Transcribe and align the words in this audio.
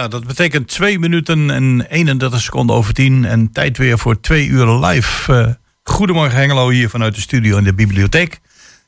Ja, 0.00 0.08
dat 0.08 0.26
betekent 0.26 0.68
2 0.68 0.98
minuten 0.98 1.50
en 1.50 1.86
31 1.88 2.40
seconden 2.40 2.76
over 2.76 2.94
10. 2.94 3.24
En 3.24 3.52
tijd 3.52 3.78
weer 3.78 3.98
voor 3.98 4.20
twee 4.20 4.46
uur 4.46 4.66
live. 4.66 5.32
Uh, 5.32 5.46
goedemorgen 5.82 6.38
Hengelo 6.38 6.68
hier 6.68 6.88
vanuit 6.88 7.14
de 7.14 7.20
studio 7.20 7.56
in 7.56 7.64
de 7.64 7.74
bibliotheek. 7.74 8.40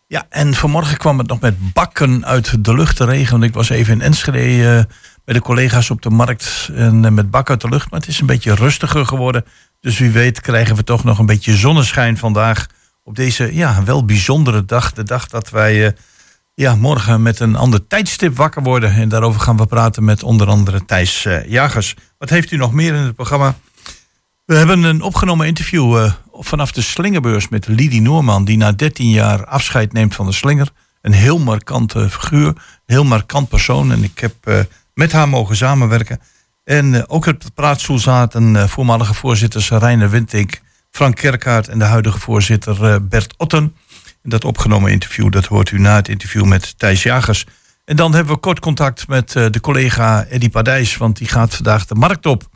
Ja, 0.06 0.26
en 0.28 0.54
vanmorgen 0.54 0.96
kwam 0.96 1.18
het 1.18 1.26
nog 1.26 1.40
met 1.40 1.72
bakken 1.72 2.26
uit 2.26 2.64
de 2.64 2.74
lucht 2.74 2.96
te 2.96 3.04
regen. 3.04 3.30
Want 3.30 3.44
ik 3.44 3.54
was 3.54 3.68
even 3.68 3.92
in 3.92 4.00
Enschede 4.00 4.38
uh, 4.38 4.82
bij 5.24 5.34
de 5.34 5.40
collega's 5.40 5.90
op 5.90 6.02
de 6.02 6.10
markt. 6.10 6.70
En 6.74 7.04
uh, 7.04 7.10
met 7.10 7.30
bakken 7.30 7.52
uit 7.52 7.62
de 7.62 7.68
lucht. 7.68 7.90
Maar 7.90 8.00
het 8.00 8.08
is 8.08 8.20
een 8.20 8.26
beetje 8.26 8.54
rustiger 8.54 9.06
geworden. 9.06 9.44
Dus 9.80 9.98
wie 9.98 10.10
weet 10.10 10.40
krijgen 10.40 10.76
we 10.76 10.84
toch 10.84 11.04
nog 11.04 11.18
een 11.18 11.26
beetje 11.26 11.56
zonneschijn 11.56 12.18
vandaag. 12.18 12.66
Op 13.04 13.16
deze 13.16 13.54
ja, 13.54 13.84
wel 13.84 14.04
bijzondere 14.04 14.64
dag. 14.64 14.92
De 14.92 15.04
dag 15.04 15.26
dat 15.26 15.50
wij 15.50 15.94
ja, 16.54 16.74
morgen 16.74 17.22
met 17.22 17.40
een 17.40 17.56
ander 17.56 17.86
tijdstip 17.86 18.36
wakker 18.36 18.62
worden. 18.62 18.94
En 18.94 19.08
daarover 19.08 19.40
gaan 19.40 19.56
we 19.56 19.66
praten 19.66 20.04
met 20.04 20.22
onder 20.22 20.48
andere 20.48 20.84
Thijs 20.84 21.24
uh, 21.24 21.46
Jagers. 21.46 21.94
Wat 22.18 22.30
heeft 22.30 22.50
u 22.50 22.56
nog 22.56 22.72
meer 22.72 22.94
in 22.94 23.02
het 23.02 23.14
programma? 23.14 23.54
We 24.44 24.54
hebben 24.54 24.82
een 24.82 25.02
opgenomen 25.02 25.46
interview 25.46 25.96
uh, 25.96 26.12
vanaf 26.32 26.72
de 26.72 26.82
Slingerbeurs 26.82 27.48
met 27.48 27.66
Lidie 27.66 28.00
Noorman... 28.00 28.44
die 28.44 28.56
na 28.56 28.72
13 28.72 29.10
jaar 29.10 29.46
afscheid 29.46 29.92
neemt 29.92 30.14
van 30.14 30.26
de 30.26 30.32
slinger. 30.32 30.68
Een 31.00 31.12
heel 31.12 31.38
markante 31.38 32.10
figuur, 32.10 32.54
heel 32.86 33.04
markant 33.04 33.48
persoon. 33.48 33.92
En 33.92 34.02
ik 34.04 34.18
heb 34.18 34.34
uh, 34.44 34.58
met 34.94 35.12
haar 35.12 35.28
mogen 35.28 35.56
samenwerken. 35.56 36.20
En 36.64 37.08
ook 37.08 37.24
de 37.24 37.50
praatstoel 37.54 37.98
zaten 37.98 38.68
voormalige 38.68 39.14
voorzitters 39.14 39.70
Reiner 39.70 40.10
Wintink... 40.10 40.60
Frank 40.90 41.16
Kerkaert 41.16 41.68
en 41.68 41.78
de 41.78 41.84
huidige 41.84 42.18
voorzitter 42.18 43.06
Bert 43.06 43.34
Otten 43.36 43.74
dat 44.22 44.44
opgenomen 44.44 44.90
interview, 44.90 45.30
dat 45.30 45.46
hoort 45.46 45.70
u 45.70 45.78
na 45.78 45.94
het 45.94 46.08
interview 46.08 46.44
met 46.44 46.78
Thijs 46.78 47.02
Jagers. 47.02 47.46
En 47.84 47.96
dan 47.96 48.14
hebben 48.14 48.34
we 48.34 48.40
kort 48.40 48.60
contact 48.60 49.08
met 49.08 49.34
uh, 49.34 49.46
de 49.50 49.60
collega 49.60 50.24
Eddy 50.24 50.50
Padijs, 50.50 50.96
want 50.96 51.16
die 51.16 51.28
gaat 51.28 51.54
vandaag 51.54 51.86
de 51.86 51.94
markt 51.94 52.26
op. 52.26 52.48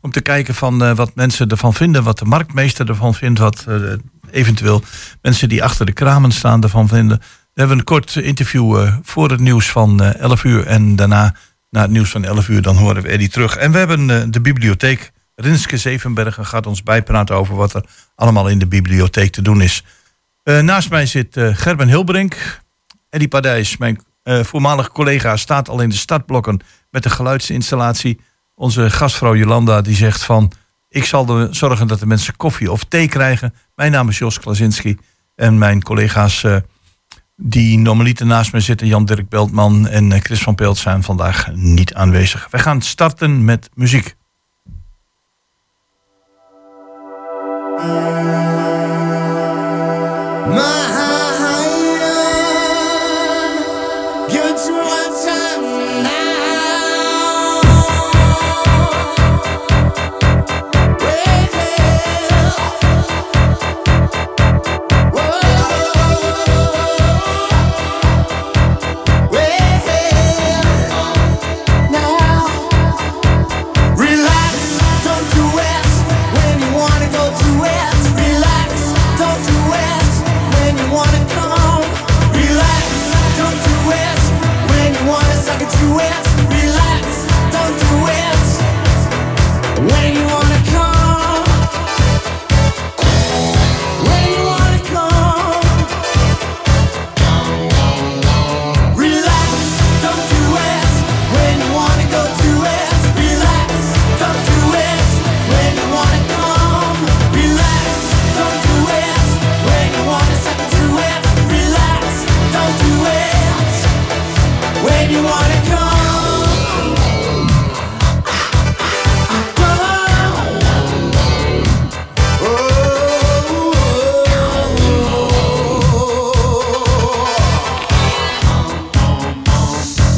Om 0.00 0.10
te 0.12 0.20
kijken 0.20 0.54
van 0.54 0.82
uh, 0.82 0.94
wat 0.94 1.14
mensen 1.14 1.48
ervan 1.48 1.74
vinden, 1.74 2.02
wat 2.02 2.18
de 2.18 2.24
marktmeester 2.24 2.88
ervan 2.88 3.14
vindt, 3.14 3.38
wat 3.38 3.64
uh, 3.68 3.92
eventueel 4.30 4.82
mensen 5.22 5.48
die 5.48 5.64
achter 5.64 5.86
de 5.86 5.92
kramen 5.92 6.32
staan 6.32 6.62
ervan 6.62 6.88
vinden. 6.88 7.18
We 7.18 7.62
hebben 7.62 7.78
een 7.78 7.84
kort 7.84 8.16
interview 8.16 8.88
voor 9.02 9.30
het 9.30 9.40
nieuws 9.40 9.70
van 9.70 10.02
11 10.02 10.44
uur 10.44 10.66
en 10.66 10.96
daarna, 10.96 11.34
na 11.70 11.80
het 11.80 11.90
nieuws 11.90 12.10
van 12.10 12.24
11 12.24 12.48
uur, 12.48 12.62
dan 12.62 12.76
horen 12.76 13.02
we 13.02 13.08
Eddy 13.08 13.28
terug. 13.28 13.56
En 13.56 13.72
we 13.72 13.78
hebben 13.78 14.30
de 14.30 14.40
bibliotheek. 14.40 15.12
Rinske 15.34 15.76
Zevenbergen 15.76 16.46
gaat 16.46 16.66
ons 16.66 16.82
bijpraten 16.82 17.36
over 17.36 17.54
wat 17.54 17.74
er 17.74 17.84
allemaal 18.14 18.48
in 18.48 18.58
de 18.58 18.66
bibliotheek 18.66 19.32
te 19.32 19.42
doen 19.42 19.60
is. 19.60 19.84
Uh, 20.48 20.60
naast 20.60 20.90
mij 20.90 21.06
zit 21.06 21.36
uh, 21.36 21.48
Gerben 21.52 21.88
Hilbrink. 21.88 22.60
Eddie 23.10 23.28
Padijs, 23.28 23.76
mijn 23.76 24.00
uh, 24.24 24.42
voormalige 24.44 24.90
collega, 24.90 25.36
staat 25.36 25.68
al 25.68 25.80
in 25.80 25.88
de 25.88 25.96
startblokken 25.96 26.60
met 26.90 27.02
de 27.02 27.10
geluidsinstallatie. 27.10 28.20
Onze 28.54 28.90
gastvrouw 28.90 29.36
Jolanda 29.36 29.80
die 29.80 29.94
zegt 29.94 30.24
van... 30.24 30.52
ik 30.88 31.04
zal 31.04 31.48
zorgen 31.50 31.86
dat 31.86 32.00
de 32.00 32.06
mensen 32.06 32.36
koffie 32.36 32.72
of 32.72 32.84
thee 32.84 33.08
krijgen. 33.08 33.54
Mijn 33.74 33.92
naam 33.92 34.08
is 34.08 34.18
Jos 34.18 34.40
Klasinski. 34.40 34.98
En 35.34 35.58
mijn 35.58 35.82
collega's 35.82 36.44
die 37.36 37.78
normaliter 37.78 38.26
naast 38.26 38.52
mij 38.52 38.60
zitten... 38.60 38.86
Jan-Dirk 38.86 39.28
Beltman 39.28 39.88
en 39.88 40.20
Chris 40.22 40.42
van 40.42 40.54
Peelt 40.54 40.78
zijn 40.78 41.02
vandaag 41.02 41.52
niet 41.54 41.94
aanwezig. 41.94 42.48
Wij 42.50 42.60
gaan 42.60 42.82
starten 42.82 43.44
met 43.44 43.70
muziek. 43.74 44.16
My 50.48 50.85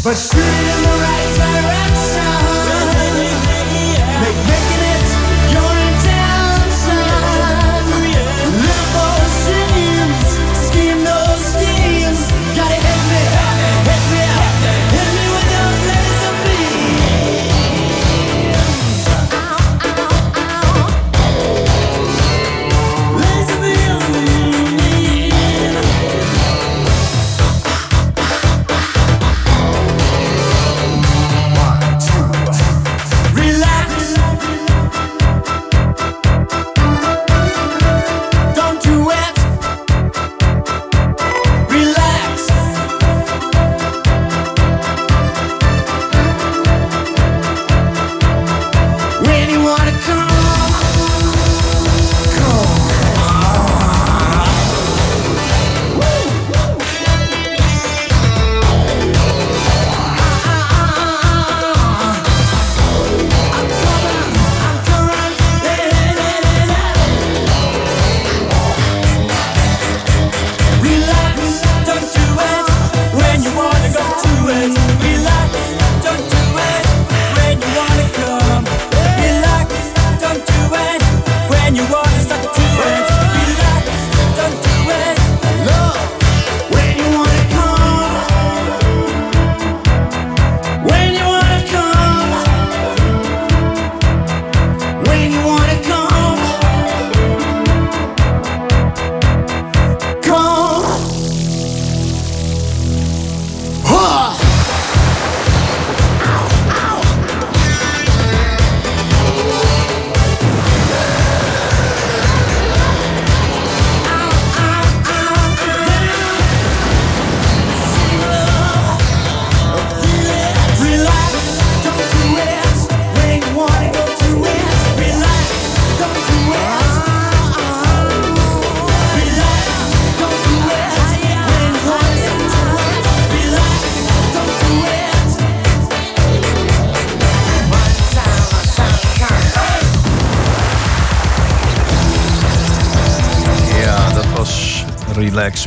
But 0.09 0.17
she 0.17 0.88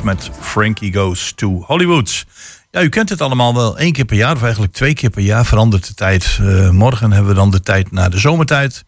Met 0.03 0.29
Frankie 0.39 0.93
Goes 0.93 1.33
to 1.35 1.63
Hollywood. 1.67 2.25
Ja, 2.71 2.81
u 2.81 2.89
kent 2.89 3.09
het 3.09 3.21
allemaal 3.21 3.53
wel. 3.53 3.77
één 3.77 3.91
keer 3.91 4.05
per 4.05 4.15
jaar, 4.15 4.35
of 4.35 4.43
eigenlijk 4.43 4.73
twee 4.73 4.93
keer 4.93 5.09
per 5.09 5.21
jaar, 5.21 5.45
verandert 5.45 5.87
de 5.87 5.93
tijd. 5.93 6.37
Uh, 6.41 6.69
morgen 6.69 7.11
hebben 7.11 7.31
we 7.31 7.37
dan 7.37 7.51
de 7.51 7.61
tijd 7.61 7.91
naar 7.91 8.09
de 8.09 8.19
zomertijd. 8.19 8.83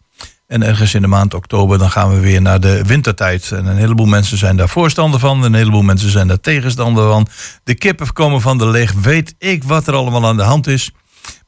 En 0.46 0.62
ergens 0.62 0.94
in 0.94 1.02
de 1.02 1.08
maand 1.08 1.34
oktober 1.34 1.78
dan 1.78 1.90
gaan 1.90 2.10
we 2.10 2.20
weer 2.20 2.42
naar 2.42 2.60
de 2.60 2.82
wintertijd. 2.86 3.52
En 3.52 3.66
een 3.66 3.76
heleboel 3.76 4.06
mensen 4.06 4.38
zijn 4.38 4.56
daar 4.56 4.68
voorstander 4.68 5.20
van. 5.20 5.42
Een 5.42 5.54
heleboel 5.54 5.82
mensen 5.82 6.10
zijn 6.10 6.28
daar 6.28 6.40
tegenstander 6.40 7.08
van. 7.08 7.26
De 7.64 7.74
kippen 7.74 8.12
komen 8.12 8.40
van 8.40 8.58
de 8.58 8.66
leg. 8.66 8.92
Weet 8.92 9.34
ik 9.38 9.64
wat 9.64 9.86
er 9.86 9.94
allemaal 9.94 10.26
aan 10.26 10.36
de 10.36 10.42
hand 10.42 10.66
is. 10.66 10.90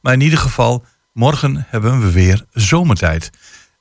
Maar 0.01 0.13
in 0.13 0.21
ieder 0.21 0.39
geval, 0.39 0.85
morgen 1.13 1.65
hebben 1.69 1.99
we 1.99 2.11
weer 2.11 2.45
zomertijd. 2.51 3.29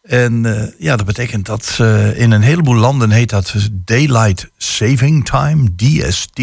En 0.06 0.44
uh, 0.44 0.62
ja, 0.78 0.96
dat 0.96 1.06
betekent 1.06 1.46
dat 1.46 1.78
uh, 1.80 2.18
in 2.20 2.30
een 2.30 2.42
heleboel 2.42 2.74
landen 2.74 3.10
heet 3.10 3.30
dat 3.30 3.54
Daylight 3.72 4.50
Saving 4.56 5.24
Time, 5.24 5.74
DST. 5.76 6.38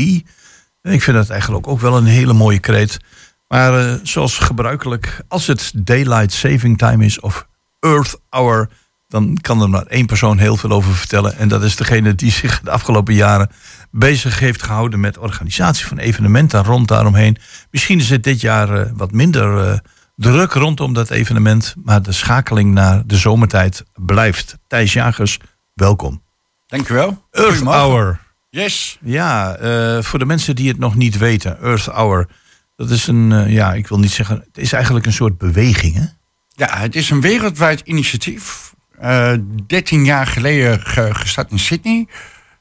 Ik 0.82 1.02
vind 1.02 1.18
dat 1.18 1.30
eigenlijk 1.30 1.68
ook 1.68 1.80
wel 1.80 1.98
een 1.98 2.06
hele 2.06 2.34
mooie 2.34 2.60
kreet. 2.60 3.00
Maar 3.48 3.86
uh, 3.86 3.94
zoals 4.04 4.38
gebruikelijk, 4.38 5.24
als 5.28 5.48
het 5.48 5.72
Daylight 5.76 6.32
Saving 6.32 6.78
Time 6.78 7.06
is 7.06 7.20
of 7.20 7.48
Earth 7.80 8.20
Hour, 8.30 8.70
dan 9.08 9.38
kan 9.42 9.62
er 9.62 9.70
maar 9.70 9.86
één 9.86 10.06
persoon 10.06 10.38
heel 10.38 10.58
veel 10.58 10.72
over 10.72 10.96
vertellen. 10.96 11.38
En 11.38 11.48
dat 11.48 11.64
is 11.64 11.76
degene 11.76 12.16
die 12.16 12.32
zich 12.32 12.62
de 12.62 12.72
afgelopen 12.72 13.14
jaren 13.14 13.50
bezig 13.92 14.40
heeft 14.40 14.64
gehouden 14.64 15.00
met 15.00 15.18
organisatie 15.18 15.86
van 15.86 15.98
evenementen 15.98 16.64
rond 16.64 16.88
daaromheen. 16.88 17.38
Misschien 17.72 18.00
is 18.00 18.10
het 18.10 18.24
dit 18.24 18.42
jaar 18.42 18.94
wat 18.96 19.12
minder 19.12 19.82
druk 20.16 20.52
rondom 20.52 20.94
dat 20.94 21.10
evenement, 21.10 21.76
maar 21.84 22.02
de 22.02 22.12
schakeling 22.12 22.74
naar 22.74 23.04
de 23.06 23.18
zomertijd 23.18 23.84
blijft. 23.96 24.58
Thijs 24.68 24.94
Jagers, 24.94 25.40
welkom. 25.74 26.22
Dank 26.68 26.90
u 26.90 26.94
wel. 26.94 27.24
Earth 27.32 27.64
Hour. 27.64 28.20
Yes. 28.50 28.98
Ja, 29.02 29.60
uh, 29.62 30.02
voor 30.04 30.20
de 30.20 30.26
mensen 30.26 30.56
die 30.56 30.68
het 30.68 30.80
nog 30.80 30.96
niet 30.96 31.18
weten, 31.18 31.62
Earth 31.62 31.86
Hour, 31.86 32.28
dat 32.76 32.90
is 32.90 33.08
een, 33.08 33.32
uh, 33.32 33.54
ja, 33.54 33.74
ik 33.74 33.88
wil 33.88 34.00
niet 34.00 34.12
zeggen, 34.12 34.44
het 34.48 34.58
is 34.58 34.74
eigenlijk 34.74 35.06
een 35.06 35.14
soort 35.14 35.38
beweging, 35.38 35.96
hè? 35.96 36.06
Ja, 36.50 36.78
het 36.78 36.96
is 36.96 37.10
een 37.10 37.22
wereldwijd 37.22 37.80
initiatief. 37.80 38.74
Uh, 39.02 39.34
13 39.68 40.06
jaar 40.06 40.28
geleden 40.28 40.80
ge 40.80 41.10
gestart 41.16 41.52
in 41.52 41.60
Sydney 41.60 42.08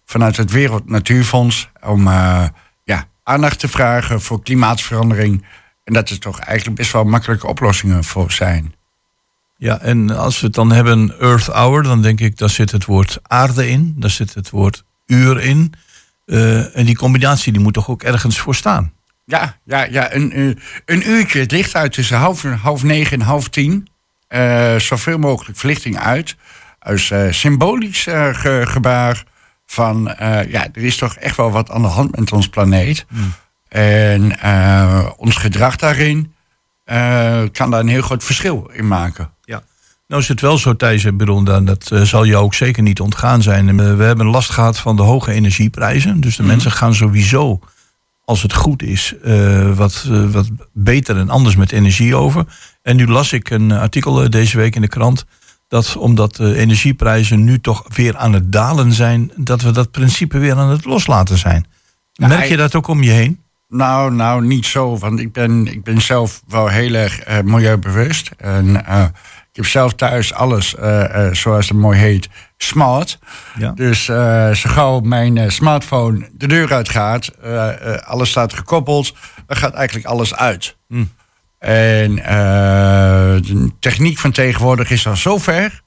vanuit 0.05 0.37
het 0.37 0.51
Wereld 0.51 0.89
Natuurfonds 0.89 1.71
om 1.81 2.09
ja, 2.85 3.09
aandacht 3.23 3.59
te 3.59 3.69
vragen 3.69 4.21
voor 4.21 4.43
klimaatverandering 4.43 5.45
en 5.85 5.93
dat 5.93 6.11
er 6.11 6.19
toch 6.19 6.39
eigenlijk 6.39 6.79
best 6.79 6.93
wel 6.93 7.05
makkelijke 7.05 7.47
oplossingen 7.47 8.05
voor 8.05 8.33
zijn. 8.33 8.75
Ja, 9.57 9.79
en 9.79 10.11
als 10.11 10.41
we 10.41 10.47
het 10.47 10.55
dan 10.55 10.73
hebben 10.73 11.21
Earth 11.21 11.47
Hour, 11.47 11.83
dan 11.83 12.03
denk 12.03 12.21
ik, 12.21 12.39
daar 12.39 12.51
zit 12.51 12.71
het 12.71 12.85
woord 12.85 13.19
aarde 13.23 13.69
in, 13.69 13.95
daar 13.97 14.11
zit 14.11 14.35
het 14.35 14.51
woord 14.51 14.85
uur 15.07 15.41
in. 15.41 15.73
Uh, 16.27 16.77
en 16.77 16.85
die 16.85 16.97
combinatie 16.97 17.53
die 17.53 17.63
moet 17.63 17.75
toch 17.75 17.91
ook 17.91 18.03
ergens 18.03 18.39
voor 18.39 18.55
staan? 18.55 18.93
Ja, 19.25 19.57
ja, 19.65 19.85
ja 19.85 20.15
een, 20.15 20.59
een 20.85 21.09
uurtje. 21.09 21.41
Het 21.41 21.51
licht 21.51 21.75
uit 21.75 21.93
tussen 21.93 22.17
half, 22.17 22.43
half 22.43 22.83
negen 22.83 23.21
en 23.21 23.27
half 23.27 23.49
tien. 23.49 23.89
Uh, 24.29 24.77
zoveel 24.77 25.19
mogelijk 25.19 25.59
verlichting 25.59 25.99
uit. 25.99 26.37
Als 26.79 27.11
uh, 27.11 27.33
symbolisch 27.33 28.03
ge 28.03 28.63
gebaar 28.65 29.25
van... 29.67 30.15
ja, 30.49 30.69
er 30.73 30.85
is 30.85 30.97
toch 30.97 31.15
echt 31.15 31.37
wel 31.37 31.51
wat 31.51 31.71
aan 31.71 31.83
de 31.83 31.89
hand 31.89 32.19
met 32.19 32.33
ons 32.33 32.49
planeet. 32.49 33.05
Hmm. 33.09 33.33
En 33.73 34.33
uh, 34.45 35.09
ons 35.17 35.37
gedrag 35.37 35.77
daarin 35.77 36.35
uh, 36.87 37.43
kan 37.53 37.71
daar 37.71 37.81
een 37.81 37.89
heel 37.89 38.03
groot 38.03 38.25
verschil 38.25 38.71
in 38.73 38.89
maken. 38.89 39.31
Ja. 39.45 39.63
Nou 40.09 40.23
is 40.23 40.29
het 40.29 40.41
wel 40.41 40.59
zo, 40.59 40.77
Thijs, 40.77 41.17
bedoel, 41.17 41.45
dat 41.45 41.91
uh, 41.93 42.03
zal 42.03 42.25
je 42.25 42.37
ook 42.37 42.55
zeker 42.55 42.83
niet 42.83 43.01
ontgaan 43.01 43.43
zijn. 43.43 43.97
We 43.97 44.05
hebben 44.05 44.27
last 44.27 44.51
gehad 44.51 44.79
van 44.79 44.97
de 44.97 45.03
hoge 45.03 45.33
energieprijzen. 45.33 46.21
Dus 46.21 46.37
de 46.37 46.43
mm. 46.43 46.49
mensen 46.49 46.73
gaan 46.73 46.95
sowieso, 46.95 47.61
als 48.25 48.43
het 48.43 48.55
goed 48.55 48.83
is, 48.83 49.15
wat, 49.75 50.09
wat 50.31 50.49
beter 50.73 51.17
en 51.17 51.31
anders 51.31 51.57
met 51.57 51.73
energie 51.73 52.17
over. 52.17 52.45
En 52.83 52.97
nu 52.97 53.07
las 53.07 53.33
ik 53.33 53.51
een 53.51 53.73
artikel 53.73 54.31
deze 54.31 54.57
week 54.57 54.75
in 54.75 54.81
de 54.81 54.89
krant 54.89 55.25
dat 55.69 55.97
omdat 55.97 56.37
de 56.37 56.57
energieprijzen 56.57 57.45
nu 57.45 57.61
toch 57.61 57.85
weer 57.95 58.17
aan 58.17 58.33
het 58.33 58.53
dalen 58.53 58.93
zijn, 58.93 59.33
dat 59.37 59.63
we 59.63 59.71
dat 59.71 59.91
principe 59.91 60.39
weer 60.39 60.57
aan 60.57 60.71
het 60.71 60.85
loslaten 60.85 61.39
zijn. 61.39 61.67
Merk 62.17 62.49
je 62.49 62.57
dat 62.57 62.75
ook 62.75 62.87
om 62.87 63.03
je 63.03 63.11
heen? 63.11 63.42
Nou, 63.75 64.13
nou, 64.13 64.47
niet 64.47 64.67
zo. 64.67 64.99
Want 64.99 65.21
ik 65.21 65.33
ben, 65.33 65.67
ik 65.67 65.85
ben 65.85 66.01
zelf 66.01 66.43
wel 66.49 66.69
heel 66.69 66.95
erg 66.95 67.29
uh, 67.29 67.41
milieubewust. 67.41 68.31
En 68.37 68.67
uh, 68.67 69.05
ik 69.51 69.57
heb 69.57 69.67
zelf 69.67 69.95
thuis 69.95 70.33
alles, 70.33 70.75
uh, 70.75 71.29
zoals 71.33 71.69
het 71.69 71.79
mooi 71.79 71.99
heet, 71.99 72.29
smart. 72.57 73.19
Ja. 73.59 73.73
Dus 73.73 74.05
zo 74.05 74.71
gauw 74.71 75.01
mijn 75.01 75.53
smartphone 75.53 76.29
de 76.33 76.47
deur 76.47 76.73
uit 76.73 76.89
gaat, 76.89 77.43
alles 78.05 78.31
staat 78.31 78.53
gekoppeld, 78.53 79.15
dan 79.47 79.57
gaat 79.57 79.75
eigenlijk 79.75 80.07
alles 80.07 80.35
uit. 80.35 80.77
Hm. 80.89 81.05
En 81.59 82.15
de 82.15 83.73
techniek 83.79 84.19
van 84.19 84.31
tegenwoordig 84.31 84.91
is 84.91 85.07
al 85.07 85.17
zo 85.17 85.39
ver 85.39 85.83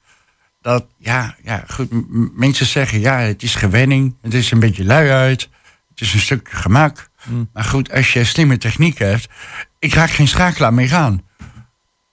dat, 0.66 0.86
ja, 0.98 1.34
ja 1.42 1.64
goed, 1.68 1.88
mensen 2.36 2.66
zeggen, 2.66 3.00
ja, 3.00 3.18
het 3.18 3.42
is 3.42 3.54
gewenning, 3.54 4.16
het 4.22 4.34
is 4.34 4.50
een 4.50 4.60
beetje 4.60 4.84
lui 4.84 5.10
uit, 5.10 5.48
het 5.90 6.00
is 6.00 6.14
een 6.14 6.20
stukje 6.20 6.56
gemak. 6.56 7.08
Mm. 7.26 7.48
Maar 7.52 7.64
goed, 7.64 7.92
als 7.92 8.12
je 8.12 8.24
slimme 8.24 8.58
techniek 8.58 8.98
hebt, 8.98 9.28
ik 9.78 9.94
raak 9.94 10.10
geen 10.10 10.28
schakelaar 10.28 10.74
meer 10.74 10.94
aan. 10.94 11.24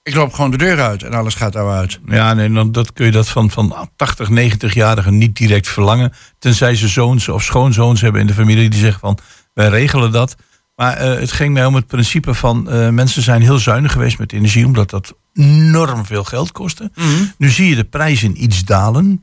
Ik 0.04 0.16
loop 0.16 0.34
gewoon 0.34 0.52
de 0.52 0.58
deur 0.58 0.82
uit 0.82 1.04
en 1.04 1.14
alles 1.14 1.36
gaat 1.36 1.56
eruit. 1.56 2.00
Ja, 2.06 2.34
nee, 2.34 2.52
dan 2.52 2.72
dat 2.72 2.94
kun 2.94 3.06
je 3.06 3.12
dat 3.12 3.30
van, 3.30 3.50
van 3.50 3.90
80, 3.96 4.30
90-jarigen 4.30 5.14
niet 5.14 5.36
direct 5.36 5.68
verlangen. 5.68 6.14
Tenzij 6.40 6.76
ze 6.76 6.88
zoons 6.88 7.30
of 7.30 7.44
schoonzoons 7.44 8.02
hebben 8.02 8.22
in 8.22 8.28
de 8.28 8.34
familie 8.34 8.70
die 8.70 8.80
zeggen 8.80 9.00
van 9.00 9.18
wij 9.54 9.70
regelen 9.70 10.12
dat. 10.12 10.36
Maar 10.76 11.06
uh, 11.06 11.20
het 11.20 11.32
ging 11.32 11.54
mij 11.54 11.66
om 11.66 11.76
het 11.76 11.88
principe 11.88 12.34
van 12.34 12.68
uh, 12.70 12.90
mensen 12.90 13.22
zijn 13.22 13.42
heel 13.42 13.58
zuinig 13.58 13.92
geweest 13.92 14.20
met 14.20 14.32
energie, 14.32 14.66
omdat 14.66 14.90
dat 14.90 15.16
enorm 15.34 16.06
veel 16.06 16.24
geld 16.24 16.52
kostte. 16.52 16.92
Mm. 16.96 17.34
Nu 17.38 17.50
zie 17.50 17.70
je 17.70 17.76
de 17.76 17.84
prijzen 17.84 18.44
iets 18.44 18.64
dalen. 18.64 19.22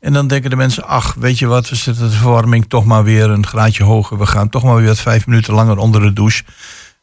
En 0.00 0.12
dan 0.12 0.26
denken 0.26 0.50
de 0.50 0.56
mensen, 0.56 0.86
ach, 0.86 1.14
weet 1.14 1.38
je 1.38 1.46
wat, 1.46 1.68
we 1.68 1.76
zetten 1.76 2.10
de 2.10 2.16
verwarming 2.16 2.68
toch 2.68 2.84
maar 2.84 3.04
weer 3.04 3.30
een 3.30 3.46
graadje 3.46 3.84
hoger. 3.84 4.18
We 4.18 4.26
gaan 4.26 4.48
toch 4.48 4.62
maar 4.62 4.76
weer 4.76 4.86
wat 4.86 5.00
vijf 5.00 5.26
minuten 5.26 5.54
langer 5.54 5.78
onder 5.78 6.00
de 6.00 6.12
douche. 6.12 6.44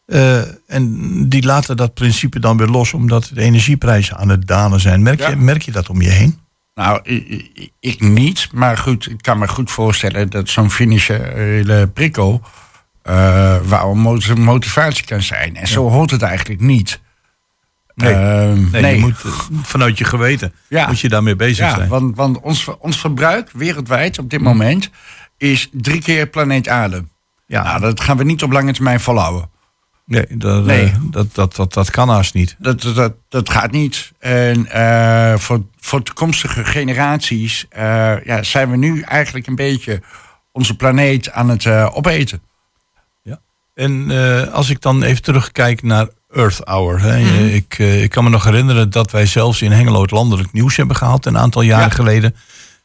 Uh, 0.08 0.42
en 0.68 1.30
die 1.30 1.46
laten 1.46 1.78
dat 1.78 1.94
principe 1.94 2.40
dan 2.40 2.58
weer 2.58 2.68
los, 2.68 2.94
omdat 2.94 3.32
de 3.34 3.42
energieprijzen 3.42 4.18
aan 4.18 4.30
het 4.30 4.48
dalen 4.48 4.80
zijn. 4.80 5.02
Merk, 5.02 5.28
je, 5.30 5.36
merk 5.36 5.62
je 5.62 5.72
dat 5.72 5.90
om 5.90 6.02
je 6.02 6.10
heen? 6.10 6.40
Nou, 6.76 7.00
ik, 7.04 7.70
ik, 7.80 8.02
niet. 8.02 8.50
Maar 8.52 8.78
goed, 8.78 9.10
ik 9.10 9.22
kan 9.22 9.38
me 9.38 9.48
goed 9.48 9.72
voorstellen 9.72 10.30
dat 10.30 10.50
zo'n 10.50 10.72
financiële 10.72 11.88
prikkel... 11.88 12.42
Uh, 13.10 13.58
waar 13.64 13.86
een 13.86 14.44
motivatie 14.44 15.06
kan 15.06 15.22
zijn. 15.22 15.56
En 15.56 15.68
zo 15.68 15.90
hoort 15.90 16.12
het 16.12 16.22
eigenlijk 16.22 16.62
niet. 16.62 17.00
Nee, 17.96 18.14
uh, 18.14 18.72
nee, 18.72 18.96
Je 18.96 19.00
moet, 19.00 19.16
vanuit 19.62 19.98
je 19.98 20.04
geweten 20.04 20.54
ja. 20.68 20.88
moet 20.88 21.00
je 21.00 21.10
daarmee 21.10 21.36
bezig 21.36 21.66
ja, 21.66 21.76
zijn. 21.76 21.90
Want, 21.90 22.16
want 22.16 22.40
ons, 22.40 22.68
ons 22.80 23.00
verbruik 23.00 23.50
wereldwijd 23.52 24.20
op 24.20 24.30
dit 24.30 24.40
mm. 24.40 24.46
moment 24.46 24.90
is 25.38 25.70
drie 25.72 26.02
keer 26.02 26.28
planeet 26.28 26.68
aarde. 26.68 27.06
Ja. 27.46 27.64
Nou, 27.64 27.80
dat 27.80 28.02
gaan 28.02 28.18
we 28.18 28.24
niet 28.24 28.44
op 28.44 28.52
lange 28.52 28.74
termijn 28.74 29.00
volhouden. 29.00 29.50
Nee, 30.06 30.26
dat, 30.30 30.66
nee. 30.66 30.86
Uh, 30.86 30.96
dat, 31.02 31.36
dat, 31.36 31.56
dat, 31.56 31.74
dat 31.74 31.92
kan 31.92 32.10
haast 32.10 32.34
niet. 32.34 32.56
Dat, 32.60 32.82
dat, 32.82 33.14
dat 33.30 33.50
gaat 33.50 33.72
niet. 33.72 34.12
En 34.20 34.68
uh, 34.76 35.38
voor, 35.38 35.66
voor 35.80 36.04
toekomstige 36.04 36.66
generaties 36.66 37.66
uh, 37.78 38.24
ja, 38.24 38.44
zijn 38.44 38.72
we 38.72 38.78
nu 38.78 39.02
eigenlijk 39.02 39.48
een 39.48 39.56
beetje 39.56 40.02
onze 40.52 40.76
planeet 40.76 41.32
aan 41.32 41.50
het 41.50 41.68
opeten. 41.68 42.42
Ja. 43.22 43.42
En 43.74 44.12
als 44.52 44.70
ik 44.70 44.82
dan 44.82 45.04
even 45.04 45.22
terugkijk 45.22 45.84
naar 45.84 46.08
Earth 46.36 46.62
Hour. 46.64 47.02
Hè. 47.02 47.20
Mhm. 47.20 47.44
ik, 47.44 47.78
uh, 47.78 48.04
ik 48.04 48.10
kan 48.10 48.24
me 48.24 48.30
nog 48.30 48.44
herinneren 48.44 48.90
dat 48.90 49.12
wij 49.12 49.26
zelfs 49.26 49.62
in 49.62 49.72
Hengelo 49.72 50.02
het 50.02 50.12
landelijk 50.12 50.52
nieuws 50.52 50.76
hebben 50.76 50.96
gehaald 50.96 51.26
een 51.26 51.38
aantal 51.38 51.62
jaren 51.62 51.92
geleden. 51.92 52.36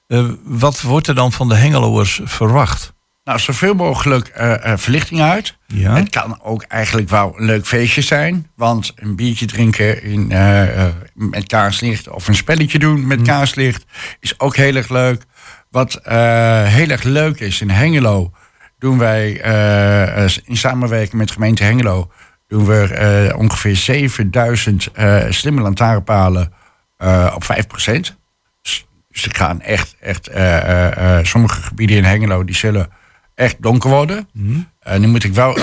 Uh, 0.09 0.25
wat 0.45 0.81
wordt 0.81 1.07
er 1.07 1.15
dan 1.15 1.33
van 1.33 1.49
de 1.49 1.55
Hengeloers 1.55 2.21
verwacht? 2.25 2.93
Nou, 3.25 3.39
zoveel 3.39 3.75
mogelijk 3.75 4.33
uh, 4.41 4.77
verlichting 4.77 5.21
uit. 5.21 5.57
Ja. 5.67 5.95
Het 5.95 6.09
kan 6.09 6.43
ook 6.43 6.63
eigenlijk 6.63 7.09
wel 7.09 7.35
een 7.37 7.45
leuk 7.45 7.67
feestje 7.67 8.01
zijn. 8.01 8.51
Want 8.57 8.93
een 8.95 9.17
biertje 9.17 9.47
drinken 9.47 10.03
in, 10.03 10.27
met 11.15 11.47
kaarslicht 11.47 12.09
of 12.09 12.29
een 12.29 12.35
spelletje 12.35 12.79
doen 12.79 13.07
met 13.07 13.19
mm. 13.19 13.25
kaarslicht 13.25 13.85
is 14.21 14.41
ook 14.41 14.57
heel 14.57 14.77
erg 14.77 14.89
leuk. 14.89 15.25
Wat 15.71 16.01
heel 16.65 16.89
erg 16.89 17.03
leuk 17.03 17.41
is 17.41 17.61
in 17.61 17.71
Hengelo, 17.71 18.33
doen 18.79 18.99
wij 18.99 19.31
in 20.45 20.57
samenwerking 20.57 21.15
met 21.15 21.31
gemeente 21.31 21.65
Hengelo 21.65 22.11
doen 22.51 22.67
we 22.67 23.29
uh, 23.33 23.39
ongeveer 23.39 23.77
7000 23.77 24.89
uh, 24.95 25.27
eh, 25.27 25.33
slimme 25.33 25.61
lantaarnpalen 25.61 26.53
uh, 26.99 27.33
op 27.35 27.45
5%. 27.45 27.47
Dus, 28.63 28.87
dus 29.09 29.29
gaan 29.31 29.61
echt, 29.61 29.97
echt 30.01 30.31
sommige 31.23 31.63
gebieden 31.63 31.97
in 31.97 32.05
Hengelo 32.05 32.45
die 32.45 32.55
zullen 32.55 32.89
echt 33.35 33.57
donker 33.63 33.91
worden. 33.91 34.29
Mm 34.33 34.69
nu 34.99 35.07
moet 35.07 35.25
ik 35.25 35.35
wel 35.35 35.59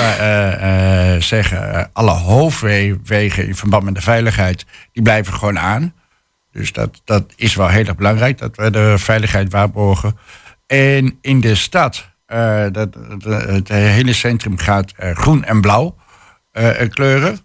zeggen, 1.20 1.90
alle 1.94 2.12
hoofdwegen 2.12 3.48
in 3.48 3.56
verband 3.56 3.84
met 3.84 3.96
de 3.96 4.02
veiligheid, 4.02 4.66
die 4.92 5.04
blijven 5.04 5.34
gewoon 5.34 5.60
aan. 5.60 5.94
Dus 6.52 6.74
dat, 6.74 7.02
dat 7.06 7.34
is 7.36 7.56
wel 7.56 7.68
heel 7.68 7.86
erg 7.86 7.96
belangrijk, 7.96 8.38
dat 8.38 8.56
we 8.56 8.70
de 8.70 8.94
veiligheid 8.98 9.52
waarborgen. 9.52 10.18
En 10.68 11.18
in 11.22 11.42
de 11.42 11.56
stad 11.56 12.10
dat, 12.72 12.98
het 13.28 13.68
hele 13.68 14.14
centrum 14.14 14.58
gaat 14.58 14.94
groen 14.96 15.44
en 15.44 15.62
blauw 15.62 15.96
kleuren. 16.90 17.40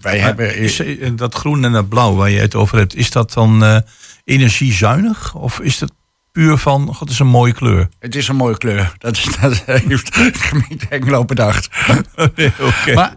Wij 0.00 0.18
hebben... 0.18 0.56
Is, 0.56 0.82
dat 1.14 1.34
groen 1.34 1.64
en 1.64 1.72
dat 1.72 1.88
blauw 1.88 2.14
waar 2.14 2.30
je 2.30 2.40
het 2.40 2.54
over 2.54 2.78
hebt, 2.78 2.94
is 2.94 3.10
dat 3.10 3.32
dan 3.32 3.82
energiezuinig? 4.24 5.34
Of 5.34 5.60
is 5.60 5.78
dat 5.78 5.92
puur 6.36 6.56
van, 6.56 6.86
god, 6.86 7.00
het 7.00 7.10
is 7.10 7.18
een 7.18 7.26
mooie 7.26 7.52
kleur. 7.52 7.88
Het 7.98 8.14
is 8.14 8.28
een 8.28 8.36
mooie 8.36 8.58
kleur. 8.58 8.92
Dat, 8.98 9.24
dat 9.40 9.62
heeft 9.64 10.14
de 10.14 10.30
gemeente 10.48 10.86
Hengelo 10.88 11.24
bedacht. 11.24 11.68
nee, 12.36 12.52
Maar 12.94 13.16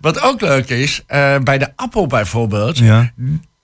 wat 0.00 0.20
ook 0.20 0.40
leuk 0.40 0.68
is, 0.68 1.02
uh, 1.08 1.38
bij 1.38 1.58
de 1.58 1.76
appel 1.76 2.06
bijvoorbeeld... 2.06 2.78
Ja. 2.78 3.12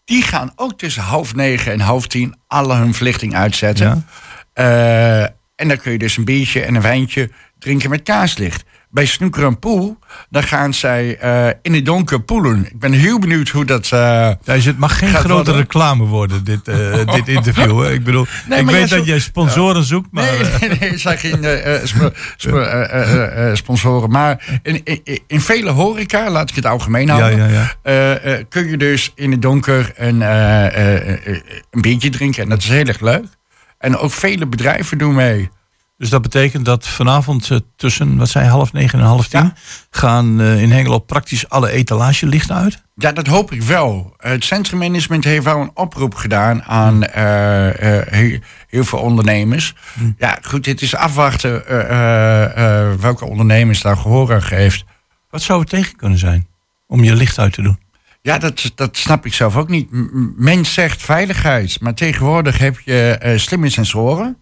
die 0.04 0.22
gaan 0.22 0.52
ook 0.56 0.78
tussen 0.78 1.02
half 1.02 1.34
negen 1.34 1.72
en 1.72 1.80
half 1.80 2.06
tien 2.06 2.34
alle 2.46 2.74
hun 2.74 2.94
verlichting 2.94 3.34
uitzetten. 3.34 4.06
Ja. 4.54 5.22
Uh, 5.22 5.22
en 5.54 5.68
dan 5.68 5.76
kun 5.76 5.92
je 5.92 5.98
dus 5.98 6.16
een 6.16 6.24
biertje 6.24 6.62
en 6.62 6.74
een 6.74 6.82
wijntje 6.82 7.30
drinken 7.58 7.90
met 7.90 8.02
kaarslicht 8.02 8.64
bij 8.90 9.06
Snoeker 9.06 9.44
en 9.44 9.58
Poel, 9.58 9.98
dan 10.30 10.42
gaan 10.42 10.74
zij 10.74 11.18
uh, 11.24 11.52
in 11.62 11.74
het 11.74 11.84
donker 11.84 12.20
poelen. 12.20 12.66
Ik 12.66 12.78
ben 12.78 12.92
heel 12.92 13.18
benieuwd 13.18 13.48
hoe 13.48 13.64
dat. 13.64 13.90
Uh, 13.94 14.30
het 14.44 14.78
mag 14.78 14.98
geen 14.98 15.08
grote 15.08 15.28
worden. 15.32 15.54
reclame 15.54 16.04
worden, 16.04 16.44
dit, 16.44 16.68
uh, 16.68 16.94
dit 17.14 17.28
interview. 17.28 17.82
Hè? 17.82 17.92
Ik 17.92 18.04
bedoel, 18.04 18.26
nee, 18.48 18.60
ik 18.60 18.70
weet 18.70 18.88
dat 18.88 19.06
jij 19.06 19.18
sponsoren 19.18 19.84
zoekt. 19.84 20.08
Maar, 20.10 20.24
nee, 20.24 20.68
nee, 20.68 20.78
nee, 20.78 20.98
zijn 20.98 21.18
geen 21.18 21.44
sp 21.90 22.12
sp 22.36 22.50
sponsoren. 23.62 24.10
Maar 24.10 24.60
in, 24.62 24.80
in, 24.84 25.20
in, 25.26 25.40
vele 25.40 25.70
horeca, 25.70 26.30
laat 26.30 26.50
ik 26.50 26.56
het 26.56 26.66
algemeen 26.66 27.08
houden, 27.08 27.38
ja, 27.38 27.68
ja, 27.82 28.20
ja. 28.22 28.42
kun 28.48 28.68
je 28.68 28.76
dus 28.76 29.12
in 29.14 29.30
het 29.30 29.42
donker 29.42 29.92
een, 29.96 30.20
een 30.20 31.80
biertje 31.80 32.10
drinken. 32.10 32.42
En 32.42 32.48
dat 32.48 32.58
is 32.58 32.68
heel 32.68 32.86
erg 32.86 33.00
leuk. 33.00 33.26
En 33.78 33.96
ook 33.96 34.12
vele 34.12 34.46
bedrijven 34.46 34.98
doen 34.98 35.14
mee. 35.14 35.50
Dus 35.98 36.10
dat 36.10 36.22
betekent 36.22 36.64
dat 36.64 36.86
vanavond 36.86 37.50
uh, 37.50 37.58
tussen, 37.76 38.16
wat 38.16 38.28
zei 38.28 38.48
half 38.48 38.72
negen 38.72 38.98
en 38.98 39.04
half 39.04 39.28
tien, 39.28 39.52
gaan 39.90 40.40
uh, 40.40 40.62
in 40.62 40.70
Hengelo 40.70 40.98
praktisch 40.98 41.48
alle 41.48 41.70
etalagelichten 41.70 42.56
uit? 42.56 42.82
Ja, 42.94 43.12
dat 43.12 43.26
hoop 43.26 43.52
ik 43.52 43.62
wel. 43.62 44.14
Het 44.16 44.44
centrummanagement 44.44 45.24
heeft 45.24 45.44
wel 45.44 45.60
een 45.60 45.70
oproep 45.74 46.14
gedaan 46.14 46.62
aan 46.62 46.94
uh, 46.94 47.10
heel, 48.10 48.38
heel, 48.68 48.84
veel 48.84 48.98
ondernemers. 48.98 49.74
Hm. 49.94 50.10
Ja, 50.18 50.38
goed, 50.42 50.66
het 50.66 50.82
is 50.82 50.94
afwachten 50.94 51.62
welke 53.00 53.24
ondernemers 53.24 53.80
daar 53.80 53.96
gehoor 53.96 54.34
aan 54.34 54.42
geeft. 54.42 54.84
Wat 55.30 55.42
zou 55.42 55.60
het 55.60 55.68
tegen 55.68 55.96
kunnen 55.96 56.18
zijn 56.18 56.46
om 56.86 57.04
je 57.04 57.14
licht 57.14 57.38
uit 57.38 57.52
te 57.52 57.62
doen? 57.62 57.78
Ja, 58.22 58.38
dat, 58.38 58.72
dat 58.74 58.96
snap 58.96 59.26
ik 59.26 59.34
zelf 59.34 59.56
ook 59.56 59.68
niet. 59.68 59.88
Mens 60.36 60.72
zegt 60.72 61.02
veiligheid, 61.02 61.80
maar 61.80 61.94
tegenwoordig 61.94 62.58
heb 62.58 62.80
je 62.84 63.32
slimme 63.36 63.70
sensoren. 63.70 64.36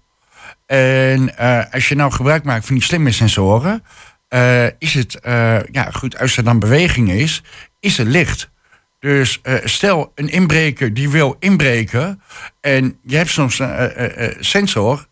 En 0.66 1.32
uh, 1.40 1.62
als 1.70 1.88
je 1.88 1.94
nou 1.94 2.12
gebruik 2.12 2.44
maakt 2.44 2.66
van 2.66 2.74
die 2.74 2.84
slimme 2.84 3.12
sensoren, 3.12 3.84
uh, 4.28 4.64
is 4.64 4.94
het, 4.94 5.18
uh, 5.26 5.62
ja 5.70 5.90
goed, 5.90 6.18
als 6.18 6.36
er 6.36 6.44
dan 6.44 6.58
beweging 6.58 7.10
is, 7.10 7.42
is 7.80 7.98
er 7.98 8.04
licht. 8.04 8.50
Dus 8.98 9.40
stel 9.64 10.12
een 10.14 10.28
inbreker 10.28 10.94
die 10.94 11.08
wil 11.08 11.36
inbreken 11.38 12.22
en 12.60 12.98
je 13.02 13.16
hebt 13.16 13.30
soms 13.30 13.58
een 13.58 14.36
sensor, 14.40 15.06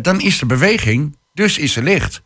dan 0.00 0.20
is 0.20 0.40
er 0.40 0.46
beweging, 0.46 1.16
dus 1.32 1.58
is 1.58 1.76
er 1.76 1.82
licht. 1.82 2.22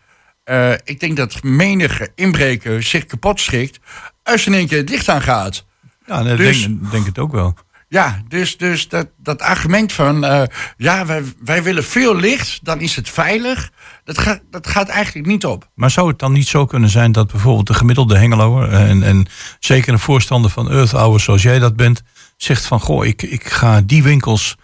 ik 0.85 1.01
denk 1.01 1.17
dat 1.17 1.43
menige 1.43 2.11
inbreker 2.15 2.83
zich 2.83 3.07
kapot 3.07 3.41
schikt 3.41 3.81
als 4.23 4.47
er 4.47 4.53
in 4.53 4.59
één 4.59 4.67
keer 4.67 4.79
het 4.79 4.89
licht 4.89 5.09
aangaat. 5.09 5.65
Ja, 6.07 6.23
dat 6.23 6.37
dus, 6.37 6.63
denk, 6.63 6.91
denk 6.91 7.07
het 7.07 7.19
ook 7.19 7.33
wel. 7.33 7.55
Ja, 7.89 8.23
dus, 8.29 8.57
dus 8.57 8.89
dat, 8.89 9.09
dat 9.17 9.43
argument 9.43 9.93
van 9.93 10.25
uh, 10.25 10.43
ja, 10.77 11.07
wij, 11.07 11.23
wij 11.45 11.63
willen 11.63 11.85
veel 11.85 12.17
licht, 12.17 12.59
dan 12.63 12.81
is 12.81 12.97
het 12.97 13.09
veilig. 13.09 13.71
Dat 14.05 14.19
gaat, 14.19 14.41
dat 14.51 14.67
gaat 14.67 14.89
eigenlijk 14.89 15.27
niet 15.27 15.47
op. 15.47 15.69
Maar 15.75 15.91
zou 15.91 16.09
het 16.09 16.19
dan 16.19 16.33
niet 16.33 16.49
zo 16.49 16.67
kunnen 16.67 16.89
zijn 16.89 17.13
dat 17.13 17.31
bijvoorbeeld 17.31 17.67
de 17.67 17.75
gemiddelde 17.75 18.19
Hengeloer 18.19 18.69
eh, 18.69 18.91
en, 18.91 19.03
en 19.03 19.27
zeker 19.59 19.93
een 19.93 19.99
voorstander 19.99 20.51
van 20.51 20.71
Earth 20.71 20.91
Hour 20.91 21.21
zoals 21.21 21.43
jij 21.43 21.59
dat 21.59 21.77
bent, 21.77 22.03
zegt 22.37 22.67
van 22.67 22.81
goh, 22.81 23.05
ik, 23.05 23.23
ik 23.23 23.47
ga 23.47 23.81
die 23.81 24.03
winkels 24.03 24.57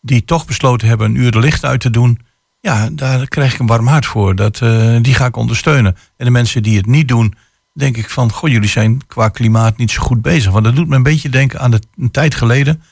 die 0.00 0.24
toch 0.24 0.46
besloten 0.46 0.88
hebben 0.88 1.06
een 1.06 1.16
uur 1.22 1.30
de 1.30 1.38
licht 1.38 1.64
uit 1.64 1.80
te 1.80 1.90
doen, 1.90 2.20
ja, 2.60 2.88
daar 2.92 3.28
krijg 3.28 3.52
ik 3.52 3.58
een 3.58 3.66
warm 3.66 3.86
hart 3.86 4.06
voor. 4.06 4.34
Dat, 4.34 4.60
uh, 4.60 4.96
die 5.02 5.14
ga 5.14 5.26
ik 5.26 5.36
ondersteunen. 5.36 5.96
En 6.16 6.24
de 6.24 6.30
mensen 6.30 6.62
die 6.62 6.76
het 6.76 6.86
niet 6.86 7.08
doen, 7.08 7.34
denk 7.78 7.96
ik 7.96 8.10
van, 8.10 8.32
goh, 8.32 8.50
jullie 8.50 8.68
zijn 8.68 9.06
qua 9.06 9.28
klimaat 9.28 9.76
niet 9.76 9.90
zo 9.90 10.02
goed 10.02 10.22
bezig. 10.22 10.52
Want 10.52 10.64
dat 10.64 10.76
doet 10.76 10.88
me 10.88 10.96
een 10.96 11.02
beetje 11.02 11.28
denken 11.28 11.60
aan 11.60 11.70
de, 11.70 11.80
een 11.96 12.10
tijd 12.10 12.34
geleden. 12.34 12.82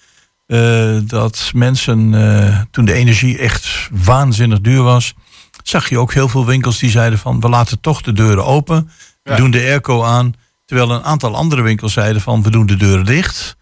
Uh, 0.47 0.99
dat 1.05 1.51
mensen, 1.55 2.13
uh, 2.13 2.61
toen 2.71 2.85
de 2.85 2.93
energie 2.93 3.39
echt 3.39 3.89
waanzinnig 3.93 4.61
duur 4.61 4.83
was, 4.83 5.15
zag 5.63 5.89
je 5.89 5.99
ook 5.99 6.13
heel 6.13 6.29
veel 6.29 6.47
winkels 6.47 6.79
die 6.79 6.91
zeiden 6.91 7.19
van, 7.19 7.41
we 7.41 7.49
laten 7.49 7.81
toch 7.81 8.03
de 8.03 8.13
deuren 8.13 8.45
open. 8.45 8.91
We 9.23 9.35
doen 9.35 9.51
de 9.51 9.59
airco 9.61 10.03
aan. 10.03 10.35
Terwijl 10.65 10.91
een 10.91 11.03
aantal 11.03 11.37
andere 11.37 11.63
winkels 11.63 11.93
zeiden 11.93 12.23
van, 12.23 12.43
we 12.43 12.51
doen 12.51 12.67
de 12.67 12.77
deuren 12.77 13.05
dicht. 13.05 13.57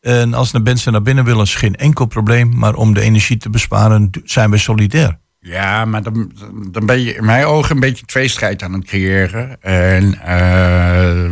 En 0.00 0.34
als 0.34 0.52
de 0.52 0.60
mensen 0.60 0.92
naar 0.92 1.02
binnen 1.02 1.24
willen, 1.24 1.42
is 1.42 1.54
geen 1.54 1.76
enkel 1.76 2.06
probleem. 2.06 2.58
Maar 2.58 2.74
om 2.74 2.94
de 2.94 3.00
energie 3.00 3.36
te 3.36 3.50
besparen, 3.50 4.10
zijn 4.24 4.50
we 4.50 4.58
solidair. 4.58 5.18
Ja, 5.46 5.84
maar 5.84 6.02
dan, 6.02 6.32
dan 6.70 6.86
ben 6.86 7.00
je 7.00 7.14
in 7.14 7.24
mijn 7.24 7.44
ogen 7.44 7.74
een 7.74 7.80
beetje 7.80 8.04
tweestrijd 8.04 8.62
aan 8.62 8.72
het 8.72 8.84
creëren. 8.84 9.62
En 9.62 10.04
uh, 10.26 11.30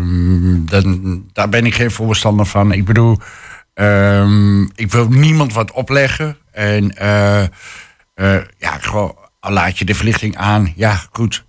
dan, 0.71 1.25
daar 1.33 1.49
ben 1.49 1.67
ik 1.67 1.75
geen 1.75 1.91
voorstander 1.91 2.47
van. 2.47 2.73
Ik 2.73 2.85
bedoel, 2.85 3.19
uh, 3.75 4.61
ik 4.75 4.93
wil 4.93 5.09
niemand 5.09 5.53
wat 5.53 5.73
opleggen. 5.73 6.37
En 6.51 6.95
uh, 7.03 7.43
uh, 8.15 8.41
ja, 8.59 8.79
gewoon 8.81 9.17
al 9.41 9.53
laat 9.53 9.79
je 9.79 9.85
de 9.85 9.95
verlichting 9.95 10.37
aan. 10.37 10.73
Ja, 10.77 11.01
goed, 11.13 11.45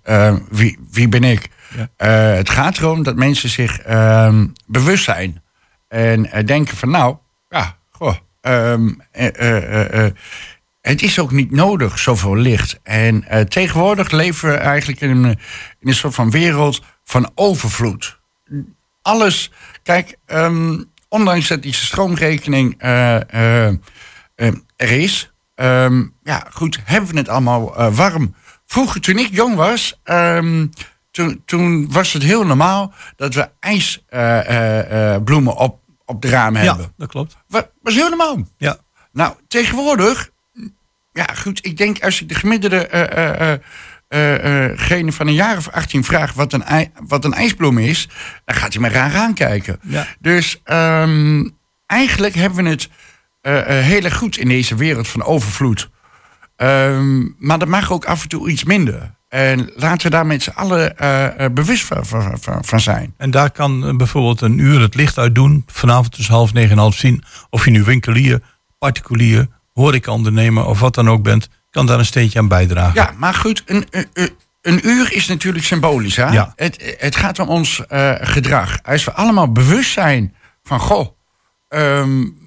wie, 0.48 0.78
wie 0.90 1.08
ben 1.08 1.24
ik? 1.24 1.48
Ja. 1.96 2.06
het 2.12 2.50
gaat 2.50 2.78
erom 2.78 3.02
dat 3.02 3.16
mensen 3.16 3.48
zich 3.48 3.78
ehm, 3.78 4.46
bewust 4.66 5.04
zijn. 5.04 5.42
En 5.88 6.28
denken 6.44 6.76
van 6.76 6.90
nou, 6.90 7.16
ja, 7.48 7.76
goh. 7.90 8.14
Um, 8.40 9.00
het 10.86 11.02
is 11.02 11.18
ook 11.18 11.30
niet 11.30 11.50
nodig, 11.50 11.98
zoveel 11.98 12.36
licht. 12.36 12.80
En 12.82 13.24
uh, 13.30 13.40
tegenwoordig 13.40 14.10
leven 14.10 14.48
we 14.48 14.54
eigenlijk 14.54 15.00
in 15.00 15.10
een, 15.10 15.24
in 15.80 15.88
een 15.88 15.94
soort 15.94 16.14
van 16.14 16.30
wereld 16.30 16.82
van 17.04 17.30
overvloed. 17.34 18.18
Alles, 19.02 19.50
kijk, 19.82 20.16
um, 20.26 20.84
ondanks 21.08 21.48
dat 21.48 21.62
die 21.62 21.74
stroomrekening 21.74 22.84
uh, 22.84 23.14
uh, 23.34 23.66
er 24.76 24.90
is, 24.90 25.32
um, 25.54 26.14
ja, 26.22 26.46
goed, 26.52 26.78
hebben 26.84 27.10
we 27.10 27.18
het 27.18 27.28
allemaal 27.28 27.92
warm. 27.92 28.34
Vroeger, 28.66 29.00
toen 29.00 29.18
ik 29.18 29.28
jong 29.30 29.54
was, 29.54 30.00
um, 30.04 30.70
toen, 31.10 31.42
toen 31.44 31.92
was 31.92 32.12
het 32.12 32.22
heel 32.22 32.46
normaal 32.46 32.92
dat 33.16 33.34
we 33.34 33.50
ijsbloemen 33.60 35.56
op, 35.56 35.80
op 36.04 36.22
de 36.22 36.28
ramen 36.28 36.60
hebben. 36.60 36.84
Ja, 36.84 36.92
dat 36.96 37.08
klopt. 37.08 37.36
Was, 37.48 37.62
was 37.82 37.94
heel 37.94 38.08
normaal. 38.08 38.38
Ja. 38.56 38.76
Nou, 39.12 39.34
tegenwoordig 39.48 40.30
ja, 41.16 41.34
goed. 41.34 41.66
Ik 41.66 41.76
denk 41.76 42.04
als 42.04 42.20
ik 42.20 42.28
de 42.28 42.34
gemiddelde 42.34 42.88
uh, 42.94 43.52
uh, 44.08 44.78
gene 44.78 45.12
van 45.12 45.26
een 45.26 45.34
jaar 45.34 45.56
of 45.56 45.68
18 45.68 46.04
vraagt 46.04 46.34
wat 46.34 46.52
een, 46.52 46.64
wat 47.06 47.24
een 47.24 47.34
ijsbloem 47.34 47.78
is, 47.78 48.08
dan 48.44 48.56
gaat 48.56 48.72
hij 48.72 48.82
me 48.82 48.88
raar 48.88 49.14
aankijken. 49.14 49.78
Ja. 49.82 50.06
Dus 50.20 50.60
um, 50.64 51.56
eigenlijk 51.86 52.34
hebben 52.34 52.64
we 52.64 52.70
het 52.70 52.88
heel 53.84 54.02
erg 54.02 54.16
goed 54.16 54.38
in 54.38 54.48
deze 54.48 54.74
wereld 54.74 55.08
van 55.08 55.22
overvloed. 55.22 55.88
Um, 56.56 57.36
maar 57.38 57.58
dat 57.58 57.68
mag 57.68 57.92
ook 57.92 58.04
af 58.04 58.22
en 58.22 58.28
toe 58.28 58.50
iets 58.50 58.64
minder. 58.64 59.14
En 59.28 59.70
laten 59.74 60.02
we 60.02 60.16
daar 60.16 60.26
met 60.26 60.42
z'n 60.42 60.50
allen 60.50 60.94
uh, 61.02 61.46
bewust 61.52 61.84
van, 61.84 62.06
van, 62.06 62.64
van, 62.64 62.80
zijn. 62.80 63.14
En 63.16 63.30
daar 63.30 63.50
kan 63.50 63.96
bijvoorbeeld 63.96 64.40
een 64.40 64.58
uur 64.58 64.80
het 64.80 64.94
licht 64.94 65.18
uit 65.18 65.34
doen. 65.34 65.62
Vanavond 65.66 66.12
tussen 66.12 66.34
half 66.34 66.52
negen 66.52 66.70
en 66.70 66.78
half 66.78 66.96
tien. 66.96 67.24
Of 67.50 67.64
je 67.64 67.70
nu 67.70 67.84
winkelier, 67.84 68.42
particulier 68.78 69.48
horecaondernemer 69.76 70.66
of 70.66 70.80
wat 70.80 70.94
dan 70.94 71.10
ook 71.10 71.22
bent, 71.22 71.48
kan 71.70 71.86
daar 71.86 71.98
een 71.98 72.04
steentje 72.04 72.38
aan 72.38 72.48
bijdragen. 72.48 72.94
Ja, 72.94 73.14
maar 73.16 73.34
goed, 73.34 73.62
een, 73.66 73.86
een, 73.90 74.30
een 74.62 74.88
uur 74.88 75.12
is 75.12 75.26
natuurlijk 75.26 75.64
symbolisch. 75.64 76.16
Hè? 76.16 76.28
Ja. 76.28 76.52
Het, 76.56 76.96
het 76.98 77.16
gaat 77.16 77.38
om 77.38 77.48
ons 77.48 77.82
uh, 77.92 78.14
gedrag. 78.20 78.82
Als 78.82 79.04
we 79.04 79.12
allemaal 79.12 79.52
bewust 79.52 79.92
zijn 79.92 80.34
van, 80.62 80.80
goh, 80.80 81.08
um, 81.68 82.38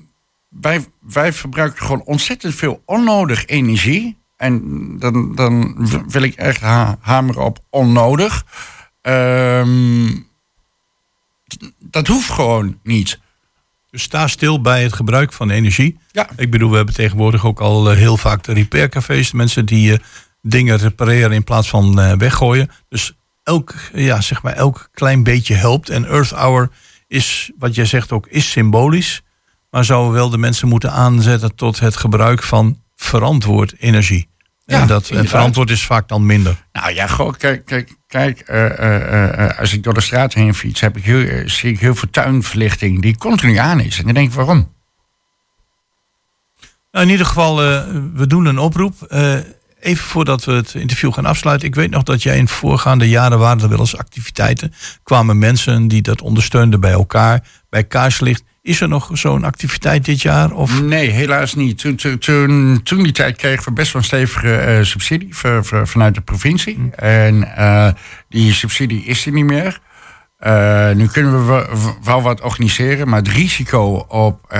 wij, 0.50 0.86
wij 1.00 1.34
verbruiken 1.34 1.86
gewoon 1.86 2.04
ontzettend 2.04 2.56
veel 2.56 2.82
onnodig 2.86 3.46
energie. 3.46 4.18
En 4.38 4.62
dan, 5.00 5.36
dan 5.36 5.76
wil 6.08 6.22
ik 6.22 6.36
echt 6.36 6.62
ha 6.62 6.98
hameren 7.02 7.44
op 7.44 7.60
onnodig. 7.70 8.46
Um, 9.02 10.28
dat 11.80 12.08
hoeft 12.08 12.30
gewoon 12.30 12.80
niet. 12.84 13.20
Dus 13.91 14.03
sta 14.03 14.27
stil 14.27 14.62
bij 14.62 14.84
het 14.84 14.93
gebruik 14.93 15.34
van 15.34 15.50
energie. 15.50 15.98
Ja. 16.12 16.29
Ik 16.36 16.51
bedoel, 16.51 16.69
we 16.69 16.75
hebben 16.75 16.96
tegenwoordig 16.96 17.46
ook 17.46 17.60
al 17.60 17.91
eh, 17.91 17.98
heel 17.98 18.17
vaak 18.17 18.43
de 18.43 18.53
repaircafés. 18.53 19.31
Mensen 19.31 19.65
die 19.65 19.91
uh, 19.91 19.98
dingen 20.41 20.77
repareren 20.77 21.31
in 21.31 21.43
plaats 21.43 21.69
van 21.69 22.00
uh, 22.00 22.13
weggooien. 22.13 22.69
Dus 22.89 23.13
elk, 23.43 23.74
ja, 23.93 24.22
zeg 24.22 24.41
maar, 24.41 24.53
elk 24.53 24.89
klein 24.93 25.24
beetje 25.24 25.53
helpt. 25.53 25.89
En 25.89 26.05
Earth 26.05 26.29
Hour 26.29 26.69
is, 27.08 27.51
wat 27.58 27.75
jij 27.75 27.86
zegt 27.86 28.12
ook, 28.12 28.27
is 28.27 28.51
symbolisch. 28.51 29.22
Maar 29.69 29.86
zouden 29.86 30.13
wel 30.13 30.29
de 30.29 30.38
mensen 30.38 30.67
moeten 30.67 30.91
aanzetten 30.91 31.55
tot 31.55 31.79
het 31.79 31.96
gebruik 31.96 32.43
van 32.43 32.81
verantwoord 32.96 33.75
energie. 33.77 34.27
Ja, 34.65 34.86
dat 34.86 35.08
verantwoord 35.08 35.69
is 35.69 35.86
vaak 35.86 36.08
dan 36.08 36.25
minder. 36.25 36.65
Nou 36.72 36.93
ja, 36.93 37.08
gewoon, 37.08 37.38
kijk, 37.38 37.65
kijk, 37.65 37.96
kijk 38.10 38.50
als 39.60 39.74
ik 39.74 39.84
door 39.84 39.94
de 39.94 40.01
straat 40.01 40.34
heen 40.34 40.54
fiets, 40.54 40.82
heb 40.82 40.98
ik 40.98 41.04
heel, 41.04 41.50
zie 41.50 41.72
ik 41.72 41.80
heel 41.80 41.96
veel 41.96 42.10
tuinverlichting 42.10 43.01
die 43.01 43.18
continu 43.18 43.56
aan 43.56 43.80
is. 43.80 43.98
En 43.98 44.06
dan 44.06 44.13
denk 44.13 44.28
ik, 44.28 44.34
waarom? 44.34 44.74
Nou, 46.92 47.06
in 47.06 47.12
ieder 47.12 47.25
geval, 47.25 47.56
we 48.13 48.28
doen 48.28 48.46
een 48.46 48.60
oproep 48.60 49.08
even 49.80 50.06
voordat 50.06 50.46
we 50.46 50.51
het 50.51 50.74
interview 50.74 51.13
gaan 51.13 51.25
afsluiten. 51.25 51.68
Ik 51.68 51.75
weet 51.75 51.89
nog 51.89 52.04
dat 52.04 52.24
jij 52.24 52.38
in 52.38 52.48
voorgaande 52.48 53.10
jaren 53.10 53.39
waren 53.39 53.62
er 53.62 53.70
wel 53.70 53.80
eens 53.80 53.98
activiteiten. 53.98 54.74
Kwamen 55.04 55.39
mensen 55.39 55.88
die 55.88 56.01
dat 56.01 56.22
ondersteunden 56.22 56.80
bij 56.80 56.92
elkaar, 56.92 57.48
bij 57.70 57.84
kaarslicht. 57.84 58.44
Is 58.62 58.82
er 58.82 58.88
nog 58.88 59.10
zo'n 59.13 59.44
activiteit 59.44 60.06
dit 60.06 60.22
jaar? 60.22 60.51
Of? 60.51 60.82
Nee, 60.82 61.10
helaas 61.10 61.56
niet. 61.56 61.78
Toen, 61.78 61.96
toen, 61.96 62.80
toen, 62.84 63.04
die 63.04 63.12
tijd 63.12 63.38
kregen 63.38 63.63
we 63.66 63.72
best 63.72 63.94
wel 63.94 64.01
een 64.01 64.08
stevige 64.08 64.78
uh, 64.78 64.84
subsidie 64.84 65.30
vanuit 65.84 66.16
de 66.16 66.22
provincie. 66.22 66.75
Hm. 66.75 67.04
En 67.04 67.36
uh, 67.36 67.89
die 68.30 68.54
subsidie 68.54 69.04
is 69.04 69.25
er 69.25 69.32
niet 69.32 69.46
meer. 69.46 69.80
Uh, 70.39 70.92
nu 70.92 71.08
kunnen 71.08 71.48
we 71.48 71.68
wel 72.04 72.22
wat 72.22 72.42
organiseren, 72.42 73.10
maar 73.10 73.20
het 73.20 73.28
risico 73.28 74.06
op 74.08 74.58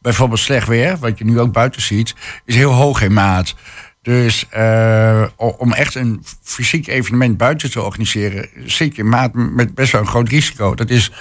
bijvoorbeeld 0.00 0.40
slecht 0.40 0.68
weer, 0.68 0.96
wat 0.98 1.18
je 1.18 1.24
nu 1.24 1.40
ook 1.40 1.52
buiten 1.52 1.82
ziet, 1.82 2.14
is 2.44 2.54
heel 2.54 2.72
hoog 2.72 3.02
in 3.02 3.12
maat. 3.12 3.54
Dus 4.02 4.46
uh, 4.56 5.26
om 5.36 5.72
echt 5.72 5.94
een 5.94 6.24
fysiek 6.42 6.86
evenement 6.86 7.36
buiten 7.36 7.70
te 7.70 7.82
organiseren, 7.82 8.48
zit 8.66 8.96
je 8.96 9.04
maat 9.04 9.34
met 9.34 9.74
best 9.74 9.92
wel 9.92 10.00
een 10.00 10.06
groot 10.06 10.28
risico. 10.28 10.74
Dat 10.74 10.90
is 10.90 11.12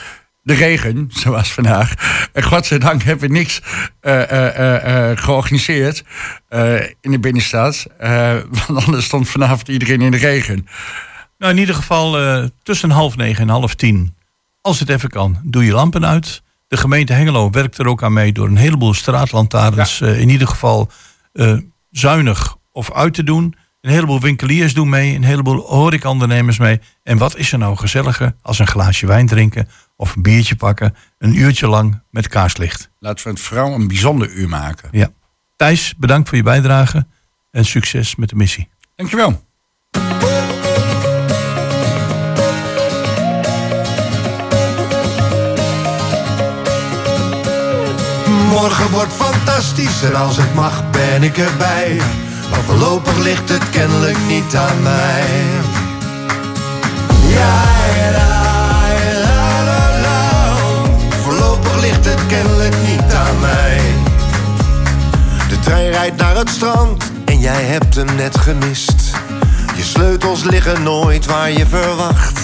de 0.43 0.53
regen, 0.53 1.09
zoals 1.09 1.53
vandaag. 1.53 1.93
En 2.33 2.43
godzijdank 2.43 3.03
hebben 3.03 3.27
we 3.27 3.33
niks 3.33 3.61
uh, 4.01 4.31
uh, 4.31 5.11
georganiseerd 5.17 6.03
in 7.01 7.11
de 7.11 7.19
binnenstad. 7.19 7.85
want 8.67 8.85
anders 8.85 9.05
stond 9.05 9.29
vanavond 9.29 9.67
iedereen 9.67 10.01
in 10.01 10.11
de 10.11 10.17
regen. 10.17 10.67
Nou, 11.37 11.53
in 11.53 11.59
ieder 11.59 11.75
geval 11.75 12.17
tussen 12.63 12.89
half 12.89 13.15
negen 13.15 13.41
en 13.41 13.49
half 13.49 13.75
tien. 13.75 14.15
Als 14.61 14.79
het 14.79 14.89
even 14.89 15.09
kan, 15.09 15.39
doe 15.43 15.65
je 15.65 15.73
lampen 15.73 16.05
uit. 16.05 16.41
De 16.67 16.77
gemeente 16.77 17.13
Hengelo 17.13 17.49
werkt 17.49 17.77
er 17.77 17.87
ook 17.87 18.03
aan 18.03 18.13
mee 18.13 18.31
door 18.31 18.47
een 18.47 18.57
heleboel 18.57 18.93
straatlantaarns. 18.93 20.01
in 20.01 20.29
ieder 20.29 20.47
geval 20.47 20.91
zuinig 21.91 22.55
of 22.71 22.91
uit 22.91 23.13
te 23.13 23.23
doen. 23.23 23.55
Een 23.83 23.91
heleboel 23.91 24.19
winkeliers 24.19 24.73
doen 24.73 24.89
mee, 24.89 25.15
een 25.15 25.23
heleboel 25.23 25.59
horecaondernemers 25.59 26.57
mee. 26.57 26.81
En 27.03 27.17
wat 27.17 27.37
is 27.37 27.51
er 27.51 27.57
nou 27.57 27.77
gezelliger 27.77 28.35
als 28.41 28.59
een 28.59 28.67
glaasje 28.67 29.07
wijn 29.07 29.27
drinken 29.27 29.69
of 29.95 30.15
een 30.15 30.21
biertje 30.21 30.55
pakken, 30.55 30.95
een 31.17 31.37
uurtje 31.37 31.67
lang 31.67 32.01
met 32.09 32.27
kaarslicht. 32.27 32.89
Laten 32.99 33.23
we 33.23 33.29
het 33.29 33.39
vooral 33.39 33.73
een 33.73 33.87
bijzonder 33.87 34.29
uur 34.29 34.49
maken. 34.49 34.89
Ja. 34.91 35.09
Thijs, 35.55 35.93
bedankt 35.97 36.29
voor 36.29 36.37
je 36.37 36.43
bijdrage 36.43 37.05
en 37.51 37.65
succes 37.65 38.15
met 38.15 38.29
de 38.29 38.35
missie. 38.35 38.69
Dankjewel. 38.95 39.43
Morgen 48.49 48.91
wordt 48.91 49.13
fantastisch 49.13 50.03
en 50.03 50.15
als 50.15 50.37
het 50.37 50.53
mag 50.53 50.91
ben 50.91 51.23
ik 51.23 51.37
erbij. 51.37 52.01
Maar 52.53 52.61
voorlopig 52.61 53.17
ligt 53.17 53.49
het 53.49 53.69
kennelijk 53.69 54.17
niet 54.27 54.55
aan 54.55 54.81
mij. 54.81 55.23
Ja, 57.27 57.61
la, 58.11 58.27
la, 59.23 59.63
la, 59.63 60.01
la. 60.01 60.55
Voorlopig 61.23 61.81
ligt 61.81 62.05
het 62.05 62.25
kennelijk 62.27 62.75
niet 62.87 63.13
aan 63.13 63.39
mij. 63.39 63.81
De 65.49 65.59
trein 65.59 65.91
rijdt 65.91 66.15
naar 66.15 66.35
het 66.35 66.49
strand 66.49 67.11
en 67.25 67.39
jij 67.39 67.63
hebt 67.63 67.95
hem 67.95 68.15
net 68.15 68.37
gemist. 68.37 69.11
Je 69.75 69.83
sleutels 69.83 70.43
liggen 70.43 70.83
nooit 70.83 71.25
waar 71.25 71.51
je 71.51 71.65
verwacht. 71.65 72.39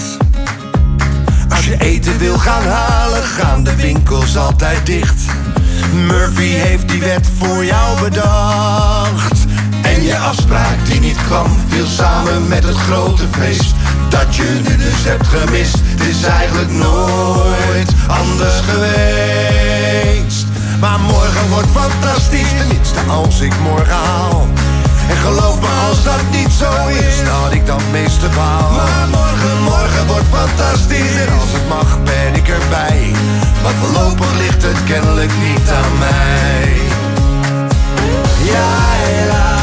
Als 1.48 1.64
je 1.64 1.76
eten 1.78 2.18
wil 2.18 2.38
gaan 2.38 2.66
halen, 2.66 3.22
gaan 3.22 3.64
de 3.64 3.76
winkels 3.76 4.36
altijd 4.36 4.86
dicht. 4.86 5.22
Murphy 5.92 6.42
heeft 6.42 6.88
die 6.88 7.00
wet 7.00 7.28
voor 7.38 7.64
jou 7.64 8.00
bedacht. 8.00 9.39
Je 10.10 10.18
afspraak 10.18 10.86
die 10.86 11.00
niet 11.00 11.22
kwam, 11.26 11.46
viel 11.68 11.86
samen 11.86 12.48
met 12.48 12.64
het 12.64 12.76
grote 12.76 13.22
feest. 13.30 13.74
Dat 14.08 14.36
je 14.36 14.60
nu 14.66 14.76
dus 14.76 15.04
hebt 15.04 15.26
gemist, 15.26 15.76
het 15.82 16.00
is 16.00 16.22
eigenlijk 16.22 16.70
nooit 16.70 17.90
anders 18.06 18.60
geweest. 18.68 20.46
Maar 20.80 21.00
morgen 21.00 21.48
wordt 21.48 21.68
fantastisch, 21.74 22.48
tenminste 22.58 23.00
als 23.08 23.40
ik 23.40 23.52
morgen 23.62 23.94
haal. 23.94 24.46
En 25.08 25.16
geloof 25.16 25.60
me 25.60 25.68
als 25.88 26.04
dat 26.04 26.22
niet 26.30 26.52
zo 26.52 26.70
is, 26.88 27.16
dat 27.24 27.52
ik 27.52 27.66
dan 27.66 27.80
meeste 27.90 28.28
baal. 28.36 28.70
Maar 28.70 29.08
morgen, 29.10 29.62
morgen 29.62 30.06
wordt 30.06 30.28
fantastisch 30.30 31.14
en 31.24 31.32
als 31.40 31.52
het 31.52 31.68
mag 31.68 32.02
ben 32.02 32.34
ik 32.34 32.48
erbij. 32.48 33.12
Maar 33.62 33.74
voorlopig 33.80 34.32
ligt 34.38 34.62
het 34.62 34.84
kennelijk 34.84 35.32
niet 35.42 35.70
aan 35.70 35.98
mij. 35.98 36.78
Ja. 38.42 39.59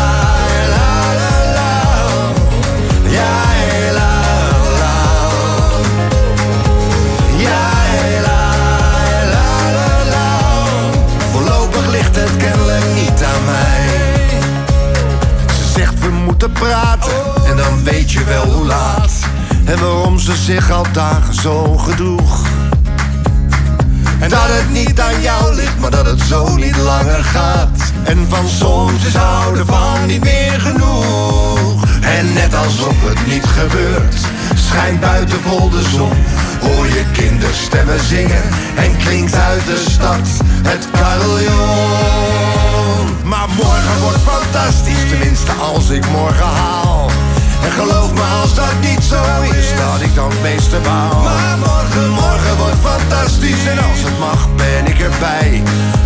Zich 20.47 20.71
al 20.71 20.85
dagen 20.91 21.33
zo 21.33 21.77
gedroeg 21.77 22.45
en 24.19 24.29
dat 24.29 24.39
het 24.43 24.71
niet 24.71 24.99
aan 24.99 25.21
jou 25.21 25.55
ligt, 25.55 25.79
maar 25.79 25.91
dat 25.91 26.05
het 26.05 26.21
zo 26.21 26.55
niet 26.55 26.77
langer 26.77 27.23
gaat. 27.23 27.91
En 28.03 28.25
van 28.29 28.47
soms 28.47 29.05
is 29.05 29.15
houden 29.15 29.65
van 29.65 30.05
niet 30.05 30.23
meer 30.23 30.61
genoeg. 30.61 31.86
En 32.15 32.33
net 32.33 32.55
alsof 32.55 32.95
het 33.01 33.27
niet 33.27 33.45
gebeurt, 33.45 34.19
schijnt 34.55 34.99
buiten 34.99 35.41
vol 35.41 35.69
de 35.69 35.81
zon. 35.81 36.13
Hoor 36.61 36.87
je 36.87 37.05
kinderstemmen 37.11 37.99
zingen 37.99 38.43
en 38.75 38.97
klinkt 38.97 39.35
uit 39.35 39.65
de 39.65 39.83
stad 39.89 40.27
het 40.67 40.87
carillon. 40.91 42.27
Maar 43.23 43.47
morgen 43.55 43.99
wordt 44.01 44.23
fantastisch, 44.23 45.09
tenminste 45.09 45.51
als 45.51 45.89
ik 45.89 46.09
morgen 46.09 46.45
haal. 46.45 47.09
En 47.63 47.71
geloof 47.71 48.13
me 48.13 48.23
als 48.41 48.55
dat 48.55 48.73
niet 48.81 49.03
zo 49.03 49.21
is, 49.57 49.67
dat 49.77 50.01
ik 50.01 50.15
dan 50.15 50.29
het 50.29 50.41
meeste 50.41 50.79
baal. 50.83 51.21
Maar 51.21 51.57
morgen, 51.57 52.09
morgen 52.09 52.57
wordt 52.57 52.81
fantastisch 52.81 53.65
en 53.67 53.77
als 53.77 54.01
het 54.03 54.19
mag 54.19 54.47
ben 54.55 54.85
ik 54.85 54.99
erbij. 54.99 55.63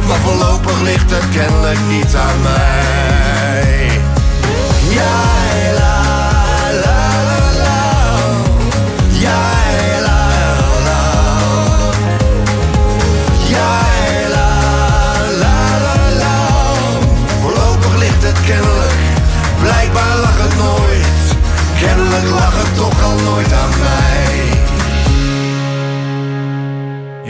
Maar 0.07 0.19
voorlopig 0.23 0.81
ligt 0.81 1.11
het 1.11 1.29
kennelijk 1.33 1.79
niet 1.89 2.15
aan 2.15 2.41
mij. 2.41 4.01
Ja, 4.93 5.15
la, 5.79 5.95
la, 6.85 6.99
la, 7.29 7.41
la. 7.63 7.79
Ja, 9.19 9.41
la, 10.07 10.19
la. 10.87 11.01
Ja, 13.47 13.71
la, 14.29 14.49
la, 15.43 15.57
la, 15.85 15.95
la. 16.17 16.35
Voorlopig 17.41 17.95
ligt 17.99 18.23
het 18.23 18.39
kennelijk, 18.45 18.99
blijkbaar 19.61 20.17
lag 20.17 20.37
het 20.37 20.55
nooit. 20.57 21.35
Kennelijk 21.79 22.29
lag 22.29 22.53
het 22.63 22.75
toch 22.75 23.03
al 23.03 23.17
nooit 23.19 23.53
aan 23.53 23.69
mij. 23.69 24.09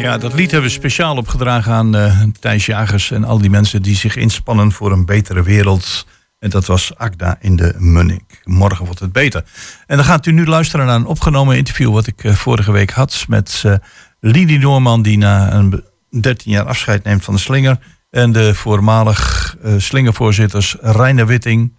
Ja, 0.02 0.18
dat 0.18 0.34
lied 0.34 0.52
hebben 0.52 0.70
we 0.70 0.76
speciaal 0.76 1.16
opgedragen 1.18 1.74
aan 1.74 1.96
uh, 1.96 2.24
Thijs 2.40 2.66
Jagers 2.66 3.12
en 3.12 3.24
al 3.24 3.38
die 3.38 3.50
mensen 3.50 3.82
die 3.82 3.96
zich 3.96 4.16
inspannen 4.16 4.72
voor 4.72 4.92
een 4.92 5.06
betere 5.06 5.44
wereld. 5.44 6.06
En 6.42 6.50
dat 6.50 6.66
was 6.66 6.98
Agda 6.98 7.38
in 7.40 7.56
de 7.56 7.74
Munnik. 7.78 8.42
Morgen 8.44 8.86
wordt 8.86 9.00
het 9.00 9.12
beter. 9.12 9.44
En 9.88 9.96
dan 9.96 10.06
gaat 10.06 10.26
u 10.26 10.32
nu 10.32 10.46
luisteren 10.46 10.86
naar 10.86 10.96
een 10.96 11.06
opgenomen 11.06 11.58
interview 11.58 11.94
wat 11.94 12.08
ik 12.08 12.24
uh, 12.24 12.34
vorige 12.34 12.72
week 12.72 12.92
had 12.92 13.26
met 13.28 13.64
uh, 13.66 13.76
Lili 14.20 14.58
Noorman, 14.58 15.02
die 15.02 15.18
na 15.18 15.54
een 15.54 15.84
13 16.10 16.52
jaar 16.52 16.66
afscheid 16.66 17.04
neemt 17.04 17.24
van 17.24 17.34
de 17.34 17.40
slinger. 17.40 17.80
En 18.10 18.32
de 18.32 18.56
voormalig 18.56 19.56
slingervoorzitters 19.78 20.76
Reiner 20.80 21.28
Witting 21.28 21.74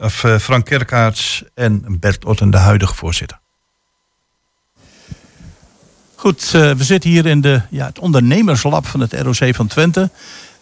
of, 0.00 0.24
Frank 0.40 0.64
Kerkaerts 0.64 1.44
en 1.54 1.96
Bert 2.00 2.24
Otten, 2.24 2.50
de 2.50 2.56
huidige 2.56 2.94
voorzitter. 2.94 3.40
Goed, 6.14 6.50
we 6.50 6.84
zitten 6.84 7.10
hier 7.10 7.26
in 7.26 7.40
de, 7.40 7.62
ja, 7.70 7.86
het 7.86 7.98
ondernemerslab 7.98 8.86
van 8.86 9.00
het 9.00 9.12
ROC 9.12 9.54
van 9.54 9.66
Twente. 9.66 10.10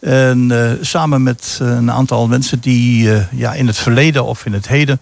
En 0.00 0.78
samen 0.80 1.22
met 1.22 1.58
een 1.61 1.92
aantal 1.92 2.28
mensen 2.28 2.61
die 2.61 3.11
ja, 3.30 3.54
in 3.54 3.66
het 3.66 3.76
verleden 3.76 4.24
of 4.24 4.46
in 4.46 4.52
het 4.52 4.68
heden 4.68 5.00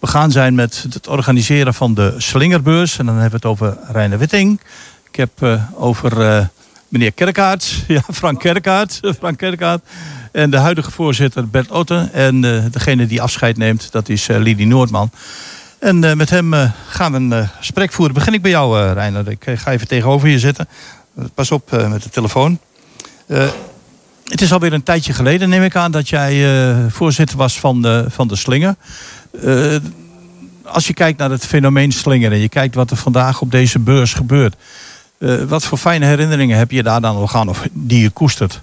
begaan 0.00 0.30
zijn 0.30 0.54
met 0.54 0.86
het 0.92 1.08
organiseren 1.08 1.74
van 1.74 1.94
de 1.94 2.14
Slingerbeurs. 2.18 2.98
En 2.98 3.06
dan 3.06 3.14
hebben 3.14 3.40
we 3.40 3.48
het 3.48 3.58
over 3.60 3.78
Reine 3.92 4.16
Witting. 4.16 4.60
Ik 5.10 5.16
heb 5.16 5.60
over 5.74 6.50
meneer 6.88 7.12
Kerkaerts, 7.12 7.82
ja, 7.88 8.02
Frank 8.12 8.40
Kerkaerts, 8.40 9.00
Frank 9.18 9.38
Kerkaert. 9.38 9.82
En 10.32 10.50
de 10.50 10.56
huidige 10.56 10.90
voorzitter 10.90 11.48
Bert 11.48 11.70
Otten. 11.70 12.12
En 12.12 12.40
degene 12.70 13.06
die 13.06 13.22
afscheid 13.22 13.56
neemt, 13.56 13.92
dat 13.92 14.08
is 14.08 14.26
Lidie 14.26 14.66
Noordman. 14.66 15.10
En 15.78 16.16
met 16.16 16.30
hem 16.30 16.52
gaan 16.88 17.12
we 17.12 17.36
een 17.36 17.48
gesprek 17.58 17.92
voeren. 17.92 18.14
Begin 18.14 18.34
ik 18.34 18.42
bij 18.42 18.50
jou, 18.50 18.92
Reiner. 18.92 19.28
Ik 19.28 19.46
ga 19.54 19.70
even 19.70 19.88
tegenover 19.88 20.28
je 20.28 20.38
zitten. 20.38 20.68
Pas 21.34 21.50
op 21.50 21.70
met 21.70 22.02
de 22.02 22.10
telefoon. 22.10 22.58
Het 24.28 24.40
is 24.40 24.52
alweer 24.52 24.72
een 24.72 24.82
tijdje 24.82 25.12
geleden, 25.12 25.48
neem 25.48 25.62
ik 25.62 25.76
aan, 25.76 25.90
dat 25.90 26.08
jij 26.08 26.44
voorzitter 26.90 27.36
was 27.36 27.60
van 27.60 27.82
de, 27.82 28.04
van 28.08 28.28
de 28.28 28.36
Slinger 28.36 28.76
als 30.66 30.86
je 30.86 30.94
kijkt 30.94 31.18
naar 31.18 31.30
het 31.30 31.46
fenomeen 31.46 31.92
slingeren, 31.92 32.32
en 32.32 32.40
je 32.42 32.48
kijkt 32.48 32.74
wat 32.74 32.90
er 32.90 32.96
vandaag 32.96 33.40
op 33.40 33.50
deze 33.50 33.78
beurs 33.78 34.14
gebeurt. 34.14 34.54
Uh, 35.18 35.42
wat 35.42 35.64
voor 35.64 35.78
fijne 35.78 36.06
herinneringen 36.06 36.58
heb 36.58 36.70
je 36.70 36.82
daar 36.82 37.00
dan 37.00 37.14
nog 37.14 37.34
aan 37.34 37.48
of 37.48 37.62
die 37.72 38.00
je 38.00 38.10
koestert? 38.10 38.60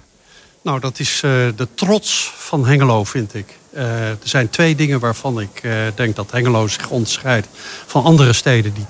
Nou, 0.62 0.80
dat 0.80 0.98
is 0.98 1.18
de 1.56 1.68
trots 1.74 2.32
van 2.36 2.66
Hengelo, 2.66 3.04
vind 3.04 3.34
ik. 3.34 3.58
Er 3.72 4.16
zijn 4.22 4.50
twee 4.50 4.74
dingen 4.74 5.00
waarvan 5.00 5.40
ik 5.40 5.62
denk 5.94 6.16
dat 6.16 6.30
Hengelo 6.30 6.68
zich 6.68 6.88
onderscheidt 6.88 7.48
van 7.86 8.04
andere 8.04 8.32
steden 8.32 8.74
die 8.74 8.86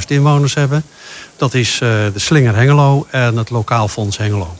80.000 0.00 0.06
inwoners 0.06 0.54
hebben. 0.54 0.84
Dat 1.36 1.54
is 1.54 1.78
de 1.78 2.12
Slinger 2.14 2.56
Hengelo 2.56 3.06
en 3.10 3.36
het 3.36 3.50
Lokaal 3.50 3.88
Fonds 3.88 4.16
Hengelo. 4.16 4.56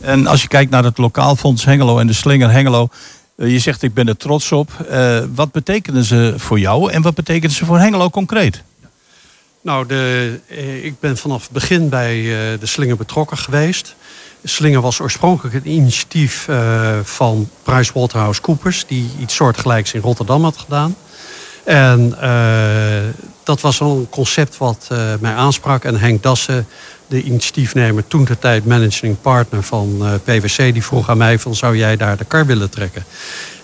En 0.00 0.26
als 0.26 0.42
je 0.42 0.48
kijkt 0.48 0.70
naar 0.70 0.84
het 0.84 0.98
Lokaal 0.98 1.36
Fonds 1.36 1.64
Hengelo 1.64 1.98
en 1.98 2.06
de 2.06 2.12
Slinger 2.12 2.50
Hengelo, 2.50 2.88
eh, 3.36 3.52
je 3.52 3.58
zegt 3.58 3.82
ik 3.82 3.94
ben 3.94 4.08
er 4.08 4.16
trots 4.16 4.52
op. 4.52 4.70
Uh, 4.90 5.18
wat 5.34 5.52
betekenen 5.52 6.04
ze 6.04 6.34
voor 6.36 6.58
jou 6.58 6.92
en 6.92 7.02
wat 7.02 7.14
betekenen 7.14 7.56
ze 7.56 7.64
voor 7.64 7.78
Hengelo 7.78 8.10
concreet? 8.10 8.62
Nou, 9.60 9.86
de, 9.86 10.40
eh, 10.48 10.84
ik 10.84 11.00
ben 11.00 11.16
vanaf 11.16 11.42
het 11.42 11.50
begin 11.50 11.88
bij 11.88 12.22
de 12.60 12.66
Slinger 12.66 12.96
betrokken 12.96 13.38
geweest. 13.38 13.96
Slinger 14.44 14.80
was 14.80 15.00
oorspronkelijk 15.00 15.54
een 15.54 15.70
initiatief 15.70 16.46
uh, 16.48 16.98
van 17.02 17.48
PricewaterhouseCoopers... 17.62 18.86
die 18.86 19.10
iets 19.20 19.34
soortgelijks 19.34 19.92
in 19.92 20.00
Rotterdam 20.00 20.42
had 20.42 20.56
gedaan. 20.56 20.96
En 21.64 22.10
dat 23.42 23.60
was 23.60 23.80
een 23.80 24.06
concept 24.10 24.56
wat 24.56 24.88
mij 25.20 25.34
aansprak. 25.34 25.84
En 25.84 25.96
Henk 25.96 26.22
Dassen 26.22 26.66
de 27.08 27.22
initiatiefnemer, 27.22 28.06
toen 28.06 28.24
de 28.24 28.38
tijd 28.38 28.66
managing 28.66 29.20
partner 29.20 29.62
van 29.62 29.98
eh, 30.00 30.12
PwC, 30.24 30.56
die 30.56 30.84
vroeg 30.84 31.10
aan 31.10 31.18
mij 31.18 31.38
van 31.38 31.54
zou 31.54 31.76
jij 31.76 31.96
daar 31.96 32.16
de 32.16 32.24
kar 32.24 32.46
willen 32.46 32.70
trekken? 32.70 33.04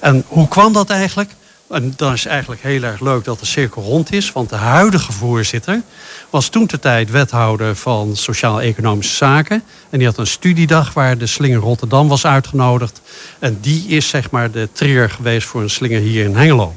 En 0.00 0.24
hoe 0.28 0.48
kwam 0.48 0.72
dat 0.72 0.90
eigenlijk? 0.90 1.30
En 1.68 1.92
dan 1.96 2.12
is 2.12 2.26
eigenlijk 2.26 2.62
heel 2.62 2.82
erg 2.82 3.00
leuk 3.00 3.24
dat 3.24 3.40
de 3.40 3.46
cirkel 3.46 3.82
rond 3.82 4.12
is. 4.12 4.32
Want 4.32 4.48
de 4.48 4.56
huidige 4.56 5.12
voorzitter 5.12 5.82
was 6.30 6.48
toen 6.48 6.66
de 6.66 6.78
tijd 6.78 7.10
wethouder 7.10 7.76
van 7.76 8.16
Sociaal-Economische 8.16 9.16
Zaken. 9.16 9.62
En 9.90 9.98
die 9.98 10.06
had 10.06 10.18
een 10.18 10.26
studiedag 10.26 10.92
waar 10.92 11.18
de 11.18 11.26
Slinger 11.26 11.58
Rotterdam 11.58 12.08
was 12.08 12.26
uitgenodigd. 12.26 13.00
En 13.38 13.58
die 13.60 13.86
is 13.86 14.08
zeg 14.08 14.30
maar 14.30 14.50
de 14.50 14.68
trigger 14.72 15.10
geweest 15.10 15.46
voor 15.46 15.62
een 15.62 15.70
slinger 15.70 16.00
hier 16.00 16.24
in 16.24 16.36
Hengelo. 16.36 16.74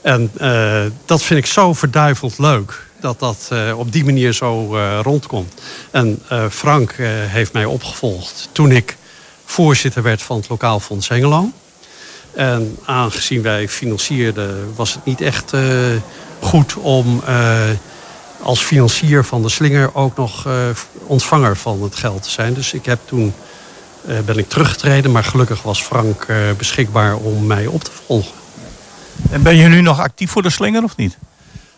En 0.00 0.30
uh, 0.40 0.82
dat 1.04 1.22
vind 1.22 1.38
ik 1.40 1.46
zo 1.46 1.72
verduiveld 1.72 2.38
leuk 2.38 2.86
dat 3.02 3.18
dat 3.18 3.48
uh, 3.52 3.78
op 3.78 3.92
die 3.92 4.04
manier 4.04 4.32
zo 4.32 4.76
uh, 4.76 4.98
rondkomt. 5.02 5.60
En 5.90 6.22
uh, 6.32 6.44
Frank 6.50 6.94
heeft 7.26 7.52
mij 7.52 7.64
opgevolgd 7.64 8.48
toen 8.52 8.70
ik 8.70 8.96
voorzitter 9.44 10.02
werd 10.02 10.22
van 10.22 10.36
het 10.36 10.48
Lokaal 10.48 10.80
Fonds 10.80 11.08
Hengelo. 11.08 11.50
En 12.32 12.78
aangezien 12.84 13.42
wij 13.42 13.68
financierden, 13.68 14.74
was 14.74 14.94
het 14.94 15.04
niet 15.04 15.20
echt 15.20 15.52
goed 16.40 16.74
om 16.76 17.22
als 18.42 18.60
financier 18.60 19.24
van 19.24 19.42
de 19.42 19.48
slinger 19.48 19.94
ook 19.94 20.16
nog 20.16 20.46
ontvanger 21.06 21.56
van 21.56 21.82
het 21.82 21.96
geld 21.96 22.22
te 22.22 22.30
zijn. 22.30 22.54
Dus 22.54 22.72
ik 22.72 22.84
heb 22.84 22.98
toen 23.04 23.34
ben 24.24 24.38
ik 24.38 24.48
teruggetreden, 24.48 25.12
maar 25.12 25.24
gelukkig 25.24 25.62
was 25.62 25.82
Frank 25.82 26.26
beschikbaar 26.56 27.16
om 27.16 27.46
mij 27.46 27.66
op 27.66 27.84
te 27.84 27.90
volgen. 28.06 28.32
En 29.30 29.42
ben 29.42 29.56
je 29.56 29.68
nu 29.68 29.80
nog 29.80 30.00
actief 30.00 30.30
voor 30.30 30.42
de 30.42 30.50
slinger 30.50 30.82
of 30.82 30.96
niet? 30.96 31.18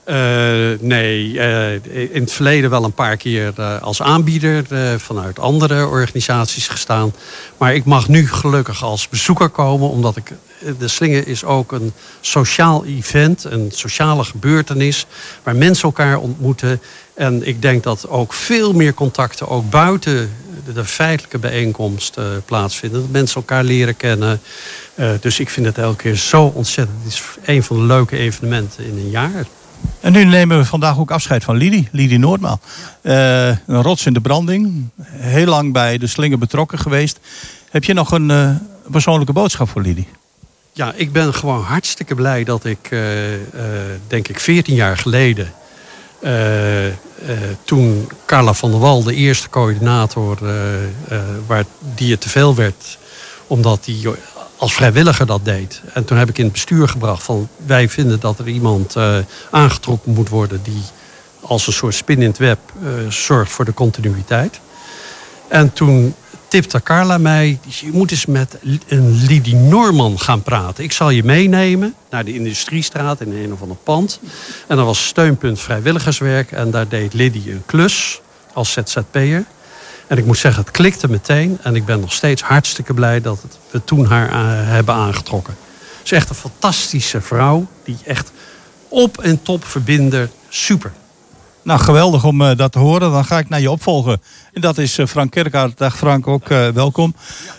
Uh, 0.06 0.78
nee, 0.80 1.32
uh, 1.32 1.72
in 2.14 2.20
het 2.20 2.32
verleden 2.32 2.70
wel 2.70 2.84
een 2.84 2.92
paar 2.92 3.16
keer 3.16 3.52
uh, 3.58 3.82
als 3.82 4.02
aanbieder 4.02 4.64
vanuit 5.00 5.38
andere 5.38 5.86
organisaties 5.86 6.68
gestaan. 6.68 7.14
Maar 7.58 7.74
ik 7.74 7.84
mag 7.84 8.08
nu 8.08 8.28
gelukkig 8.28 8.82
als 8.82 9.08
bezoeker 9.08 9.48
komen, 9.48 9.88
omdat 9.88 10.16
ik. 10.16 10.32
De 10.78 10.88
Slinger 10.88 11.26
is 11.28 11.44
ook 11.44 11.72
een 11.72 11.92
sociaal 12.20 12.84
event, 12.84 13.44
een 13.44 13.70
sociale 13.74 14.24
gebeurtenis. 14.24 15.06
Waar 15.42 15.56
mensen 15.56 15.84
elkaar 15.84 16.18
ontmoeten. 16.18 16.80
En 17.14 17.46
ik 17.46 17.62
denk 17.62 17.82
dat 17.82 18.08
ook 18.08 18.32
veel 18.32 18.72
meer 18.72 18.94
contacten, 18.94 19.48
ook 19.48 19.70
buiten 19.70 20.30
de, 20.64 20.72
de 20.72 20.84
feitelijke 20.84 21.38
bijeenkomst, 21.38 22.16
plaatsvinden. 22.44 23.00
Dat 23.00 23.10
mensen 23.10 23.36
elkaar 23.36 23.64
leren 23.64 23.96
kennen. 23.96 24.40
dus 25.20 25.40
ik 25.40 25.50
vind 25.50 25.66
het 25.66 25.78
elke 25.78 26.02
keer 26.02 26.16
zo 26.16 26.52
ontzettend. 26.54 26.98
Het 27.02 27.12
is 27.12 27.22
een 27.44 27.62
van 27.62 27.76
de 27.76 27.82
leuke 27.82 28.16
evenementen 28.16 28.84
in 28.84 28.98
een 28.98 29.10
jaar. 29.10 29.46
En 30.00 30.12
nu 30.12 30.24
nemen 30.24 30.58
we 30.58 30.64
vandaag 30.64 30.98
ook 30.98 31.10
afscheid 31.10 31.44
van 31.44 31.56
Lidie, 31.56 31.88
Lidie 31.92 32.18
Noordmaal. 32.18 32.60
Uh, 33.02 33.46
een 33.48 33.82
rots 33.82 34.06
in 34.06 34.12
de 34.12 34.20
branding. 34.20 34.88
Heel 35.06 35.46
lang 35.46 35.72
bij 35.72 35.98
de 35.98 36.06
slinger 36.06 36.38
betrokken 36.38 36.78
geweest. 36.78 37.20
Heb 37.70 37.84
je 37.84 37.92
nog 37.92 38.12
een 38.12 38.30
uh, 38.30 38.50
persoonlijke 38.90 39.32
boodschap 39.32 39.68
voor 39.68 39.82
Lidie? 39.82 40.08
Ja, 40.72 40.92
ik 40.96 41.12
ben 41.12 41.34
gewoon 41.34 41.62
hartstikke 41.62 42.14
blij 42.14 42.44
dat 42.44 42.64
ik, 42.64 42.88
uh, 42.90 43.00
denk 44.06 44.28
ik, 44.28 44.40
14 44.40 44.74
jaar 44.74 44.98
geleden... 44.98 45.52
toen 47.64 48.08
Carla 48.26 48.52
van 48.52 48.70
der 48.70 48.80
Wal, 48.80 49.02
de 49.02 49.14
eerste 49.14 49.48
coördinator, 49.48 50.38
waar 51.46 51.64
die 51.94 52.10
het 52.10 52.20
te 52.20 52.28
veel 52.28 52.54
werd... 52.54 52.98
omdat 53.46 53.84
die 53.84 54.08
als 54.64 54.74
vrijwilliger 54.74 55.26
dat 55.26 55.44
deed. 55.44 55.82
En 55.92 56.04
toen 56.04 56.18
heb 56.18 56.28
ik 56.28 56.38
in 56.38 56.44
het 56.44 56.52
bestuur 56.52 56.88
gebracht 56.88 57.22
van 57.22 57.48
wij 57.66 57.88
vinden 57.88 58.20
dat 58.20 58.38
er 58.38 58.48
iemand 58.48 58.96
uh, 58.96 59.16
aangetrokken 59.50 60.12
moet 60.12 60.28
worden 60.28 60.60
die 60.62 60.82
als 61.40 61.66
een 61.66 61.72
soort 61.72 61.94
spin 61.94 62.22
in 62.22 62.28
het 62.28 62.38
web 62.38 62.58
uh, 62.82 63.10
zorgt 63.10 63.52
voor 63.52 63.64
de 63.64 63.74
continuïteit. 63.74 64.60
En 65.48 65.72
toen 65.72 66.14
tipte 66.48 66.82
Carla 66.82 67.18
mij, 67.18 67.58
je 67.68 67.90
moet 67.92 68.10
eens 68.10 68.26
met 68.26 68.56
een 68.88 69.68
Norman 69.68 70.20
gaan 70.20 70.42
praten. 70.42 70.84
Ik 70.84 70.92
zal 70.92 71.10
je 71.10 71.24
meenemen 71.24 71.94
naar 72.10 72.24
de 72.24 72.34
Industriestraat 72.34 73.20
in 73.20 73.32
een 73.32 73.52
of 73.52 73.62
ander 73.62 73.76
pand. 73.76 74.20
En 74.66 74.76
dat 74.76 74.86
was 74.86 75.06
steunpunt 75.06 75.60
vrijwilligerswerk 75.60 76.52
en 76.52 76.70
daar 76.70 76.88
deed 76.88 77.14
Lidie 77.14 77.52
een 77.52 77.62
klus 77.66 78.20
als 78.52 78.72
ZZP'er. 78.72 79.44
En 80.06 80.18
ik 80.18 80.24
moet 80.24 80.38
zeggen, 80.38 80.62
het 80.62 80.70
klikte 80.70 81.10
meteen. 81.10 81.58
En 81.62 81.74
ik 81.74 81.84
ben 81.84 82.00
nog 82.00 82.12
steeds 82.12 82.42
hartstikke 82.42 82.94
blij 82.94 83.20
dat 83.20 83.44
we 83.70 83.84
toen 83.84 84.06
haar 84.06 84.28
uh, 84.28 84.36
hebben 84.70 84.94
aangetrokken. 84.94 85.54
Ze 86.02 86.02
is 86.02 86.12
echt 86.12 86.28
een 86.28 86.34
fantastische 86.34 87.20
vrouw. 87.20 87.66
Die 87.84 87.96
echt 88.04 88.32
op 88.88 89.18
en 89.18 89.42
top 89.42 89.64
verbinden. 89.64 90.30
Super. 90.48 90.92
Nou, 91.62 91.80
geweldig 91.80 92.24
om 92.24 92.40
uh, 92.40 92.56
dat 92.56 92.72
te 92.72 92.78
horen. 92.78 93.10
Dan 93.10 93.24
ga 93.24 93.38
ik 93.38 93.48
naar 93.48 93.60
je 93.60 93.70
opvolger. 93.70 94.18
En 94.52 94.60
dat 94.60 94.78
is 94.78 94.98
uh, 94.98 95.06
Frank 95.06 95.30
Kerkhaard. 95.30 95.78
Dag 95.78 95.96
Frank, 95.96 96.26
ook 96.26 96.48
welkom. 96.48 97.14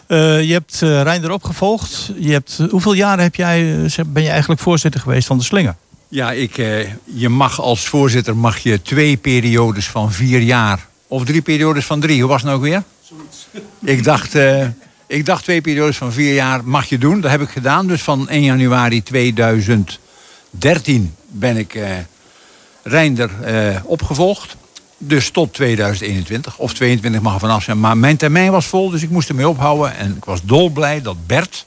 je 0.08 0.49
hebt 0.51 0.79
Reinder 0.79 1.31
opgevolgd. 1.31 2.12
Je 2.17 2.31
hebt, 2.31 2.60
hoeveel 2.69 2.93
jaren 2.93 3.23
heb 3.23 3.36
jij, 3.36 3.89
ben 4.08 4.23
je 4.23 4.29
eigenlijk 4.29 4.62
voorzitter 4.62 5.01
geweest 5.01 5.27
van 5.27 5.38
de 5.38 5.43
Slinger? 5.43 5.75
Ja, 6.08 6.31
ik, 6.31 6.55
je 7.03 7.29
mag 7.29 7.62
als 7.62 7.88
voorzitter 7.88 8.38
mag 8.38 8.58
je 8.58 8.81
twee 8.81 9.17
periodes 9.17 9.88
van 9.88 10.12
vier 10.12 10.41
jaar 10.41 10.86
of 11.08 11.26
drie 11.26 11.41
periodes 11.41 11.86
van 11.86 12.00
drie. 12.00 12.20
Hoe 12.20 12.30
was 12.30 12.41
het 12.41 12.52
nou 12.52 12.58
ook 12.58 12.63
weer? 12.63 12.84
Zoiets. 13.02 13.48
Ik 13.96 14.04
dacht, 14.04 14.36
uh, 14.36 14.68
ik 15.08 15.26
dacht 15.26 15.44
twee 15.44 15.62
periodes 15.62 15.98
van 15.98 16.12
vier 16.12 16.34
jaar 16.34 16.63
mag 16.63 16.86
je 16.86 16.98
doen. 16.98 17.22
Dat 17.22 17.32
heb 17.32 17.41
ik 17.41 17.50
gedaan. 17.50 17.88
Dus 17.88 18.02
van 18.02 18.30
1 18.30 18.44
januari 18.44 19.04
2013 19.04 21.15
ben 21.28 21.58
ik 21.58 21.76
uh, 21.76 21.89
Reinder 22.84 23.30
uh, 23.46 23.78
opgevolgd. 23.84 24.56
Dus 24.98 25.30
tot 25.30 25.54
2021. 25.54 26.58
Of 26.58 26.74
22 26.74 27.22
mag 27.22 27.34
er 27.34 27.39
vanaf 27.39 27.63
zijn. 27.63 27.80
Maar 27.80 27.98
mijn 27.98 28.18
termijn 28.18 28.52
was 28.52 28.65
vol, 28.65 28.89
dus 28.89 29.02
ik 29.02 29.10
moest 29.10 29.30
ermee 29.30 29.48
ophouden. 29.48 29.98
En 29.98 30.15
ik 30.15 30.26
was 30.26 30.39
dolblij 30.44 31.02
dat 31.02 31.28
Bert... 31.28 31.65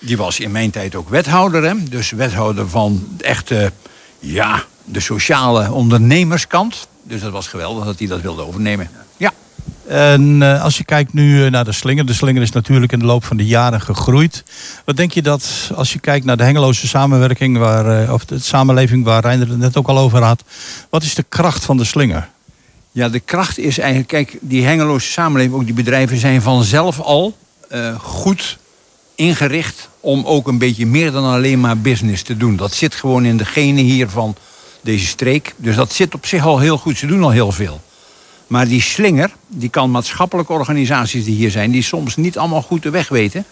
Die 0.00 0.16
was 0.16 0.40
in 0.40 0.50
mijn 0.50 0.70
tijd 0.70 0.94
ook 0.94 1.08
wethouder. 1.08 1.64
Hè? 1.64 1.82
Dus 1.82 2.10
wethouder 2.10 2.68
van 2.68 3.08
de 3.16 3.24
echte... 3.24 3.72
Ja, 4.18 4.64
de 4.84 5.00
sociale 5.00 5.72
ondernemerskant. 5.72 6.88
Dus 7.08 7.20
dat 7.20 7.32
was 7.32 7.46
geweldig 7.46 7.84
dat 7.84 7.98
hij 7.98 8.08
dat 8.08 8.20
wilde 8.20 8.46
overnemen. 8.46 8.90
Ja. 9.16 9.32
En 9.86 10.40
uh, 10.40 10.62
als 10.62 10.76
je 10.76 10.84
kijkt 10.84 11.12
nu 11.12 11.44
eh, 11.44 11.50
naar 11.50 11.64
de 11.64 11.72
slinger. 11.72 12.06
De 12.06 12.12
slinger 12.12 12.42
is 12.42 12.50
natuurlijk 12.50 12.92
in 12.92 12.98
de 12.98 13.04
loop 13.04 13.24
van 13.24 13.36
de 13.36 13.46
jaren 13.46 13.80
gegroeid. 13.80 14.44
Wat 14.84 14.96
denk 14.96 15.12
je 15.12 15.22
dat 15.22 15.70
als 15.74 15.92
je 15.92 15.98
kijkt 15.98 16.24
naar 16.24 16.36
de 16.36 16.44
hengeloze 16.44 16.88
samenwerking. 16.88 17.58
Waar, 17.58 18.02
uh, 18.02 18.12
of 18.12 18.24
de 18.24 18.38
samenleving 18.38 19.04
waar 19.04 19.22
Reinder 19.22 19.48
het 19.48 19.58
net 19.58 19.76
ook 19.76 19.88
al 19.88 19.98
over 19.98 20.22
had. 20.22 20.44
Wat 20.90 21.02
is 21.02 21.14
de 21.14 21.24
kracht 21.28 21.64
van 21.64 21.76
de 21.76 21.84
slinger? 21.84 22.28
Ja, 22.92 23.08
de 23.08 23.20
kracht 23.20 23.58
is 23.58 23.78
eigenlijk. 23.78 24.08
Kijk, 24.08 24.38
die 24.40 24.64
hengeloze 24.64 25.10
samenleving, 25.10 25.54
ook 25.54 25.64
die 25.64 25.74
bedrijven 25.74 26.18
zijn 26.18 26.42
vanzelf 26.42 27.00
al 27.00 27.36
goed 27.98 28.58
ingericht. 29.14 29.88
Om 30.00 30.24
ook 30.24 30.48
een 30.48 30.58
beetje 30.58 30.86
meer 30.86 31.12
dan 31.12 31.24
alleen 31.24 31.60
maar 31.60 31.78
business 31.78 32.22
te 32.22 32.36
doen. 32.36 32.56
Dat 32.56 32.72
zit 32.72 32.94
gewoon 32.94 33.24
in 33.24 33.36
de 33.36 33.44
genen 33.44 33.84
hier 33.84 34.08
van 34.08 34.36
deze 34.88 35.06
streek. 35.06 35.54
Dus 35.56 35.76
dat 35.76 35.92
zit 35.92 36.14
op 36.14 36.26
zich 36.26 36.44
al 36.44 36.58
heel 36.58 36.78
goed. 36.78 36.98
Ze 36.98 37.06
doen 37.06 37.22
al 37.22 37.30
heel 37.30 37.52
veel. 37.52 37.80
Maar 38.46 38.68
die 38.68 38.82
slinger, 38.82 39.30
die 39.46 39.68
kan 39.68 39.90
maatschappelijke 39.90 40.52
organisaties 40.52 41.24
die 41.24 41.34
hier 41.34 41.50
zijn... 41.50 41.70
die 41.70 41.82
soms 41.82 42.16
niet 42.16 42.38
allemaal 42.38 42.62
goed 42.62 42.82
de 42.82 42.90
weg 42.90 43.08
weten... 43.08 43.44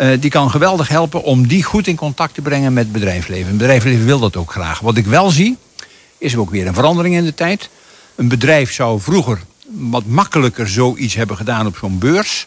Uh, 0.00 0.20
die 0.20 0.30
kan 0.30 0.50
geweldig 0.50 0.88
helpen 0.88 1.22
om 1.22 1.46
die 1.46 1.62
goed 1.62 1.86
in 1.86 1.96
contact 1.96 2.34
te 2.34 2.42
brengen 2.42 2.72
met 2.72 2.84
het 2.84 2.92
bedrijfsleven. 2.92 3.46
Het 3.46 3.56
bedrijfsleven 3.56 4.04
wil 4.04 4.18
dat 4.18 4.36
ook 4.36 4.50
graag. 4.50 4.80
Wat 4.80 4.96
ik 4.96 5.06
wel 5.06 5.30
zie, 5.30 5.56
is 6.18 6.36
ook 6.36 6.50
weer 6.50 6.66
een 6.66 6.74
verandering 6.74 7.14
in 7.14 7.24
de 7.24 7.34
tijd. 7.34 7.68
Een 8.14 8.28
bedrijf 8.28 8.72
zou 8.72 9.00
vroeger 9.00 9.38
wat 9.68 10.06
makkelijker 10.06 10.68
zoiets 10.68 11.14
hebben 11.14 11.36
gedaan 11.36 11.66
op 11.66 11.76
zo'n 11.76 11.98
beurs. 11.98 12.46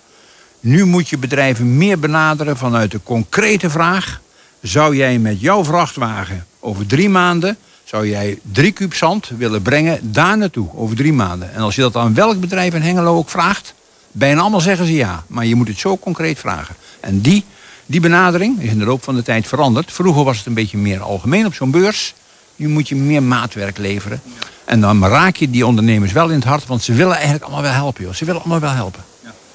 Nu 0.59 0.85
moet 0.85 1.09
je 1.09 1.17
bedrijven 1.17 1.77
meer 1.77 1.99
benaderen 1.99 2.57
vanuit 2.57 2.91
de 2.91 2.99
concrete 3.03 3.69
vraag... 3.69 4.21
zou 4.61 4.95
jij 4.95 5.19
met 5.19 5.41
jouw 5.41 5.63
vrachtwagen 5.63 6.45
over 6.59 6.85
drie 6.85 7.09
maanden... 7.09 7.57
zou 7.89 8.09
jij 8.09 8.39
drie 8.51 8.71
kuub 8.71 8.93
zand 8.93 9.31
willen 9.37 9.61
brengen 9.61 10.11
daar 10.11 10.37
naartoe 10.37 10.69
over 10.75 10.95
drie 10.95 11.13
maanden. 11.13 11.53
En 11.53 11.61
als 11.61 11.75
je 11.75 11.81
dat 11.81 11.95
aan 11.95 12.13
welk 12.13 12.39
bedrijf 12.39 12.73
in 12.73 12.81
Hengelo 12.81 13.17
ook 13.17 13.29
vraagt... 13.29 13.73
bijna 14.11 14.41
allemaal 14.41 14.61
zeggen 14.61 14.85
ze 14.85 14.93
ja. 14.93 15.23
Maar 15.27 15.45
je 15.45 15.55
moet 15.55 15.67
het 15.67 15.79
zo 15.79 15.97
concreet 15.97 16.39
vragen. 16.39 16.75
En 16.99 17.21
die, 17.21 17.45
die 17.85 17.99
benadering 17.99 18.61
is 18.61 18.69
in 18.69 18.79
de 18.79 18.85
loop 18.85 19.03
van 19.03 19.15
de 19.15 19.23
tijd 19.23 19.47
veranderd. 19.47 19.91
Vroeger 19.91 20.23
was 20.23 20.37
het 20.37 20.45
een 20.45 20.53
beetje 20.53 20.77
meer 20.77 21.01
algemeen 21.01 21.45
op 21.45 21.53
zo'n 21.53 21.71
beurs. 21.71 22.13
Nu 22.55 22.67
moet 22.67 22.87
je 22.87 22.95
meer 22.95 23.23
maatwerk 23.23 23.77
leveren. 23.77 24.21
En 24.65 24.81
dan 24.81 25.05
raak 25.05 25.35
je 25.35 25.49
die 25.49 25.65
ondernemers 25.65 26.11
wel 26.11 26.29
in 26.29 26.35
het 26.35 26.43
hart, 26.43 26.65
want 26.65 26.83
ze 26.83 26.93
willen 26.93 27.13
eigenlijk 27.13 27.43
allemaal 27.43 27.61
wel 27.61 27.71
helpen. 27.71 28.03
Joh. 28.03 28.13
Ze 28.13 28.25
willen 28.25 28.41
allemaal 28.41 28.59
wel 28.59 28.73
helpen. 28.73 29.03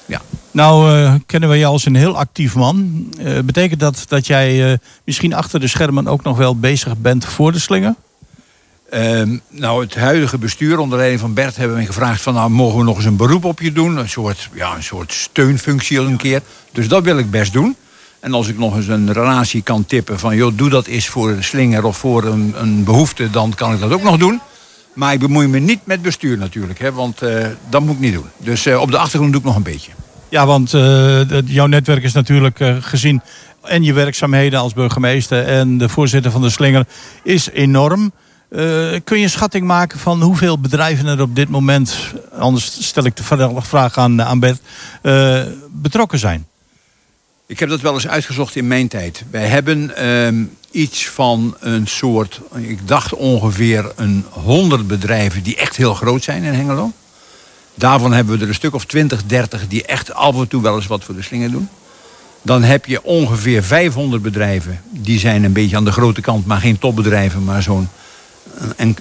Ja. 0.07 0.21
Nou, 0.51 0.99
uh, 0.99 1.15
kennen 1.27 1.49
we 1.49 1.59
jou 1.59 1.73
als 1.73 1.87
een 1.87 1.95
heel 1.95 2.17
actief 2.17 2.55
man. 2.55 3.07
Uh, 3.19 3.39
betekent 3.41 3.81
dat 3.81 4.05
dat 4.09 4.27
jij 4.27 4.71
uh, 4.71 4.77
misschien 5.05 5.35
achter 5.35 5.61
de 5.61 5.69
schermen 5.69 6.09
ook 6.09 6.23
nog 6.23 6.37
wel 6.37 6.57
bezig 6.57 6.97
bent 6.97 7.25
voor 7.25 7.53
de 7.53 7.59
slinger? 7.59 7.95
Ehm, 8.91 9.37
nou, 9.49 9.83
het 9.83 9.95
huidige 9.95 10.39
bestuur 10.39 10.79
onder 10.79 10.99
leiding 10.99 11.21
van 11.21 11.35
Bert 11.35 11.57
hebben 11.57 11.77
we 11.77 11.87
gevraagd 11.87 12.23
van 12.23 12.35
nou 12.35 12.51
mogen 12.51 12.79
we 12.79 12.85
nog 12.85 12.97
eens 12.97 13.05
een 13.05 13.17
beroep 13.17 13.45
op 13.45 13.61
je 13.61 13.73
doen. 13.73 13.97
Een 13.97 14.09
soort, 14.09 14.49
ja, 14.55 14.75
een 14.75 14.83
soort 14.83 15.13
steunfunctie 15.13 15.99
een 15.99 16.17
keer. 16.17 16.41
Dus 16.73 16.89
dat 16.89 17.03
wil 17.03 17.19
ik 17.19 17.31
best 17.31 17.53
doen. 17.53 17.77
En 18.21 18.35
als 18.35 18.49
ik 18.49 18.59
nog 18.59 18.77
eens 18.77 18.87
een 18.87 19.13
relatie 19.13 19.63
kan 19.63 19.85
tippen 19.85 20.19
van 20.19 20.37
joh, 20.37 20.53
doe 20.57 20.71
dat 20.71 20.87
eens 20.87 21.09
voor 21.09 21.31
een 21.31 21.45
slinger 21.45 21.85
of 21.85 21.97
voor 21.97 22.25
een, 22.25 22.55
een 22.57 22.85
behoefte, 22.85 23.31
dan 23.31 23.55
kan 23.55 23.73
ik 23.73 23.81
dat 23.81 23.93
ook 23.93 24.03
nog 24.03 24.17
doen. 24.17 24.41
Maar 24.95 25.13
ik 25.13 25.19
bemoei 25.19 25.47
me 25.47 25.59
niet 25.59 25.81
met 25.85 26.03
bestuur 26.03 26.39
natuurlijk, 26.39 26.79
hè, 26.79 26.93
want 26.93 27.23
uh, 27.23 27.47
dat 27.69 27.83
moet 27.83 27.95
ik 27.95 28.01
niet 28.01 28.13
doen. 28.13 28.27
Dus 28.37 28.67
uh, 28.67 28.81
op 28.81 28.91
de 28.91 28.99
achtergrond 28.99 29.33
doe 29.33 29.41
ik 29.41 29.47
nog 29.47 29.57
een 29.57 29.63
beetje. 29.63 29.91
Ja, 30.29 30.47
want 30.47 30.73
uh, 30.73 31.21
jouw 31.45 31.67
netwerk 31.67 32.03
is 32.03 32.13
natuurlijk 32.13 32.59
gezien 32.81 33.23
en 33.63 33.83
je 33.83 33.93
werkzaamheden 33.93 34.61
als 34.61 34.73
burgemeester 34.73 35.45
en 35.45 35.79
de 35.79 35.89
voorzitter 35.89 36.31
van 36.31 36.43
de 36.43 36.51
Slinger 36.51 36.87
is 37.23 37.51
enorm. 37.51 38.13
Kun 39.05 39.19
je 39.19 39.23
een 39.23 39.31
schatting 39.31 39.67
maken 39.67 39.99
van 39.99 40.23
hoeveel 40.23 40.59
bedrijven 40.59 41.07
er 41.07 41.21
op 41.21 41.37
dit 41.37 41.49
moment, 41.49 41.97
anders 42.39 42.87
stel 42.87 43.05
ik 43.05 43.17
de 43.17 43.23
vraag 43.63 43.99
aan, 43.99 44.23
aan 44.23 44.41
Bert, 44.41 44.61
betrokken 45.71 46.19
zijn? 46.19 46.47
Ik 47.47 47.59
heb 47.59 47.69
dat 47.69 47.81
wel 47.81 47.95
eens 47.95 48.09
uitgezocht 48.09 48.57
in 48.57 48.67
mijn 48.67 48.89
tijd. 48.89 49.25
Wij 49.31 49.47
hebben 49.47 49.97
ehm, 49.97 50.45
iets 50.71 51.09
van 51.09 51.57
een 51.61 51.87
soort, 51.87 52.41
ik 52.57 52.89
dacht 52.89 53.15
ongeveer 53.15 53.93
een 53.97 54.25
honderd 54.31 54.87
bedrijven 54.87 55.43
die 55.43 55.57
echt 55.57 55.77
heel 55.77 55.95
groot 55.95 56.25
zijn 56.25 56.43
in 56.43 56.55
Hengelo. 56.55 56.93
Daarvan 57.75 58.13
hebben 58.13 58.35
we 58.35 58.43
er 58.43 58.49
een 58.49 58.55
stuk 58.55 58.75
of 58.75 58.85
20, 58.85 59.25
30 59.27 59.69
die 59.69 59.85
echt 59.87 60.15
af 60.15 60.37
en 60.37 60.49
toe 60.49 60.63
wel 60.63 60.77
eens 60.77 60.87
wat 60.87 61.05
voor 61.05 61.15
de 61.15 61.23
slinger 61.23 61.51
doen. 61.51 61.69
Dan 62.43 62.63
heb 62.63 62.87
je 62.87 63.03
ongeveer 63.03 63.63
500 63.63 64.23
bedrijven. 64.23 64.81
Die 64.91 65.19
zijn 65.19 65.45
een 65.45 65.53
beetje 65.53 65.77
aan 65.77 65.85
de 65.85 65.93
grote 65.93 66.21
kant, 66.21 66.47
maar 66.47 66.61
geen 66.61 66.79
topbedrijven, 66.79 67.45
maar 67.45 67.63
zo'n 67.63 67.89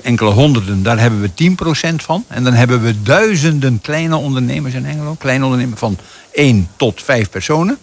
enkele 0.01 0.29
honderden. 0.29 0.83
Daar 0.83 0.99
hebben 0.99 1.21
we 1.21 1.55
10% 1.91 1.95
van. 1.95 2.25
En 2.27 2.43
dan 2.43 2.53
hebben 2.53 2.81
we 2.81 3.01
duizenden 3.01 3.81
kleine 3.81 4.15
ondernemers 4.15 4.73
in 4.73 4.85
Hengelo. 4.85 5.15
Kleine 5.19 5.43
ondernemers 5.43 5.79
van 5.79 5.97
1 6.31 6.67
tot 6.75 7.01
5 7.01 7.29
personen. 7.29 7.77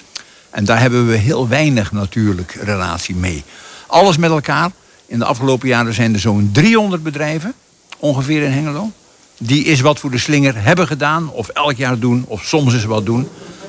En 0.51 0.65
daar 0.65 0.81
hebben 0.81 1.07
we 1.07 1.17
heel 1.17 1.49
weinig 1.49 1.93
natuurlijk 1.93 2.59
relatie 2.63 3.15
mee. 3.15 3.45
Alles 3.87 4.17
met 4.17 4.31
elkaar. 4.31 4.71
In 5.07 5.19
de 5.19 5.25
afgelopen 5.25 5.69
jaren 5.69 5.95
zijn 5.95 6.15
er 6.15 6.21
zo'n 6.21 6.51
300 6.53 7.03
bedrijven, 7.03 7.55
ongeveer 7.99 8.43
in 8.43 8.51
Hengelo. 8.51 8.91
Die 9.39 9.65
is 9.65 9.81
wat 9.81 9.99
voor 9.99 10.11
de 10.11 10.19
slinger 10.19 10.63
hebben 10.63 10.87
gedaan, 10.87 11.31
of 11.31 11.49
elk 11.49 11.77
jaar 11.77 11.99
doen, 11.99 12.25
of 12.27 12.45
soms 12.45 12.75
eens 12.75 12.85
wat 12.85 13.07
doen. 13.07 13.29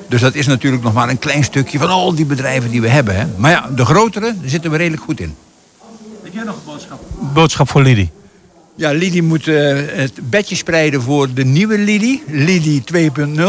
Dus 0.10 0.22
dat 0.22 0.36
is 0.36 0.48
natuurlijk 0.48 0.84
nog 0.84 0.94
maar 0.94 1.10
een 1.10 1.20
klein 1.20 1.44
stukje 1.44 1.78
van 1.78 1.90
al 1.90 2.16
die 2.16 2.26
bedrijven 2.26 2.72
die 2.72 2.82
we 2.82 2.88
hebben. 2.88 3.16
Hè. 3.16 3.26
Maar 3.38 3.52
ja, 3.52 3.70
de 3.76 3.86
grotere 3.86 4.36
zitten 4.46 4.72
we 4.72 4.78
redelijk 4.78 5.04
goed 5.04 5.20
in. 5.20 5.36
Heb 6.32 6.44
jij 6.44 6.52
nog 6.52 6.60
een 6.60 6.72
boodschap? 6.72 7.02
Boodschap 7.34 7.70
voor 7.70 7.82
Lidie. 7.82 8.10
Ja, 8.76 8.92
Lidie 8.92 9.24
moet 9.24 9.48
uh, 9.48 9.80
het 9.92 10.30
bedje 10.30 10.56
spreiden 10.56 11.02
voor 11.02 11.34
de 11.34 11.46
nieuwe 11.46 11.78
Lidie. 11.78 12.24
Lidie 12.28 12.84
2.0. 12.94 13.42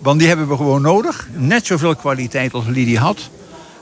Want 0.00 0.18
die 0.18 0.28
hebben 0.28 0.48
we 0.48 0.56
gewoon 0.56 0.82
nodig. 0.82 1.28
Net 1.32 1.66
zoveel 1.66 1.96
kwaliteit 1.96 2.52
als 2.52 2.64
Lidie 2.66 2.98
had. 2.98 3.30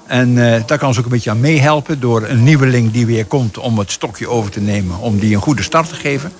En 0.07 0.29
uh, 0.37 0.57
daar 0.67 0.79
kan 0.79 0.93
ze 0.93 0.99
ook 0.99 1.05
een 1.05 1.11
beetje 1.11 1.31
aan 1.31 1.41
meehelpen 1.41 2.01
door 2.01 2.23
een 2.23 2.43
nieuweling 2.43 2.93
die 2.93 3.07
weer 3.07 3.25
komt 3.25 3.59
om 3.59 3.79
het 3.79 3.91
stokje 3.91 4.29
over 4.29 4.51
te 4.51 4.61
nemen, 4.61 4.99
om 4.99 5.19
die 5.19 5.35
een 5.35 5.43
goede 5.43 5.63
start 5.63 5.89
te 5.89 5.95
geven. 5.95 6.33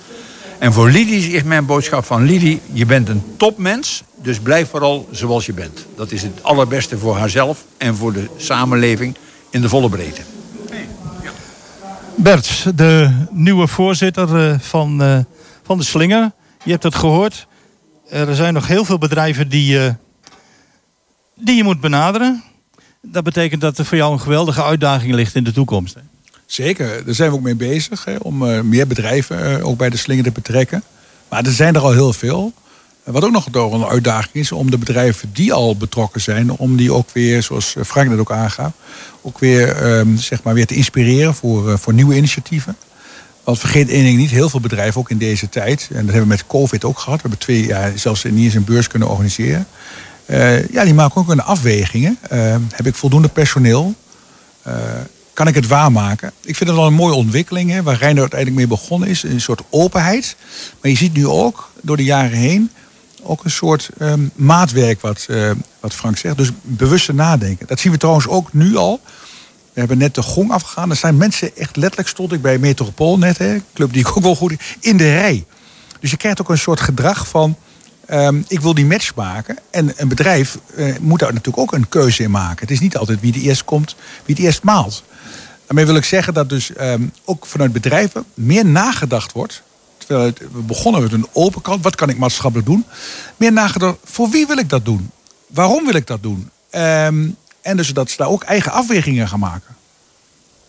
En 0.59 0.73
voor 0.73 0.89
Lidie 0.89 1.31
is 1.31 1.43
mijn 1.43 1.65
boodschap 1.65 2.05
van 2.05 2.23
Lidie, 2.23 2.61
je 2.73 2.85
bent 2.85 3.09
een 3.09 3.23
topmens, 3.37 4.03
dus 4.21 4.39
blijf 4.39 4.69
vooral 4.69 5.07
zoals 5.11 5.45
je 5.45 5.53
bent. 5.53 5.85
Dat 5.95 6.11
is 6.11 6.21
het 6.21 6.43
allerbeste 6.43 6.97
voor 6.97 7.15
haarzelf 7.15 7.65
en 7.77 7.95
voor 7.95 8.13
de 8.13 8.27
samenleving 8.37 9.15
in 9.49 9.61
de 9.61 9.69
volle 9.69 9.89
breedte. 9.89 10.21
Bert, 12.17 12.77
de 12.77 13.11
nieuwe 13.31 13.67
voorzitter 13.67 14.49
eh, 14.49 14.59
van, 14.59 15.01
uh, 15.01 15.19
van 15.63 15.77
de 15.77 15.83
Slinger. 15.83 16.31
Je 16.63 16.71
hebt 16.71 16.83
het 16.83 16.95
gehoord. 16.95 17.47
Er 18.09 18.35
zijn 18.35 18.53
nog 18.53 18.67
heel 18.67 18.85
veel 18.85 18.97
bedrijven 18.97 19.49
die, 19.49 19.77
uh, 19.77 19.89
die 21.35 21.55
je 21.55 21.63
moet 21.63 21.81
benaderen 21.81 22.43
dat 23.01 23.23
betekent 23.23 23.61
dat 23.61 23.77
er 23.77 23.85
voor 23.85 23.97
jou 23.97 24.13
een 24.13 24.19
geweldige 24.19 24.63
uitdaging 24.63 25.13
ligt 25.13 25.35
in 25.35 25.43
de 25.43 25.51
toekomst. 25.51 25.95
Zeker, 26.45 27.05
daar 27.05 27.13
zijn 27.13 27.29
we 27.29 27.35
ook 27.35 27.41
mee 27.41 27.55
bezig. 27.55 28.05
Hè, 28.05 28.15
om 28.15 28.67
meer 28.69 28.87
bedrijven 28.87 29.63
ook 29.63 29.77
bij 29.77 29.89
de 29.89 29.97
slinger 29.97 30.23
te 30.23 30.31
betrekken. 30.31 30.83
Maar 31.29 31.45
er 31.45 31.51
zijn 31.51 31.75
er 31.75 31.81
al 31.81 31.91
heel 31.91 32.13
veel. 32.13 32.53
Wat 33.05 33.23
ook 33.23 33.31
nog 33.31 33.47
een 33.53 33.85
uitdaging 33.85 34.33
is 34.33 34.51
om 34.51 34.71
de 34.71 34.77
bedrijven 34.77 35.29
die 35.33 35.53
al 35.53 35.77
betrokken 35.77 36.21
zijn, 36.21 36.51
om 36.51 36.75
die 36.75 36.93
ook 36.93 37.09
weer, 37.13 37.43
zoals 37.43 37.75
Frank 37.85 38.09
net 38.09 38.19
ook 38.19 38.31
aangaf, 38.31 38.71
ook 39.21 39.39
weer, 39.39 39.97
um, 39.97 40.17
zeg 40.17 40.43
maar 40.43 40.53
weer 40.53 40.65
te 40.65 40.75
inspireren 40.75 41.33
voor, 41.33 41.69
uh, 41.69 41.77
voor 41.77 41.93
nieuwe 41.93 42.15
initiatieven. 42.15 42.77
Want 43.43 43.59
vergeet 43.59 43.89
één 43.89 44.03
ding 44.03 44.17
niet, 44.17 44.29
heel 44.29 44.49
veel 44.49 44.59
bedrijven, 44.59 45.01
ook 45.01 45.09
in 45.09 45.17
deze 45.17 45.49
tijd, 45.49 45.87
en 45.89 45.95
dat 45.95 46.05
hebben 46.05 46.21
we 46.21 46.27
met 46.27 46.47
COVID 46.47 46.83
ook 46.83 46.99
gehad, 46.99 47.21
we 47.21 47.21
hebben 47.21 47.39
twee 47.39 47.65
jaar 47.65 47.91
zelfs 47.95 48.23
niet 48.23 48.43
eens 48.43 48.53
een 48.53 48.63
beurs 48.63 48.87
kunnen 48.87 49.09
organiseren. 49.09 49.67
Uh, 50.25 50.67
ja, 50.67 50.83
die 50.83 50.93
maken 50.93 51.21
ook 51.21 51.29
een 51.29 51.41
afwegingen. 51.41 52.17
Uh, 52.31 52.55
heb 52.69 52.85
ik 52.85 52.95
voldoende 52.95 53.27
personeel? 53.27 53.93
Kan 55.33 55.47
ik 55.47 55.55
het 55.55 55.67
waarmaken? 55.67 56.31
Ik 56.41 56.55
vind 56.55 56.69
het 56.69 56.79
wel 56.79 56.87
een 56.87 56.93
mooie 56.93 57.13
ontwikkeling, 57.13 57.71
hè, 57.71 57.83
waar 57.83 57.97
Reiner 57.97 58.21
uiteindelijk 58.21 58.59
mee 58.59 58.67
begonnen 58.77 59.09
is. 59.09 59.23
Een 59.23 59.41
soort 59.41 59.61
openheid. 59.69 60.35
Maar 60.81 60.91
je 60.91 60.97
ziet 60.97 61.13
nu 61.13 61.27
ook, 61.27 61.71
door 61.81 61.97
de 61.97 62.03
jaren 62.03 62.37
heen, 62.37 62.71
ook 63.25 63.43
een 63.43 63.51
soort 63.51 63.89
um, 63.99 64.31
maatwerk, 64.35 65.01
wat, 65.01 65.27
wat 65.79 65.93
Frank 65.93 66.17
zegt. 66.17 66.37
Dus 66.37 66.49
bewuste 66.61 67.13
nadenken. 67.13 67.67
Dat 67.67 67.79
zien 67.79 67.91
we 67.91 67.97
trouwens 67.97 68.27
ook 68.27 68.53
nu 68.53 68.75
al. 68.75 69.01
We 69.73 69.79
hebben 69.79 69.97
net 69.97 70.15
de 70.15 70.21
gong 70.21 70.51
afgegaan. 70.51 70.89
Er 70.89 70.95
zijn 70.95 71.17
mensen, 71.17 71.57
echt 71.57 71.75
letterlijk 71.75 72.09
stond 72.09 72.31
ik 72.31 72.41
bij 72.41 72.57
Metropool 72.57 73.17
net, 73.17 73.37
hè, 73.37 73.57
club 73.73 73.93
die 73.93 74.01
ik 74.01 74.17
ook 74.17 74.23
wel 74.23 74.35
goed 74.35 74.53
in 74.79 74.97
de 74.97 75.13
rij. 75.13 75.45
Dus 75.99 76.11
je 76.11 76.17
krijgt 76.17 76.41
ook 76.41 76.49
een 76.49 76.57
soort 76.57 76.79
gedrag 76.79 77.27
van 77.27 77.57
Um, 78.09 78.45
ik 78.47 78.59
wil 78.59 78.73
die 78.73 78.85
match 78.85 79.15
maken. 79.15 79.57
En 79.71 79.93
een 79.95 80.07
bedrijf 80.07 80.57
uh, 80.75 80.97
moet 80.97 81.19
daar 81.19 81.33
natuurlijk 81.33 81.57
ook 81.57 81.73
een 81.73 81.89
keuze 81.89 82.23
in 82.23 82.31
maken. 82.31 82.59
Het 82.59 82.71
is 82.71 82.79
niet 82.79 82.97
altijd 82.97 83.19
wie 83.19 83.31
die 83.31 83.41
eerst 83.41 83.65
komt, 83.65 83.95
wie 84.25 84.35
die 84.35 84.45
eerst 84.45 84.63
maalt. 84.63 85.03
Daarmee 85.65 85.85
wil 85.85 85.95
ik 85.95 86.03
zeggen 86.03 86.33
dat 86.33 86.49
dus 86.49 86.71
ook 87.25 87.45
vanuit 87.45 87.73
bedrijven 87.73 88.25
meer 88.33 88.65
nagedacht 88.65 89.31
wordt. 89.31 89.63
We 90.07 90.33
begonnen 90.65 91.01
met 91.01 91.11
een 91.11 91.27
open 91.31 91.61
kant. 91.61 91.83
Wat 91.83 91.95
kan 91.95 92.09
ik 92.09 92.17
maatschappelijk 92.17 92.67
doen? 92.67 92.85
Meer 93.37 93.51
nagedacht, 93.51 93.97
voor 94.03 94.29
wie 94.29 94.47
wil 94.47 94.57
ik 94.57 94.69
dat 94.69 94.85
doen? 94.85 95.09
Waarom 95.47 95.85
wil 95.85 95.93
ik 95.93 96.07
dat 96.07 96.23
doen? 96.23 96.49
Um, 96.71 97.35
en 97.61 97.77
dus 97.77 97.93
dat 97.93 98.09
ze 98.09 98.17
daar 98.17 98.27
ook 98.27 98.43
eigen 98.43 98.71
afwegingen 98.71 99.27
gaan 99.27 99.39
maken. 99.39 99.75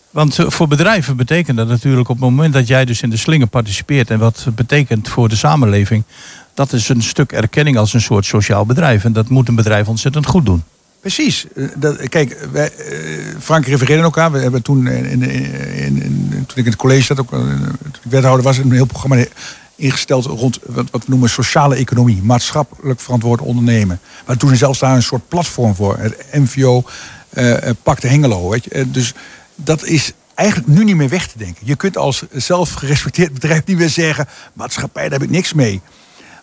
Want 0.09 0.39
eh, 0.39 0.49
voor 0.49 0.67
bedrijven 0.67 1.17
betekent 1.17 1.57
dat 1.57 1.67
natuurlijk 1.67 2.09
op 2.09 2.15
het 2.15 2.25
moment 2.25 2.53
dat 2.53 2.67
jij 2.67 2.85
dus 2.85 3.01
in 3.01 3.09
de 3.09 3.17
slinger 3.17 3.47
participeert 3.47 4.09
en 4.09 4.19
wat 4.19 4.45
betekent 4.55 5.09
voor 5.09 5.29
de 5.29 5.35
samenleving, 5.35 6.03
dat 6.53 6.73
is 6.73 6.89
een 6.89 7.01
stuk 7.01 7.31
erkenning 7.31 7.77
als 7.77 7.93
een 7.93 8.01
soort 8.01 8.25
sociaal 8.25 8.65
bedrijf. 8.65 9.03
En 9.03 9.13
dat 9.13 9.29
moet 9.29 9.47
een 9.47 9.55
bedrijf 9.55 9.87
ontzettend 9.87 10.25
goed 10.25 10.45
doen. 10.45 10.63
Precies. 11.07 11.45
Eh, 11.55 11.65
dat, 11.75 12.09
kijk, 12.09 12.47
wij, 12.51 12.71
uh, 12.77 13.35
Frank 13.39 13.65
refereerde 13.65 14.03
ook 14.03 14.17
aan. 14.17 14.31
We 14.31 14.39
hebben 14.39 14.61
toen, 14.61 14.87
in, 14.87 15.21
in, 15.21 16.01
in, 16.01 16.29
toen 16.29 16.57
ik 16.57 16.65
in 16.65 16.65
het 16.65 16.75
college 16.75 17.03
zat, 17.03 17.19
ook, 17.19 17.29
toen 17.29 17.77
ik 18.03 18.11
wethouder 18.11 18.43
was, 18.43 18.57
een 18.57 18.71
heel 18.71 18.85
programma 18.85 19.25
ingesteld 19.75 20.25
rond 20.25 20.59
wat, 20.65 20.89
we 20.91 20.99
noemen 21.05 21.29
sociale 21.29 21.75
economie. 21.75 22.21
Maatschappelijk 22.23 22.99
verantwoord 22.99 23.41
ondernemen. 23.41 23.99
Maar 24.25 24.37
toen 24.37 24.55
zelfs 24.55 24.79
daar 24.79 24.95
een 24.95 25.03
soort 25.03 25.27
platform 25.27 25.75
voor. 25.75 25.97
Het 25.97 26.25
MVO 26.31 26.83
pakte 27.83 28.07
Hengelo. 28.07 28.49
Weet 28.49 28.63
je. 28.63 28.91
Dus 28.91 29.13
dat 29.55 29.85
is 29.85 30.13
eigenlijk 30.33 30.69
nu 30.69 30.83
niet 30.83 30.95
meer 30.95 31.09
weg 31.09 31.27
te 31.27 31.37
denken. 31.37 31.67
Je 31.67 31.75
kunt 31.75 31.97
als 31.97 32.23
zelf 32.31 32.73
gerespecteerd 32.73 33.33
bedrijf 33.33 33.65
niet 33.65 33.77
meer 33.77 33.89
zeggen... 33.89 34.27
maatschappij, 34.53 35.03
daar 35.03 35.19
heb 35.19 35.27
ik 35.27 35.35
niks 35.35 35.53
mee. 35.53 35.81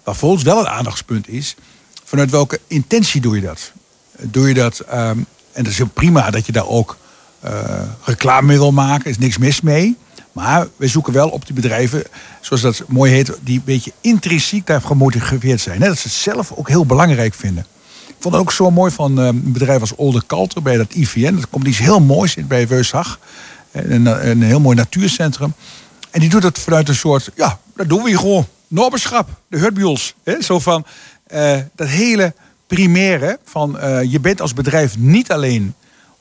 Waar 0.05 0.17
voor 0.17 0.31
ons 0.31 0.43
wel 0.43 0.59
een 0.59 0.69
aandachtspunt 0.69 1.29
is, 1.29 1.55
vanuit 2.05 2.31
welke 2.31 2.61
intentie 2.67 3.21
doe 3.21 3.35
je 3.35 3.43
dat? 3.43 3.73
Doe 4.21 4.49
je 4.49 4.55
dat, 4.55 4.79
ehm, 4.79 5.19
en 5.53 5.63
dat 5.63 5.67
is 5.67 5.77
heel 5.77 5.87
prima 5.87 6.31
dat 6.31 6.47
je 6.47 6.53
daar 6.53 6.67
ook 6.69 6.97
uh, 7.45 7.51
reclame 8.05 8.47
mee 8.47 8.59
wil 8.59 8.73
maken, 8.73 9.05
er 9.05 9.11
is 9.11 9.19
niks 9.19 9.39
mis 9.39 9.61
mee. 9.61 9.97
Maar 10.33 10.67
we 10.77 10.89
zoeken 10.89 11.13
wel 11.13 11.29
op 11.29 11.47
die 11.47 11.55
bedrijven, 11.55 12.03
zoals 12.41 12.63
dat 12.63 12.83
mooi 12.89 13.13
heet, 13.13 13.39
die 13.43 13.59
een 13.59 13.65
beetje 13.65 13.93
intrinsiek 14.01 14.67
daar 14.67 14.81
gemotiveerd 14.81 15.61
zijn. 15.61 15.81
Dat 15.81 15.99
ze 15.99 16.09
het 16.09 16.17
zelf 16.17 16.53
ook 16.53 16.69
heel 16.69 16.87
belangrijk 16.87 17.35
vinden. 17.35 17.67
Ik 18.07 18.15
vond 18.19 18.35
het 18.35 18.43
ook 18.43 18.53
zo 18.53 18.71
mooi 18.71 18.93
van 18.93 19.19
ehm, 19.19 19.29
een 19.29 19.53
bedrijf 19.53 19.81
als 19.81 19.95
Olde 19.95 20.23
Kalter 20.27 20.63
bij 20.63 20.77
dat 20.77 20.95
IVN. 20.95 21.35
Dat 21.35 21.49
komt 21.51 21.67
iets 21.67 21.79
heel 21.79 22.01
moois 22.01 22.37
in 22.37 22.47
bij 22.47 22.69
Weusag. 22.69 23.19
Een, 23.73 24.29
een 24.29 24.43
heel 24.43 24.61
mooi 24.61 24.77
natuurcentrum. 24.77 25.55
En 26.11 26.21
die 26.21 26.29
doet 26.29 26.43
dat 26.43 26.59
vanuit 26.59 26.89
een 26.89 26.95
soort, 26.95 27.31
ja, 27.35 27.59
dat 27.77 27.89
doen 27.89 28.03
we 28.03 28.09
hier 28.09 28.19
gewoon. 28.19 28.47
Noberschap, 28.69 29.29
de 29.49 29.59
hutbiols. 29.59 30.15
Zo 30.41 30.59
van 30.59 30.85
uh, 31.35 31.59
dat 31.75 31.89
hele 31.89 32.35
primaire 32.67 33.39
van 33.45 33.77
uh, 33.77 34.03
je 34.03 34.21
bent 34.21 34.41
als 34.41 34.55
bedrijf 34.55 34.99
niet 34.99 35.33
alleen 35.33 35.75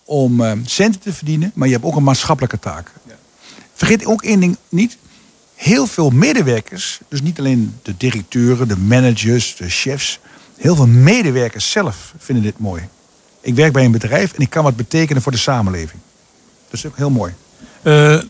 om 0.04 0.42
uh, 0.42 0.52
centen 0.66 1.02
te 1.02 1.14
verdienen, 1.14 1.52
maar 1.54 1.68
je 1.68 1.74
hebt 1.74 1.86
ook 1.86 1.96
een 1.96 2.04
maatschappelijke 2.04 2.60
taak. 2.60 2.92
Ja. 3.08 3.14
Vergeet 3.74 4.06
ook 4.06 4.24
één 4.24 4.40
ding 4.40 4.58
niet. 4.70 4.98
Heel 5.56 5.88
veel 5.88 6.10
medewerkers, 6.10 7.00
dus 7.08 7.22
niet 7.22 7.40
alleen 7.40 7.76
de 7.82 7.98
directeuren, 7.98 8.68
de 8.68 8.78
managers, 8.78 9.56
de 9.56 9.70
chefs, 9.70 10.20
heel 10.58 10.76
veel 10.76 10.88
medewerkers 10.88 11.72
zelf 11.72 12.14
vinden 12.18 12.44
dit 12.44 12.60
mooi. 12.60 12.88
Ik 13.42 13.56
werk 13.56 13.74
bij 13.74 13.86
een 13.86 13.92
bedrijf 13.92 14.34
en 14.34 14.42
ik 14.42 14.50
kan 14.50 14.64
wat 14.64 14.76
betekenen 14.76 15.22
voor 15.22 15.32
de 15.32 15.38
samenleving. 15.38 16.02
Dat 16.70 16.74
is 16.80 16.86
ook 16.86 16.98
heel 16.98 17.10
mooi. 17.10 17.34
Uh, 17.84 18.22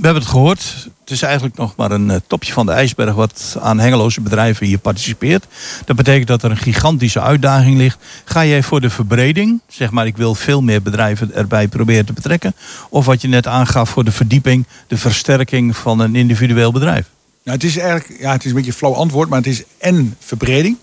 we 0.00 0.04
hebben 0.04 0.22
het 0.22 0.30
gehoord. 0.30 0.88
Het 1.00 1.10
is 1.10 1.22
eigenlijk 1.22 1.56
nog 1.56 1.76
maar 1.76 1.90
een 1.90 2.10
eh, 2.10 2.16
topje 2.26 2.52
van 2.52 2.66
de 2.66 2.72
ijsberg 2.72 3.14
wat 3.14 3.56
aan 3.60 3.78
hengeloze 3.78 4.20
bedrijven 4.20 4.66
hier 4.66 4.78
participeert. 4.78 5.46
Dat 5.84 5.96
betekent 5.96 6.26
dat 6.26 6.42
er 6.42 6.50
een 6.50 6.56
gigantische 6.56 7.20
uitdaging 7.20 7.76
ligt. 7.76 7.98
Ga 8.24 8.44
jij 8.44 8.62
voor 8.62 8.80
de 8.80 8.90
verbreding, 8.90 9.60
zeg 9.68 9.90
maar 9.90 10.06
ik 10.06 10.16
wil 10.16 10.34
veel 10.34 10.62
meer 10.62 10.82
bedrijven 10.82 11.34
erbij 11.34 11.68
proberen 11.68 12.06
te 12.06 12.12
betrekken. 12.12 12.54
Of 12.90 13.06
wat 13.06 13.22
je 13.22 13.28
net 13.28 13.46
aangaf 13.46 13.90
voor 13.90 14.04
de 14.04 14.12
verdieping, 14.12 14.66
de 14.86 14.96
versterking 14.96 15.76
van 15.76 16.00
een 16.00 16.14
individueel 16.14 16.72
bedrijf? 16.72 17.06
Nou, 17.42 17.56
het 17.56 17.66
is 17.66 17.76
eigenlijk, 17.76 18.20
ja, 18.20 18.32
het 18.32 18.44
is 18.44 18.50
een 18.50 18.56
beetje 18.56 18.70
een 18.70 18.76
flauw 18.76 18.94
antwoord, 18.94 19.28
maar 19.28 19.38
het 19.38 19.46
is 19.46 19.62
en 19.78 20.16
verbreding. 20.18 20.76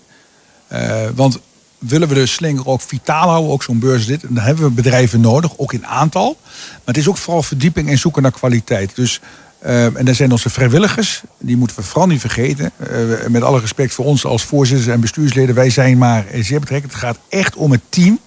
Uh, 0.72 1.06
want 1.14 1.40
willen 1.78 2.08
we 2.08 2.14
de 2.14 2.26
slinger 2.26 2.66
ook 2.66 2.80
vitaal 2.80 3.28
houden, 3.28 3.50
ook 3.50 3.62
zo'n 3.62 3.78
beurs 3.78 4.06
dit, 4.06 4.20
dan 4.20 4.44
hebben 4.44 4.64
we 4.64 4.70
bedrijven 4.70 5.20
nodig, 5.20 5.58
ook 5.58 5.72
in 5.72 5.86
aantal. 5.86 6.36
Maar 6.50 6.80
het 6.84 6.96
is 6.96 7.08
ook 7.08 7.16
vooral 7.16 7.42
verdieping 7.42 7.88
en 7.88 7.98
zoeken 7.98 8.22
naar 8.22 8.30
kwaliteit. 8.30 8.94
Dus, 8.94 9.20
uh, 9.64 9.98
en 9.98 10.04
daar 10.04 10.14
zijn 10.14 10.32
onze 10.32 10.50
vrijwilligers, 10.50 11.22
die 11.38 11.56
moeten 11.56 11.76
we 11.76 11.82
vooral 11.82 12.06
niet 12.06 12.20
vergeten. 12.20 12.70
Uh, 12.80 13.26
met 13.28 13.42
alle 13.42 13.60
respect 13.60 13.94
voor 13.94 14.04
ons 14.04 14.24
als 14.24 14.44
voorzitters 14.44 14.88
en 14.88 15.00
bestuursleden, 15.00 15.54
wij 15.54 15.70
zijn 15.70 15.98
maar 15.98 16.26
zeer 16.34 16.60
betrekkend. 16.60 16.92
Het 16.92 17.02
gaat 17.02 17.18
echt 17.28 17.56
om 17.56 17.70
het 17.70 17.82
team, 17.88 18.18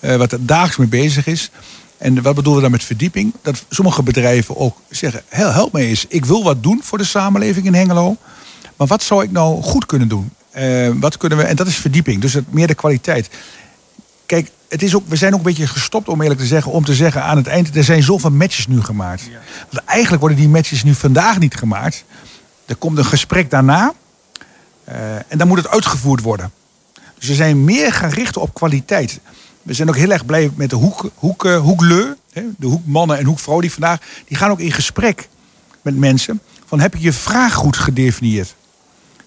wat 0.00 0.32
er 0.32 0.46
dagelijks 0.46 0.76
mee 0.76 1.02
bezig 1.02 1.26
is. 1.26 1.50
En 1.98 2.22
wat 2.22 2.34
bedoelen 2.34 2.54
we 2.54 2.60
dan 2.60 2.70
met 2.70 2.84
verdieping? 2.84 3.34
Dat 3.42 3.64
sommige 3.68 4.02
bedrijven 4.02 4.56
ook 4.56 4.80
zeggen, 4.90 5.22
help 5.28 5.72
me 5.72 5.80
eens, 5.80 6.04
ik 6.08 6.24
wil 6.24 6.44
wat 6.44 6.62
doen 6.62 6.80
voor 6.82 6.98
de 6.98 7.04
samenleving 7.04 7.66
in 7.66 7.74
Hengelo. 7.74 8.16
Maar 8.76 8.86
wat 8.86 9.02
zou 9.02 9.22
ik 9.22 9.30
nou 9.30 9.62
goed 9.62 9.86
kunnen 9.86 10.08
doen? 10.08 10.30
Uh, 10.56 10.90
wat 11.00 11.16
kunnen 11.16 11.38
we, 11.38 11.44
en 11.44 11.56
dat 11.56 11.66
is 11.66 11.76
verdieping, 11.76 12.20
dus 12.20 12.32
het, 12.32 12.52
meer 12.52 12.66
de 12.66 12.74
kwaliteit. 12.74 13.30
Kijk, 14.26 14.50
het 14.68 14.82
is 14.82 14.94
ook, 14.94 15.02
we 15.06 15.16
zijn 15.16 15.32
ook 15.32 15.38
een 15.38 15.44
beetje 15.44 15.66
gestopt, 15.66 16.08
om 16.08 16.22
eerlijk 16.22 16.40
te 16.40 16.46
zeggen, 16.46 16.72
om 16.72 16.84
te 16.84 16.94
zeggen 16.94 17.22
aan 17.22 17.36
het 17.36 17.46
eind, 17.46 17.76
er 17.76 17.84
zijn 17.84 18.02
zoveel 18.02 18.30
matches 18.30 18.66
nu 18.66 18.82
gemaakt. 18.82 19.22
Ja. 19.22 19.38
Want 19.70 19.84
eigenlijk 19.84 20.20
worden 20.20 20.38
die 20.38 20.48
matches 20.48 20.84
nu 20.84 20.94
vandaag 20.94 21.38
niet 21.38 21.56
gemaakt. 21.56 22.04
Er 22.66 22.76
komt 22.76 22.98
een 22.98 23.04
gesprek 23.04 23.50
daarna 23.50 23.92
uh, 24.88 24.94
en 25.28 25.38
dan 25.38 25.48
moet 25.48 25.58
het 25.58 25.68
uitgevoerd 25.68 26.22
worden. 26.22 26.52
Dus 27.18 27.28
we 27.28 27.34
zijn 27.34 27.64
meer 27.64 27.92
gaan 27.92 28.10
richten 28.10 28.40
op 28.40 28.54
kwaliteit. 28.54 29.20
We 29.62 29.74
zijn 29.74 29.88
ook 29.88 29.96
heel 29.96 30.10
erg 30.10 30.26
blij 30.26 30.50
met 30.54 30.70
de 30.70 30.76
hoek, 30.76 31.10
hoek, 31.14 31.44
uh, 31.44 31.60
hoekleu, 31.60 32.14
de 32.32 32.66
hoekmannen 32.66 33.18
en 33.18 33.24
hoekvrouw 33.24 33.60
die 33.60 33.72
vandaag, 33.72 33.98
die 34.26 34.36
gaan 34.36 34.50
ook 34.50 34.60
in 34.60 34.72
gesprek 34.72 35.28
met 35.82 35.96
mensen. 35.96 36.40
Van 36.66 36.80
heb 36.80 36.94
je 36.94 37.00
je 37.00 37.12
vraag 37.12 37.54
goed 37.54 37.76
gedefinieerd? 37.76 38.54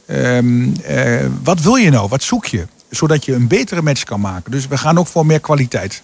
Um, 0.08 0.74
uh, 0.90 1.26
wat 1.44 1.62
wil 1.62 1.76
je 1.76 1.90
nou? 1.90 2.10
Wat 2.10 2.24
zoek 2.24 2.46
je? 2.46 2.68
Zodat 2.90 3.26
je 3.26 3.34
een 3.34 3.48
betere 3.48 3.82
match 3.82 4.04
kan 4.04 4.20
maken. 4.20 4.52
Dus 4.52 4.68
we 4.68 4.78
gaan 4.78 4.98
ook 4.98 5.08
voor 5.08 5.26
meer 5.26 5.40
kwaliteit. 5.40 6.02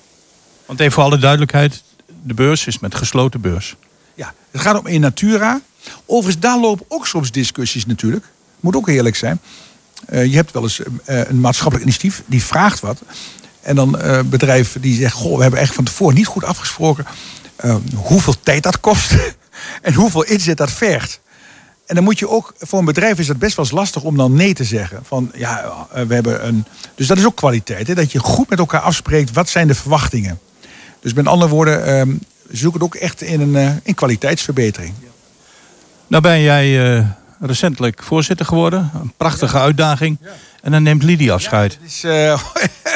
Want 0.66 0.80
even 0.80 0.92
voor 0.92 1.04
alle 1.04 1.18
duidelijkheid, 1.18 1.84
de 2.24 2.34
beurs 2.34 2.68
is 2.68 2.80
met 2.80 2.96
gesloten 2.96 3.42
beurs. 3.42 3.76
Ja, 4.14 4.34
het 4.52 4.62
gaat 4.62 4.80
om 4.80 4.88
in 4.88 5.02
natura. 5.02 5.62
Overigens, 6.06 6.42
daar 6.42 6.60
lopen 6.60 6.86
ook 6.88 7.08
soms 7.08 7.32
discussies 7.32 7.86
natuurlijk. 7.86 8.26
Moet 8.60 8.76
ook 8.76 8.88
eerlijk 8.88 9.16
zijn. 9.16 9.40
Uh, 10.10 10.26
je 10.26 10.36
hebt 10.36 10.52
wel 10.52 10.64
eens 10.64 10.80
uh, 10.80 10.88
een 11.06 11.40
maatschappelijk 11.40 11.86
initiatief 11.86 12.24
die 12.26 12.44
vraagt 12.44 12.80
wat. 12.80 13.02
En 13.62 13.76
dan 13.76 13.96
uh, 14.02 14.20
bedrijven 14.22 14.82
die 14.82 15.00
zeggen: 15.00 15.20
Goh, 15.20 15.36
we 15.36 15.42
hebben 15.42 15.60
echt 15.60 15.74
van 15.74 15.84
tevoren 15.84 16.16
niet 16.16 16.28
goed 16.28 16.44
afgesproken 16.44 17.06
hoeveel 17.96 18.36
tijd 18.44 18.64
dat 18.64 18.80
kost 18.80 19.16
en 19.82 19.94
hoeveel 19.94 20.24
inzet 20.24 20.58
dat 20.58 20.72
vergt. 20.72 21.20
En 21.88 21.96
dan 21.96 22.04
moet 22.04 22.20
je 22.20 22.30
ook, 22.30 22.54
voor 22.60 22.80
een 22.80 22.86
bedrijf 22.86 23.20
is 23.20 23.28
het 23.28 23.40
best 23.40 23.56
wel 23.56 23.66
eens 23.66 23.74
lastig 23.74 24.04
om 24.04 24.18
dan 24.18 24.34
nee 24.34 24.54
te 24.54 24.64
zeggen. 24.64 25.00
Van 25.04 25.32
ja, 25.36 25.88
we 26.08 26.14
hebben 26.14 26.48
een. 26.48 26.66
Dus 26.96 27.08
dat 27.08 27.18
is 27.18 27.26
ook 27.26 27.36
kwaliteit. 27.36 27.88
Hè? 27.88 27.96
Dat 27.96 28.12
je 28.12 28.20
goed 28.20 28.50
met 28.50 28.60
elkaar 28.60 28.82
afspreekt, 28.82 29.34
wat 29.34 29.50
zijn 29.50 29.68
de 29.68 29.76
verwachtingen. 29.76 30.40
Dus 31.00 31.14
met 31.14 31.28
andere 31.28 31.52
woorden, 31.52 32.00
um, 32.00 32.20
zoek 32.50 32.74
het 32.74 32.84
ook 32.84 32.96
echt 32.96 33.22
in 33.22 33.42
een 33.42 33.54
uh, 33.54 33.72
in 33.84 33.94
kwaliteitsverbetering. 33.94 34.94
Nou 36.08 36.24
ben 36.24 36.42
jij 36.42 36.98
uh, 36.98 37.06
recentelijk 37.40 38.04
voorzitter 38.04 38.46
geworden. 38.46 38.92
Een 38.94 39.14
prachtige 39.18 39.58
ja. 39.58 39.64
uitdaging. 39.64 40.18
Ja. 40.22 40.30
En 40.62 40.72
dan 40.72 40.84
neemt 40.84 41.04
Lidie 41.04 41.32
afscheid. 41.32 41.78
Ja, 42.02 42.34
uh, 42.34 42.42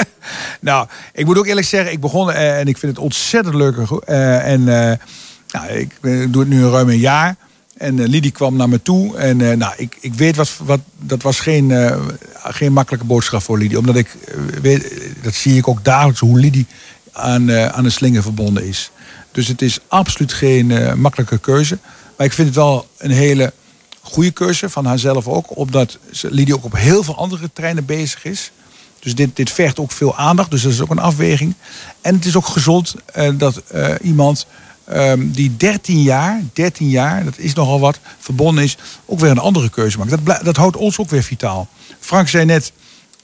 nou, 0.60 0.88
ik 1.14 1.26
moet 1.26 1.38
ook 1.38 1.48
eerlijk 1.48 1.68
zeggen, 1.68 1.92
ik 1.92 2.00
begon 2.00 2.32
en 2.32 2.68
ik 2.68 2.78
vind 2.78 2.92
het 2.92 3.02
ontzettend 3.04 3.56
leuk. 3.56 3.78
en 4.06 4.64
nou, 4.64 5.68
ik 5.68 5.98
doe 6.02 6.42
het 6.42 6.50
nu 6.50 6.66
ruim 6.66 6.90
een 6.90 6.98
jaar. 6.98 7.36
En 7.82 7.98
uh, 7.98 8.08
Lidie 8.08 8.32
kwam 8.32 8.56
naar 8.56 8.70
me 8.70 8.82
toe. 8.82 9.18
En 9.18 9.40
uh, 9.40 9.56
nou, 9.56 9.74
ik, 9.78 9.98
ik 10.00 10.14
weet 10.14 10.36
wat, 10.36 10.58
wat. 10.64 10.80
Dat 11.00 11.22
was 11.22 11.40
geen, 11.40 11.70
uh, 11.70 11.98
geen 12.44 12.74
makkelijke 12.74 13.06
boodschap 13.06 13.42
voor 13.42 13.58
Lidie. 13.58 13.78
Omdat 13.78 13.96
ik 13.96 14.16
weet, 14.62 14.94
dat 15.22 15.34
zie 15.34 15.58
ik 15.58 15.68
ook 15.68 15.84
dagelijks 15.84 16.20
hoe 16.20 16.40
Lidie 16.40 16.66
aan, 17.12 17.52
aan 17.52 17.84
de 17.84 17.90
slinger 17.90 18.22
verbonden 18.22 18.68
is. 18.68 18.92
Dus 19.32 19.48
het 19.48 19.62
is 19.62 19.80
absoluut 19.88 20.34
geen 20.34 21.00
makkelijke 21.00 21.38
keuze. 21.38 21.78
Maar 22.18 22.26
ik 22.26 22.34
vind 22.34 22.48
het 22.48 22.56
wel 22.58 22.88
een 22.98 23.12
hele 23.12 23.54
goede 24.02 24.32
keuze 24.32 24.70
van 24.70 24.86
haarzelf 24.86 25.28
ook. 25.28 25.58
Omdat 25.58 25.98
Lidie 26.22 26.56
ook 26.56 26.66
op 26.66 26.76
heel 26.76 27.04
veel 27.04 27.18
andere 27.18 27.50
terreinen 27.54 27.86
bezig 27.86 28.26
is. 28.26 28.52
Dus 29.00 29.16
dit, 29.16 29.36
dit 29.36 29.52
vergt 29.52 29.80
ook 29.80 29.92
veel 29.92 30.16
aandacht. 30.16 30.52
Dus 30.52 30.62
dat 30.62 30.72
is 30.72 30.82
ook 30.82 30.90
een 30.90 31.00
afweging. 31.00 31.54
En 32.02 32.16
het 32.16 32.26
is 32.26 32.36
ook 32.36 32.48
gezond 32.48 32.96
dat 33.38 33.62
iemand 34.02 34.46
Um, 34.94 35.32
die 35.32 35.58
13 35.58 36.02
jaar, 36.02 36.42
13 36.54 36.90
jaar, 36.90 37.24
dat 37.24 37.38
is 37.38 37.54
nogal 37.54 37.80
wat, 37.80 38.00
verbonden 38.20 38.64
is, 38.64 38.78
ook 39.06 39.20
weer 39.20 39.30
een 39.30 39.38
andere 39.38 39.70
keuze 39.70 39.98
maakt. 39.98 40.26
Dat, 40.26 40.40
dat 40.44 40.58
houdt 40.58 40.78
ons 40.78 41.00
ook 41.00 41.10
weer 41.10 41.24
vitaal. 41.24 41.68
Frank 42.00 42.28
zei 42.28 42.46
net, 42.46 42.72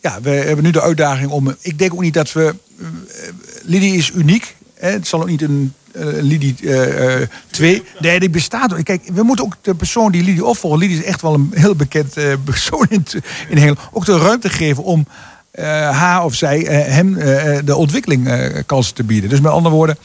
ja, 0.01 0.21
we 0.21 0.29
hebben 0.29 0.63
nu 0.63 0.71
de 0.71 0.81
uitdaging 0.81 1.31
om. 1.31 1.55
Ik 1.61 1.79
denk 1.79 1.93
ook 1.93 2.01
niet 2.01 2.13
dat 2.13 2.33
we. 2.33 2.55
Uh, 2.79 2.87
Lidie 3.63 3.95
is 3.95 4.11
uniek. 4.11 4.55
Hè? 4.73 4.89
Het 4.89 5.07
zal 5.07 5.21
ook 5.21 5.27
niet 5.27 5.41
een 5.41 5.73
uh, 5.95 6.05
Lidie 6.21 6.55
2. 7.49 7.75
Uh, 7.75 7.81
nee, 7.99 8.19
die 8.19 8.29
bestaat. 8.29 8.83
Kijk, 8.83 9.09
we 9.13 9.23
moeten 9.23 9.45
ook 9.45 9.55
de 9.61 9.75
persoon 9.75 10.11
die 10.11 10.23
Lidie 10.23 10.45
opvolgt. 10.45 10.79
Lidie 10.79 10.97
is 10.97 11.03
echt 11.03 11.21
wel 11.21 11.33
een 11.33 11.51
heel 11.53 11.75
bekend 11.75 12.13
persoon 12.43 12.85
in, 12.89 13.05
in 13.49 13.55
Nederland. 13.55 13.79
Ook 13.91 14.05
de 14.05 14.17
ruimte 14.17 14.49
geven 14.49 14.83
om 14.83 15.07
haar 15.91 16.23
of 16.23 16.33
zij 16.33 16.59
hem 16.69 17.13
de 17.65 17.75
ontwikkeling 17.75 18.29
kansen 18.65 18.95
te 18.95 19.03
bieden. 19.03 19.29
Dus 19.29 19.39
met 19.39 19.51
andere 19.51 19.75
woorden. 19.75 19.97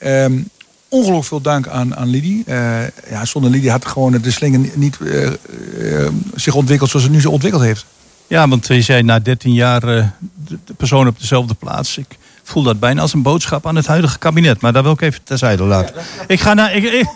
Um, 0.00 0.48
ongelooflijk 0.92 1.26
veel 1.26 1.40
dank 1.40 1.68
aan, 1.68 1.96
aan 1.96 2.08
Lidie. 2.08 2.44
Uh, 2.46 2.80
ja, 3.10 3.24
zonder 3.24 3.50
Lidie 3.50 3.70
had 3.70 3.86
gewoon 3.86 4.12
de 4.12 4.30
slinger 4.30 4.70
niet 4.74 4.98
uh, 5.00 5.30
uh, 5.78 6.08
zich 6.34 6.54
ontwikkeld 6.54 6.90
zoals 6.90 7.04
het 7.04 7.14
nu 7.14 7.20
zo 7.20 7.30
ontwikkeld 7.30 7.62
heeft. 7.62 7.86
Ja, 8.26 8.48
want 8.48 8.66
je 8.66 8.82
zei 8.82 9.02
na 9.02 9.18
13 9.18 9.52
jaar 9.52 9.80
de, 9.80 10.06
de, 10.46 10.74
persoon 10.76 11.06
op 11.06 11.20
dezelfde 11.20 11.54
plaats. 11.54 11.98
Ik 11.98 12.18
voel 12.42 12.62
dat 12.62 12.80
bijna 12.80 13.00
als 13.00 13.12
een 13.12 13.22
boodschap 13.22 13.66
aan 13.66 13.76
het 13.76 13.86
huidige 13.86 14.18
kabinet. 14.18 14.60
Maar 14.60 14.72
daar 14.72 14.82
wil 14.82 14.92
ik 14.92 15.00
even 15.00 15.22
terzijde 15.22 15.62
laten. 15.62 15.94
Ja, 15.94 16.02
ik, 16.26 16.40
ga 16.40 16.54
naar, 16.54 16.74
ik, 16.74 16.84
ik, 16.84 17.08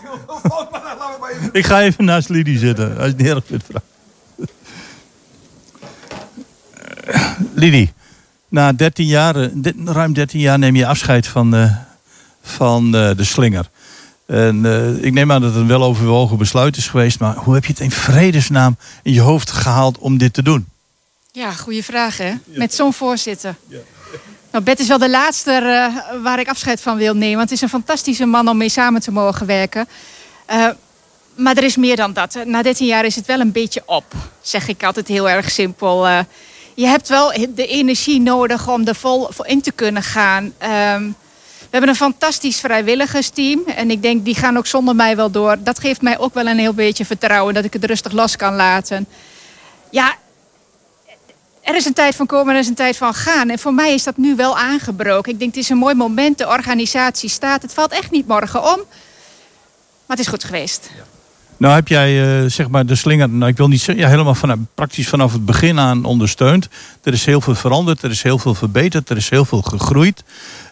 ik, 1.53 1.67
ga 1.67 1.83
even 1.83 2.05
naast 2.05 2.29
Lidie 2.29 2.59
zitten, 2.59 2.99
als 2.99 3.13
je 3.17 3.17
het 3.17 3.27
erg 3.27 3.45
vindt. 3.47 3.67
Lidie, 7.55 7.93
na 8.49 8.73
13 8.73 9.07
jaar, 9.07 9.51
ruim 9.85 10.13
13 10.13 10.41
jaar 10.41 10.59
neem 10.59 10.77
je 10.77 10.87
afscheid 10.87 11.27
van 11.27 11.55
van 12.47 12.85
uh, 12.85 13.11
de 13.17 13.25
slinger. 13.25 13.71
En 14.27 14.65
uh, 14.65 15.05
ik 15.05 15.13
neem 15.13 15.33
aan 15.33 15.41
dat 15.41 15.51
het 15.51 15.61
een 15.61 15.67
weloverwogen 15.67 16.39
besluit 16.39 16.77
is 16.77 16.89
geweest. 16.89 17.21
Maar 17.21 17.35
hoe 17.35 17.55
heb 17.55 17.65
je 17.65 17.73
het 17.73 17.81
in 17.81 17.91
vredesnaam 17.91 18.77
in 19.03 19.13
je 19.13 19.21
hoofd 19.21 19.51
gehaald 19.51 19.99
om 19.99 20.19
dit 20.19 20.33
te 20.33 20.43
doen? 20.43 20.69
Ja, 21.33 21.53
goede 21.53 21.83
vraag 21.83 22.17
hè. 22.17 22.33
Met 22.45 22.75
zo'n 22.75 22.93
voorzitter. 22.93 23.55
Ja. 23.69 23.79
Nou, 24.53 24.65
Bert 24.65 24.81
is 24.81 24.89
wel 24.89 24.99
de 24.99 25.11
laatste 25.11 25.61
uh, 25.63 26.23
waar 26.23 26.39
ik 26.39 26.49
afscheid 26.49 26.81
van 26.81 26.97
wil 26.97 27.15
nemen. 27.15 27.37
Want 27.37 27.51
het 27.51 27.59
is 27.59 27.63
een 27.63 27.69
fantastische 27.69 28.27
man 28.27 28.49
om 28.49 28.57
mee 28.57 28.69
samen 28.69 29.01
te 29.01 29.11
mogen 29.11 29.47
werken. 29.47 29.89
maar 31.37 31.57
er 31.57 31.65
is 31.65 31.77
meer 31.77 31.97
dan 31.97 32.13
dat. 32.13 32.39
Na 32.45 32.63
13 32.63 32.87
jaar 32.87 33.05
is 33.05 33.17
het 33.17 33.27
wel 33.27 33.41
een 33.41 33.53
beetje 33.53 33.83
op, 33.87 34.05
zeg 34.41 34.69
ik 34.69 34.85
altijd 34.85 35.09
heel 35.09 35.29
erg 35.29 35.51
simpel. 35.51 36.07
Je 36.75 36.87
hebt 36.87 37.09
wel 37.09 37.33
de 37.55 37.67
energie 37.67 38.21
nodig 38.21 38.69
om 38.69 38.87
er 38.87 38.95
vol 38.95 39.29
in 39.43 39.61
te 39.61 39.73
kunnen 39.73 40.03
gaan. 40.03 40.45
Um, 40.45 41.17
we 41.19 41.26
hebben 41.77 41.91
een 41.91 42.13
fantastisch 42.13 42.61
vrijwilligersteam. 42.61 43.63
En 43.67 43.91
ik 43.91 44.03
denk, 44.03 44.25
die 44.25 44.35
gaan 44.35 44.57
ook 44.57 44.67
zonder 44.67 44.95
mij 44.95 45.17
wel 45.17 45.31
door. 45.31 45.57
Dat 45.59 45.79
geeft 45.79 46.03
mij 46.03 46.19
ook 46.19 46.35
wel 46.35 46.47
een 46.47 46.59
heel 46.59 46.75
beetje 46.75 47.05
vertrouwen 47.05 47.55
dat 47.55 47.65
ik 47.65 47.73
het 47.73 47.85
rustig 47.85 48.13
los 48.13 48.37
kan 48.37 48.55
laten. 48.55 49.07
Ja, 49.91 50.15
er 51.63 51.75
is 51.75 51.85
een 51.85 51.93
tijd 51.93 52.15
van 52.15 52.27
komen 52.27 52.49
en 52.49 52.55
er 52.55 52.61
is 52.61 52.69
een 52.69 52.75
tijd 52.75 52.97
van 52.97 53.15
gaan. 53.15 53.49
En 53.49 53.59
voor 53.59 53.75
mij 53.75 53.95
is 53.95 54.05
dat 54.05 54.17
nu 54.17 54.37
wel 54.37 54.59
aangebroken. 54.59 55.33
Ik 55.33 55.39
denk, 55.39 55.55
het 55.55 55.63
is 55.63 55.69
een 55.69 55.77
mooi 55.77 55.95
moment. 55.95 56.39
De 56.39 56.49
organisatie 56.49 57.29
staat. 57.29 57.63
Het 57.63 57.75
valt 57.75 57.93
echt 57.93 58.11
niet 58.11 58.27
morgen 58.27 58.61
om. 58.63 58.77
Maar 60.07 60.17
het 60.17 60.19
is 60.19 60.27
goed 60.27 60.45
geweest. 60.45 60.91
Ja. 60.97 61.16
Nou 61.57 61.75
heb 61.75 61.89
jij 61.89 62.43
uh, 62.43 62.51
zeg 62.51 62.69
maar 62.69 62.87
de 62.87 62.95
slinger, 62.95 63.29
nou, 63.29 63.51
ik 63.51 63.57
wil 63.57 63.69
niet 63.69 63.81
zeggen, 63.81 64.05
ja, 64.05 64.11
helemaal 64.11 64.35
vanaf, 64.35 64.59
praktisch 64.75 65.09
vanaf 65.09 65.33
het 65.33 65.45
begin 65.45 65.79
aan 65.79 66.05
ondersteund. 66.05 66.69
Er 67.03 67.13
is 67.13 67.25
heel 67.25 67.41
veel 67.41 67.55
veranderd, 67.55 68.03
er 68.03 68.11
is 68.11 68.23
heel 68.23 68.39
veel 68.39 68.55
verbeterd, 68.55 69.11
er 69.11 69.17
is 69.17 69.31
heel 69.31 69.45
veel 69.45 69.63
gegroeid. 69.63 70.25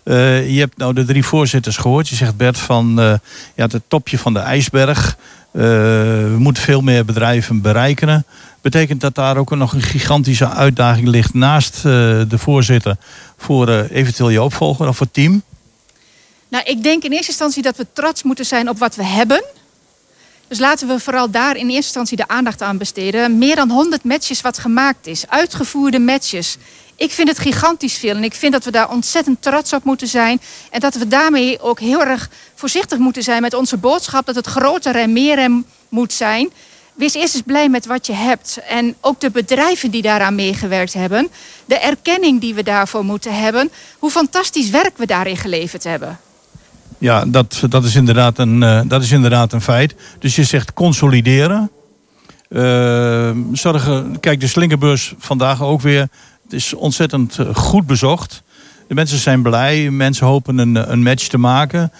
Uh, 0.05 0.51
je 0.51 0.61
hebt 0.61 0.76
nou 0.76 0.93
de 0.93 1.05
drie 1.05 1.24
voorzitters 1.24 1.76
gehoord. 1.76 2.09
Je 2.09 2.14
zegt 2.14 2.37
Bert 2.37 2.59
van 2.59 3.01
uh, 3.01 3.14
ja, 3.55 3.66
het 3.66 3.82
topje 3.89 4.18
van 4.18 4.32
de 4.32 4.39
ijsberg. 4.39 5.16
we 5.51 6.37
moeten 6.39 6.62
veel 6.62 6.80
meer 6.80 7.05
bedrijven 7.05 7.61
bereiken. 7.61 8.26
Betekent 8.61 9.01
dat 9.01 9.14
daar 9.14 9.37
ook 9.37 9.51
nog 9.51 9.72
een 9.72 9.82
gigantische 9.82 10.49
uitdaging 10.49 11.09
ligt 11.09 11.35
naast 11.35 11.82
de 11.82 12.39
voorzitter 12.39 12.97
voor 13.37 13.68
eventueel 13.68 14.30
je 14.30 14.43
opvolger 14.43 14.89
of 14.89 14.99
het 14.99 15.12
team? 15.12 15.43
Nou, 16.49 16.64
ik 16.64 16.82
denk 16.82 17.03
in 17.03 17.12
eerste 17.12 17.30
instantie 17.30 17.62
dat 17.62 17.76
we 17.76 17.87
trots 17.93 18.22
moeten 18.22 18.45
zijn 18.45 18.68
op 18.68 18.78
wat 18.78 18.97
we 18.97 19.05
hebben. 19.05 19.45
Dus 20.49 20.59
laten 20.59 20.89
we 20.89 21.01
vooral 21.01 21.31
daar 21.31 21.57
in 21.57 21.67
eerste 21.67 21.75
instantie 21.75 22.17
de 22.17 22.29
aandacht 22.29 22.63
aan 22.63 22.79
besteden. 22.79 23.39
Meer 23.39 23.57
dan 23.57 23.71
100 23.71 24.05
matches 24.05 24.41
wat 24.41 24.59
gemaakt 24.59 25.07
is. 25.07 25.29
Uitgevoerde 25.29 25.99
matches. 25.99 26.57
Ik 26.97 27.11
vind 27.11 27.29
het 27.29 27.39
gigantisch 27.39 27.99
veel. 27.99 28.17
En 28.17 28.25
ik 28.25 28.35
vind 28.35 28.53
dat 28.53 28.65
we 28.65 28.71
daar 28.71 28.91
ontzettend 28.91 29.43
trots 29.43 29.73
op 29.73 29.85
moeten 29.85 30.09
zijn. 30.09 30.41
En 30.71 30.81
dat 30.81 30.95
we 30.95 31.09
daarmee 31.09 31.61
ook 31.61 31.81
heel 31.81 32.05
erg 32.05 32.31
voorzichtig 32.55 32.99
moeten 32.99 33.23
zijn 33.23 33.43
met 33.43 33.55
onze 33.55 33.77
boodschap. 33.77 34.27
Dat 34.27 34.35
het 34.35 34.47
groter 34.47 34.97
en 34.97 35.13
meer 35.13 35.63
moet 35.89 36.13
zijn. 36.13 36.53
Wees 36.95 37.15
eerst 37.15 37.35
eens 37.35 37.43
blij 37.47 37.69
met 37.69 37.87
wat 37.87 38.07
je 38.07 38.13
hebt. 38.13 38.59
En 38.69 38.97
ook 39.01 39.21
de 39.21 39.31
bedrijven 39.31 39.91
die 39.91 40.03
daaraan 40.03 40.35
meegewerkt 40.35 40.93
hebben. 40.93 41.31
De 41.65 41.79
erkenning 41.79 42.41
die 42.41 42.55
we 42.55 42.63
daarvoor 42.63 43.05
moeten 43.05 43.35
hebben. 43.41 43.73
Hoe 43.99 44.11
fantastisch 44.11 44.71
werk 44.71 44.99
we 44.99 45.07
daarin 45.07 45.37
geleverd 45.37 45.85
hebben. 45.85 46.21
Ja, 47.05 47.25
dat, 47.25 47.63
dat, 47.69 47.85
is 47.85 47.95
inderdaad 47.95 48.39
een, 48.39 48.63
uh, 48.63 48.81
dat 48.87 49.03
is 49.03 49.11
inderdaad 49.11 49.53
een 49.53 49.61
feit. 49.61 49.95
Dus 50.19 50.37
je 50.37 50.45
zegt 50.45 50.73
consolideren. 50.73 51.71
Uh, 52.49 53.31
zorgen, 53.53 54.21
kijk, 54.21 54.41
de 54.41 54.47
slingerbeurs 54.47 55.15
vandaag 55.19 55.63
ook 55.63 55.81
weer. 55.81 56.09
Het 56.43 56.53
is 56.53 56.75
ontzettend 56.75 57.39
eh, 57.39 57.55
goed 57.55 57.87
bezocht. 57.87 58.43
De 58.89 58.95
mensen 58.95 59.19
zijn 59.19 59.43
blij. 59.43 59.91
Mensen 59.91 60.27
hopen 60.27 60.59
een, 60.59 60.93
een 60.93 61.03
match 61.03 61.27
te 61.27 61.39
maken. 61.39 61.93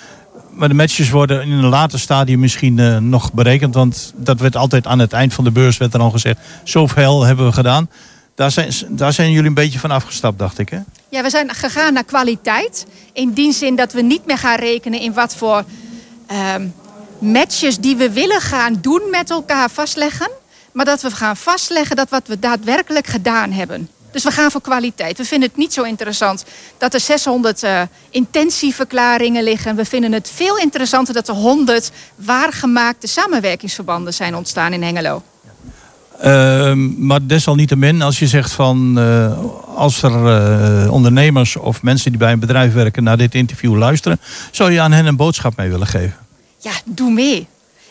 Maar 0.51 0.69
de 0.69 0.75
matches 0.75 1.11
worden 1.11 1.43
in 1.43 1.51
een 1.51 1.65
later 1.65 1.99
stadium 2.01 2.41
misschien 2.41 3.09
nog 3.09 3.33
berekend. 3.33 3.75
Want 3.75 4.13
dat 4.17 4.41
werd 4.41 4.57
altijd 4.57 4.87
aan 4.87 4.99
het 4.99 5.13
eind 5.13 5.35
van 5.35 5.45
de 5.45 5.51
beurs 5.51 5.77
werd 5.77 5.95
er 5.95 6.01
al 6.01 6.11
gezegd. 6.11 6.39
Zoveel 6.63 7.25
hebben 7.25 7.47
we 7.47 7.53
gedaan. 7.53 7.89
Daar 8.35 8.51
zijn, 8.51 8.73
daar 8.89 9.13
zijn 9.13 9.31
jullie 9.31 9.49
een 9.49 9.55
beetje 9.55 9.79
van 9.79 9.91
afgestapt, 9.91 10.39
dacht 10.39 10.59
ik. 10.59 10.69
Hè? 10.69 10.79
Ja, 11.15 11.23
we 11.23 11.31
zijn 11.31 11.55
gegaan 11.55 11.93
naar 11.93 12.05
kwaliteit. 12.05 12.87
In 13.13 13.33
die 13.33 13.53
zin 13.53 13.77
dat 13.77 13.93
we 13.93 14.03
niet 14.03 14.27
meer 14.27 14.39
gaan 14.39 14.59
rekenen 14.59 15.01
in 15.01 15.13
wat 15.13 15.35
voor 15.35 15.65
ehm, 16.27 16.67
matches 17.19 17.79
die 17.79 17.97
we 17.97 18.11
willen 18.11 18.41
gaan 18.41 18.79
doen 18.81 19.03
met 19.11 19.31
elkaar 19.31 19.71
vastleggen. 19.71 20.31
Maar 20.73 20.85
dat 20.85 21.03
we 21.03 21.11
gaan 21.11 21.37
vastleggen 21.37 21.97
dat 21.97 22.09
wat 22.09 22.27
we 22.27 22.39
daadwerkelijk 22.39 23.07
gedaan 23.07 23.53
hebben. 23.53 23.89
Dus 24.13 24.25
we 24.25 24.31
gaan 24.31 24.51
voor 24.51 24.61
kwaliteit. 24.61 25.17
We 25.17 25.25
vinden 25.25 25.49
het 25.49 25.59
niet 25.59 25.73
zo 25.73 25.83
interessant 25.83 26.45
dat 26.79 26.95
er 26.95 27.01
600 27.01 27.63
uh, 27.63 27.81
eh, 27.81 27.89
intentieverklaringen 28.11 29.43
liggen. 29.43 29.77
We 29.77 29.85
vinden 29.85 30.13
het 30.13 30.31
veel 30.35 30.59
interessanter 30.59 31.15
dat 31.15 31.29
er 31.29 31.35
100 31.35 31.91
waargemaakte 32.15 33.07
samenwerkingsverbanden 33.07 34.15
zijn 34.15 34.37
ontstaan 34.37 34.73
in 34.73 34.83
Hengelo. 34.83 35.23
Ehm, 36.21 37.07
maar 37.07 37.27
desalniettemin, 37.27 38.03
als 38.03 38.19
je 38.19 38.27
zegt 38.27 38.53
van 38.53 38.99
uh, 38.99 39.39
als 39.75 40.03
er 40.03 40.13
uh, 40.85 40.93
ondernemers 40.93 41.57
of 41.57 41.83
mensen 41.83 42.11
die 42.11 42.21
bij 42.21 42.33
een 42.33 42.39
bedrijf 42.39 42.73
werken 42.73 43.03
naar 43.03 43.17
dit 43.17 43.35
interview 43.35 43.77
luisteren, 43.77 44.21
zou 44.51 44.73
je 44.73 44.81
aan 44.81 44.93
hen 44.93 45.07
een 45.07 45.17
boodschap 45.17 45.57
mee 45.57 45.71
willen 45.71 45.87
geven? 45.87 46.17
Ja, 46.59 46.73
doe 46.85 47.11
mee. 47.11 47.47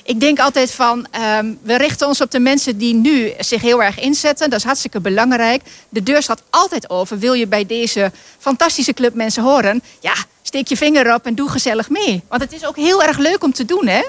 Ik 0.05 0.19
denk 0.19 0.39
altijd 0.39 0.71
van, 0.71 1.07
um, 1.39 1.57
we 1.61 1.77
richten 1.77 2.07
ons 2.07 2.21
op 2.21 2.31
de 2.31 2.39
mensen 2.39 2.77
die 2.77 2.93
nu 2.93 3.31
zich 3.39 3.61
heel 3.61 3.84
erg 3.84 3.99
inzetten. 3.99 4.49
Dat 4.49 4.59
is 4.59 4.65
hartstikke 4.65 4.99
belangrijk. 4.99 5.61
De 5.89 6.03
deur 6.03 6.21
staat 6.21 6.43
altijd 6.49 6.89
over. 6.89 7.19
Wil 7.19 7.34
je 7.34 7.47
bij 7.47 7.65
deze 7.65 8.11
fantastische 8.39 8.93
club 8.93 9.13
mensen 9.13 9.43
horen? 9.43 9.81
Ja, 9.99 10.13
steek 10.41 10.67
je 10.67 10.77
vinger 10.77 11.13
op 11.13 11.25
en 11.25 11.36
doe 11.36 11.49
gezellig 11.49 11.89
mee. 11.89 12.23
Want 12.27 12.41
het 12.41 12.53
is 12.53 12.65
ook 12.65 12.75
heel 12.75 13.03
erg 13.03 13.17
leuk 13.17 13.43
om 13.43 13.53
te 13.53 13.65
doen, 13.65 13.88
hè? 13.88 14.01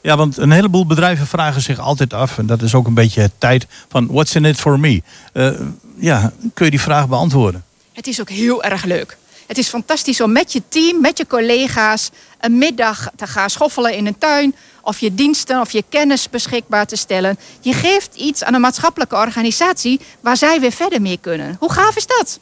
Ja, 0.00 0.16
want 0.16 0.36
een 0.36 0.50
heleboel 0.50 0.86
bedrijven 0.86 1.26
vragen 1.26 1.62
zich 1.62 1.78
altijd 1.78 2.14
af, 2.14 2.38
en 2.38 2.46
dat 2.46 2.62
is 2.62 2.74
ook 2.74 2.86
een 2.86 2.94
beetje 2.94 3.20
het 3.20 3.32
tijd 3.38 3.66
van 3.88 4.06
what's 4.06 4.34
in 4.34 4.44
it 4.44 4.56
for 4.56 4.80
me? 4.80 5.02
Uh, 5.32 5.50
ja, 5.96 6.32
kun 6.54 6.64
je 6.64 6.70
die 6.70 6.80
vraag 6.80 7.08
beantwoorden? 7.08 7.64
Het 7.92 8.06
is 8.06 8.20
ook 8.20 8.30
heel 8.30 8.62
erg 8.62 8.84
leuk. 8.84 9.16
Het 9.46 9.58
is 9.58 9.68
fantastisch 9.68 10.20
om 10.20 10.32
met 10.32 10.52
je 10.52 10.62
team, 10.68 11.00
met 11.00 11.18
je 11.18 11.26
collega's, 11.26 12.10
een 12.40 12.58
middag 12.58 13.10
te 13.16 13.26
gaan 13.26 13.50
schoffelen 13.50 13.94
in 13.94 14.06
een 14.06 14.18
tuin. 14.18 14.54
Of 14.82 14.98
je 14.98 15.14
diensten 15.14 15.60
of 15.60 15.70
je 15.70 15.84
kennis 15.88 16.30
beschikbaar 16.30 16.86
te 16.86 16.96
stellen. 16.96 17.38
Je 17.60 17.72
geeft 17.72 18.14
iets 18.14 18.44
aan 18.44 18.54
een 18.54 18.60
maatschappelijke 18.60 19.16
organisatie 19.16 20.00
waar 20.20 20.36
zij 20.36 20.60
weer 20.60 20.72
verder 20.72 21.00
mee 21.00 21.18
kunnen. 21.20 21.56
Hoe 21.58 21.72
gaaf 21.72 21.96
is 21.96 22.06
dat? 22.06 22.38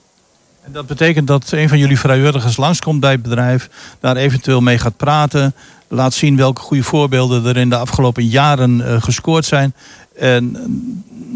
En 0.64 0.72
dat 0.72 0.86
betekent 0.86 1.26
dat 1.26 1.50
een 1.50 1.68
van 1.68 1.78
jullie 1.78 1.98
vrijwilligers 1.98 2.56
langskomt 2.56 3.00
bij 3.00 3.12
het 3.12 3.22
bedrijf, 3.22 3.68
daar 4.00 4.16
eventueel 4.16 4.60
mee 4.60 4.78
gaat 4.78 4.96
praten, 4.96 5.54
laat 5.88 6.14
zien 6.14 6.36
welke 6.36 6.60
goede 6.60 6.82
voorbeelden 6.82 7.46
er 7.46 7.56
in 7.56 7.70
de 7.70 7.76
afgelopen 7.76 8.26
jaren 8.26 8.78
uh, 8.78 9.02
gescoord 9.02 9.44
zijn. 9.44 9.74
En 10.16 10.56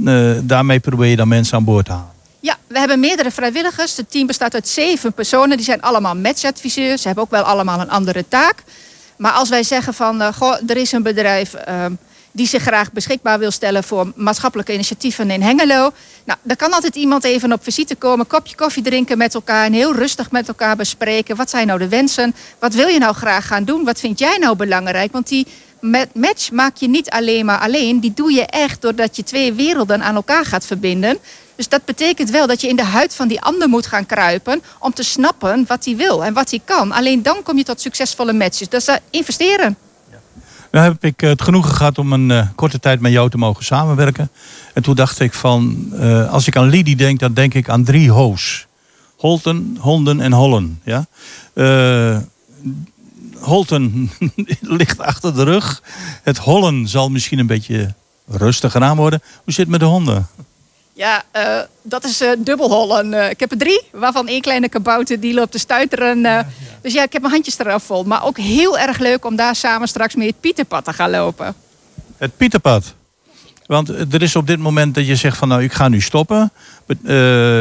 uh, 0.05 0.39
daarmee 0.43 0.81
probeer 0.81 1.09
je 1.09 1.17
dan 1.17 1.29
mensen 1.29 1.57
aan 1.57 1.65
boord 1.65 1.85
te 1.85 1.93
halen. 1.93 2.11
Ja, 2.41 2.57
we 2.67 2.79
hebben 2.79 3.01
meerdere 3.01 3.31
vrijwilligers. 3.31 3.97
Het 3.97 4.11
team 4.11 4.27
bestaat 4.27 4.55
uit 4.55 4.69
zeven 4.69 5.13
personen. 5.13 5.57
Die 5.57 5.67
zijn 5.67 5.83
allemaal 5.83 6.17
matchadviseurs. 6.17 7.01
Ze 7.01 7.07
hebben 7.07 7.25
ook 7.25 7.31
wel 7.31 7.43
allemaal 7.43 7.81
een 7.81 7.91
andere 7.91 8.25
taak. 8.29 8.63
Maar 9.17 9.33
als 9.33 9.49
wij 9.49 9.63
zeggen 9.63 9.95
van, 9.95 10.23
uh, 10.23 10.33
goh, 10.33 10.57
er 10.67 10.77
is 10.77 10.93
een 10.93 11.03
bedrijf 11.03 11.55
ehm, 11.55 11.93
die 12.33 12.47
zich 12.47 12.63
graag 12.63 12.93
beschikbaar 12.93 13.39
wil 13.39 13.51
stellen 13.51 13.85
voor 13.85 14.13
maatschappelijke 14.15 14.73
initiatieven 14.73 15.31
in 15.31 15.43
Hengelo. 15.43 15.91
Nou, 16.25 16.39
dan 16.43 16.57
kan 16.57 16.73
altijd 16.73 16.97
iemand 16.97 17.25
even 17.25 17.53
op 17.53 17.65
visite 17.65 17.95
komen, 17.95 18.27
kopje 18.27 18.57
koffie 18.57 18.83
drinken 18.83 19.19
met 19.19 19.35
elkaar 19.35 19.65
en 19.65 19.73
heel 19.73 19.95
rustig 19.95 20.31
met 20.31 20.49
elkaar 20.49 20.77
bespreken. 20.77 21.37
Wat 21.37 21.51
zijn 21.51 21.67
nou 21.67 21.79
de 21.79 21.89
wensen? 21.89 22.35
Wat 22.59 22.75
wil 22.75 22.89
je 22.89 22.99
nou 22.99 23.15
graag 23.15 23.47
gaan 23.47 23.65
doen? 23.65 23.85
Wat 23.85 24.01
vind 24.01 24.19
jij 24.19 24.37
nou 24.39 24.57
belangrijk? 24.57 25.13
Want 25.13 25.29
die 25.29 25.47
match 26.13 26.51
maak 26.51 26.77
je 26.77 26.89
niet 26.89 27.11
alleen 27.11 27.45
maar 27.45 27.59
alleen. 27.59 28.01
Die 28.01 28.15
doe 28.15 28.33
je 28.33 28.47
echt 28.47 28.83
doordat 28.83 29.17
je 29.17 29.23
twee 29.23 29.53
werelden 29.53 30.03
aan 30.03 30.15
elkaar 30.15 30.45
gaat 30.45 30.67
verbinden. 30.67 31.19
Dus 31.57 31.69
dat 31.69 31.85
betekent 31.85 32.31
wel 32.31 32.47
dat 32.47 32.61
je 32.61 32.69
in 32.69 32.77
de 32.77 32.85
huid 32.85 33.15
van 33.15 33.29
die 33.29 33.41
ander 33.41 33.69
moet 33.69 33.87
gaan 33.87 34.07
kruipen 34.07 34.63
om 34.79 34.93
te 34.93 35.03
snappen 35.03 35.65
wat 35.67 35.85
hij 35.85 35.97
wil 35.97 36.25
en 36.25 36.35
wat 36.35 36.51
hij 36.51 36.61
kan. 36.65 36.93
Alleen 36.93 37.23
dan 37.23 37.43
kom 37.43 37.57
je 37.57 37.65
tot 37.65 37.81
succesvolle 37.81 38.33
matches. 38.33 38.69
Dus 38.69 38.89
uh, 38.89 38.95
investeren. 39.11 39.77
Nu 40.71 40.81
heb 40.81 41.05
ik 41.05 41.21
het 41.21 41.43
genoegen 41.43 41.75
gehad 41.75 41.99
om 41.99 42.13
een 42.13 42.31
uh, 42.31 42.47
korte 42.55 42.81
tijd 42.81 43.01
met 43.01 43.13
jou 43.13 43.31
te 43.31 43.39
mogen 43.39 43.65
samenwerken. 43.65 44.31
En 44.75 44.83
toen 44.83 44.95
dacht 44.95 45.21
ik 45.21 45.35
van, 45.35 45.93
als 46.31 46.47
ik 46.47 46.57
aan 46.57 46.69
Lidie 46.69 46.97
denk, 46.97 47.19
dan 47.19 47.35
denk 47.35 47.55
ik 47.55 47.69
aan 47.69 47.85
drie 47.85 48.11
hoos. 48.11 48.67
Holten, 49.17 49.77
Honden 49.81 50.21
en 50.21 50.33
Hollen. 50.33 50.81
Ja? 50.85 51.07
Holten 53.41 54.11
ligt 54.61 54.99
achter 54.99 55.35
de 55.35 55.43
rug. 55.43 55.83
Het 56.23 56.39
Hollen 56.39 56.89
zal 56.89 57.11
misschien 57.11 57.39
een 57.39 57.47
beetje 57.47 57.95
rustiger 58.27 58.83
aan 58.83 58.97
worden. 58.97 59.23
Hoe 59.45 59.53
zit 59.53 59.57
het 59.57 59.69
met 59.69 59.81
de 59.81 59.87
honden? 59.87 60.29
Ja, 60.99 61.23
uh, 61.37 61.61
dat 61.83 62.05
is 62.05 62.23
uh, 62.23 62.31
dubbelhollen. 62.39 63.13
Uh, 63.13 63.31
ik 63.31 63.41
heb 63.41 63.51
er 63.51 63.59
drie, 63.59 63.83
waarvan 63.93 64.29
één 64.29 64.41
kleine 64.41 64.69
kabouter 64.69 65.21
die 65.21 65.35
loopt 65.35 65.53
te 65.53 65.59
stuiteren. 65.59 66.21
Ja, 66.21 66.37
ja. 66.37 66.47
Dus 66.83 66.93
ja, 66.93 67.03
ik 67.03 67.13
heb 67.13 67.23
mijn 67.23 67.35
handjes 67.35 67.59
eraf 67.59 67.83
vol. 67.83 68.05
Maar 68.05 68.25
ook 68.25 68.39
heel 68.39 68.79
erg 68.79 68.99
leuk 68.99 69.25
om 69.25 69.37
daar 69.37 69.57
samen 69.57 69.89
straks 69.89 70.15
mee 70.15 70.27
het 70.27 70.41
Pieterpad 70.41 70.85
te 70.85 70.93
gaan 70.93 71.11
lopen. 71.11 71.55
Het 72.17 72.37
Pieterpad? 72.37 72.95
Want 73.67 73.89
er 73.89 74.23
is 74.23 74.37
op 74.37 74.47
dit 74.47 74.59
moment 74.59 74.95
dat 74.95 75.07
je 75.07 75.17
zegt 75.17 75.37
van 75.37 75.49
nou 75.49 75.63
ik 75.63 75.73
ga 75.73 75.89
nu 75.89 76.01
stoppen. 76.01 76.53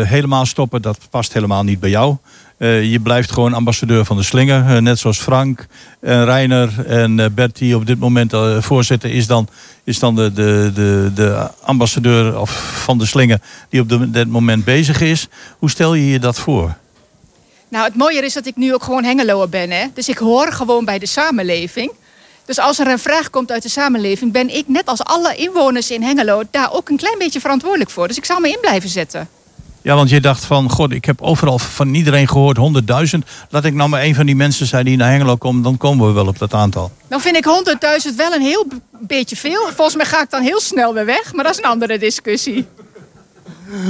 helemaal 0.04 0.46
stoppen, 0.46 0.82
dat 0.82 0.98
past 1.10 1.34
helemaal 1.34 1.64
niet 1.64 1.80
bij 1.80 1.90
jou. 1.90 2.16
Uh, 2.58 2.92
je 2.92 3.00
blijft 3.00 3.32
gewoon 3.32 3.54
ambassadeur 3.54 4.06
van 4.06 4.18
de 4.18 4.24
slinger. 4.24 4.60
Uh, 4.60 4.78
net 4.78 5.00
zoals 5.00 5.20
Frank 5.20 5.68
en 6.00 6.26
Reiner 6.26 6.86
en 6.86 7.18
uh, 7.18 7.26
Bert, 7.32 7.58
die 7.58 7.76
op 7.76 7.86
dit 7.86 8.00
moment 8.00 8.34
voorzitter 8.60 9.12
is 9.12 9.28
dan, 9.28 9.48
is 9.84 10.00
dan 10.00 10.16
de, 10.16 10.34
de, 10.34 10.72
de, 10.74 11.12
de 11.14 11.50
ambassadeur 11.62 12.40
of 12.40 12.82
van 12.84 12.98
de 12.98 13.06
slinger 13.06 13.40
die 13.70 13.82
op 13.82 14.14
dit 14.14 14.28
moment 14.28 14.66
bezig 14.66 15.02
is. 15.02 15.28
Hoe 15.60 15.70
stel 15.70 15.94
je 15.94 16.10
je 16.10 16.20
dat 16.20 16.40
voor? 16.40 16.76
Nou, 17.70 17.86
het 17.86 17.96
mooie 17.96 18.26
is 18.26 18.34
dat 18.34 18.46
ik 18.46 18.56
nu 18.56 18.74
ook 18.74 18.84
gewoon 18.84 19.04
Hengeloer 19.04 19.50
ben. 19.50 19.72
Hè? 19.72 19.86
Dus 19.94 20.10
ik 20.10 20.18
hoor 20.18 20.52
gewoon 20.52 20.86
bij 20.86 21.00
de 21.00 21.06
samenleving. 21.06 21.92
Dus 22.46 22.60
als 22.60 22.80
er 22.80 22.88
een 22.88 23.00
vraag 23.00 23.30
komt 23.30 23.52
uit 23.52 23.64
de 23.64 23.70
samenleving, 23.70 24.32
ben 24.32 24.56
ik 24.56 24.68
net 24.68 24.86
als 24.86 25.04
alle 25.04 25.36
inwoners 25.36 25.92
in 25.92 26.04
Hengelo 26.04 26.44
daar 26.52 26.74
ook 26.74 26.90
een 26.90 26.98
klein 26.98 27.18
beetje 27.18 27.40
verantwoordelijk 27.40 27.90
voor. 27.90 28.08
Dus 28.08 28.18
ik 28.18 28.26
zal 28.26 28.40
me 28.40 28.50
in 28.50 28.58
blijven 28.62 28.90
zetten. 28.90 29.30
Ja, 29.88 29.96
want 29.96 30.10
je 30.10 30.22
dacht 30.22 30.46
van, 30.46 30.70
god, 30.70 30.92
ik 30.92 31.06
heb 31.06 31.22
overal 31.22 31.60
van 31.60 31.94
iedereen 31.94 32.28
gehoord 32.28 32.58
100.000. 33.16 33.20
Laat 33.50 33.66
ik 33.66 33.74
nou 33.74 33.90
maar 33.90 34.04
een 34.04 34.16
van 34.16 34.26
die 34.26 34.36
mensen 34.36 34.66
zijn 34.66 34.86
die 34.86 34.98
naar 34.98 35.10
Hengelo 35.10 35.36
komen, 35.36 35.62
dan 35.62 35.78
komen 35.78 36.08
we 36.08 36.14
wel 36.14 36.28
op 36.28 36.40
dat 36.40 36.54
aantal. 36.54 36.92
Dan 37.08 37.22
vind 37.22 37.36
ik 37.36 37.46
100.000 38.10 38.16
wel 38.16 38.34
een 38.34 38.42
heel 38.42 38.68
beetje 39.00 39.36
veel. 39.36 39.70
Volgens 39.76 39.96
mij 39.96 40.06
ga 40.06 40.22
ik 40.22 40.30
dan 40.30 40.42
heel 40.42 40.60
snel 40.60 40.94
weer 40.94 41.06
weg, 41.06 41.34
maar 41.34 41.44
dat 41.44 41.54
is 41.54 41.60
een 41.60 41.70
andere 41.70 42.00
discussie. 42.00 42.68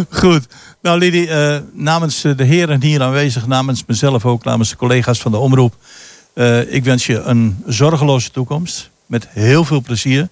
Goed. 0.09 0.47
Nou, 0.81 0.97
Lidie, 0.97 1.27
uh, 1.27 1.57
namens 1.73 2.21
de 2.21 2.43
heren 2.43 2.81
hier 2.81 3.01
aanwezig, 3.01 3.47
namens 3.47 3.83
mezelf 3.87 4.25
ook, 4.25 4.43
namens 4.43 4.69
de 4.69 4.75
collega's 4.75 5.19
van 5.19 5.31
de 5.31 5.37
omroep. 5.37 5.75
Uh, 6.33 6.73
ik 6.73 6.83
wens 6.83 7.05
je 7.05 7.19
een 7.19 7.63
zorgeloze 7.65 8.31
toekomst. 8.31 8.89
Met 9.05 9.27
heel 9.29 9.65
veel 9.65 9.81
plezier. 9.81 10.29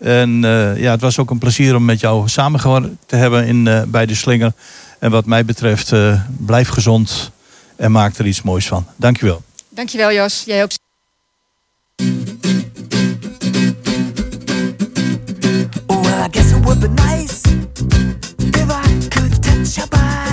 En 0.00 0.42
uh, 0.42 0.80
ja, 0.80 0.90
het 0.90 1.00
was 1.00 1.18
ook 1.18 1.30
een 1.30 1.38
plezier 1.38 1.76
om 1.76 1.84
met 1.84 2.00
jou 2.00 2.28
samengewerkt 2.28 2.88
te 3.06 3.16
hebben 3.16 3.46
in, 3.46 3.84
bij 3.90 4.06
de 4.06 4.14
Slinger. 4.14 4.52
En 4.98 5.10
wat 5.10 5.26
mij 5.26 5.44
betreft, 5.44 5.92
blijf 6.26 6.68
gezond 6.68 7.30
en 7.76 7.92
maak 7.92 8.16
er 8.16 8.26
iets 8.26 8.42
moois 8.42 8.66
van. 8.66 8.86
Dankjewel. 8.96 9.42
Dankjewel, 9.68 10.12
Jos. 10.12 10.42
Jij 10.46 10.62
ook. 10.62 10.70
Well, 15.86 16.24
I 16.24 16.28
guess 16.30 16.50
it 16.52 16.64
would 16.64 16.80
be 16.80 16.88
nice 16.88 17.40
if 18.38 18.70
I 18.70 19.08
could 19.08 19.42
touch 19.42 19.76
your 19.76 19.88
body. 19.88 20.25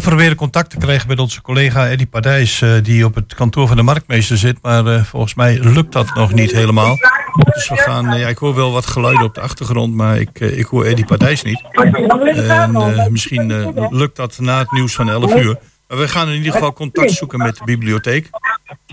We 0.00 0.06
proberen 0.06 0.36
contact 0.36 0.70
te 0.70 0.76
krijgen 0.76 1.08
met 1.08 1.18
onze 1.18 1.42
collega 1.42 1.88
Eddie 1.88 2.06
Padijs, 2.06 2.62
eh, 2.62 2.72
die 2.82 3.04
op 3.04 3.14
het 3.14 3.34
kantoor 3.34 3.66
van 3.66 3.76
de 3.76 3.82
marktmeester 3.82 4.36
zit. 4.36 4.58
Maar 4.62 4.86
eh, 4.86 5.04
volgens 5.04 5.34
mij 5.34 5.58
lukt 5.58 5.92
dat 5.92 6.14
nog 6.14 6.32
niet 6.32 6.50
helemaal. 6.50 6.96
Dus 7.52 7.68
we 7.68 7.76
gaan, 7.76 8.12
eh, 8.12 8.20
ja, 8.20 8.28
ik 8.28 8.38
hoor 8.38 8.54
wel 8.54 8.72
wat 8.72 8.86
geluiden 8.86 9.24
op 9.24 9.34
de 9.34 9.40
achtergrond, 9.40 9.94
maar 9.94 10.18
ik, 10.18 10.40
ik 10.40 10.66
hoor 10.66 10.84
Eddie 10.84 11.04
Padijs 11.04 11.42
niet. 11.42 11.62
En 12.34 13.08
misschien 13.10 13.74
lukt 13.90 14.16
dat 14.16 14.38
na 14.38 14.58
het 14.58 14.72
nieuws 14.72 14.94
van 14.94 15.10
11 15.10 15.34
uur. 15.34 15.58
Maar 15.88 15.98
we 15.98 16.08
gaan 16.08 16.28
in 16.28 16.36
ieder 16.36 16.52
geval 16.52 16.72
contact 16.72 17.10
zoeken 17.10 17.38
met 17.38 17.56
de 17.56 17.64
bibliotheek. 17.64 18.30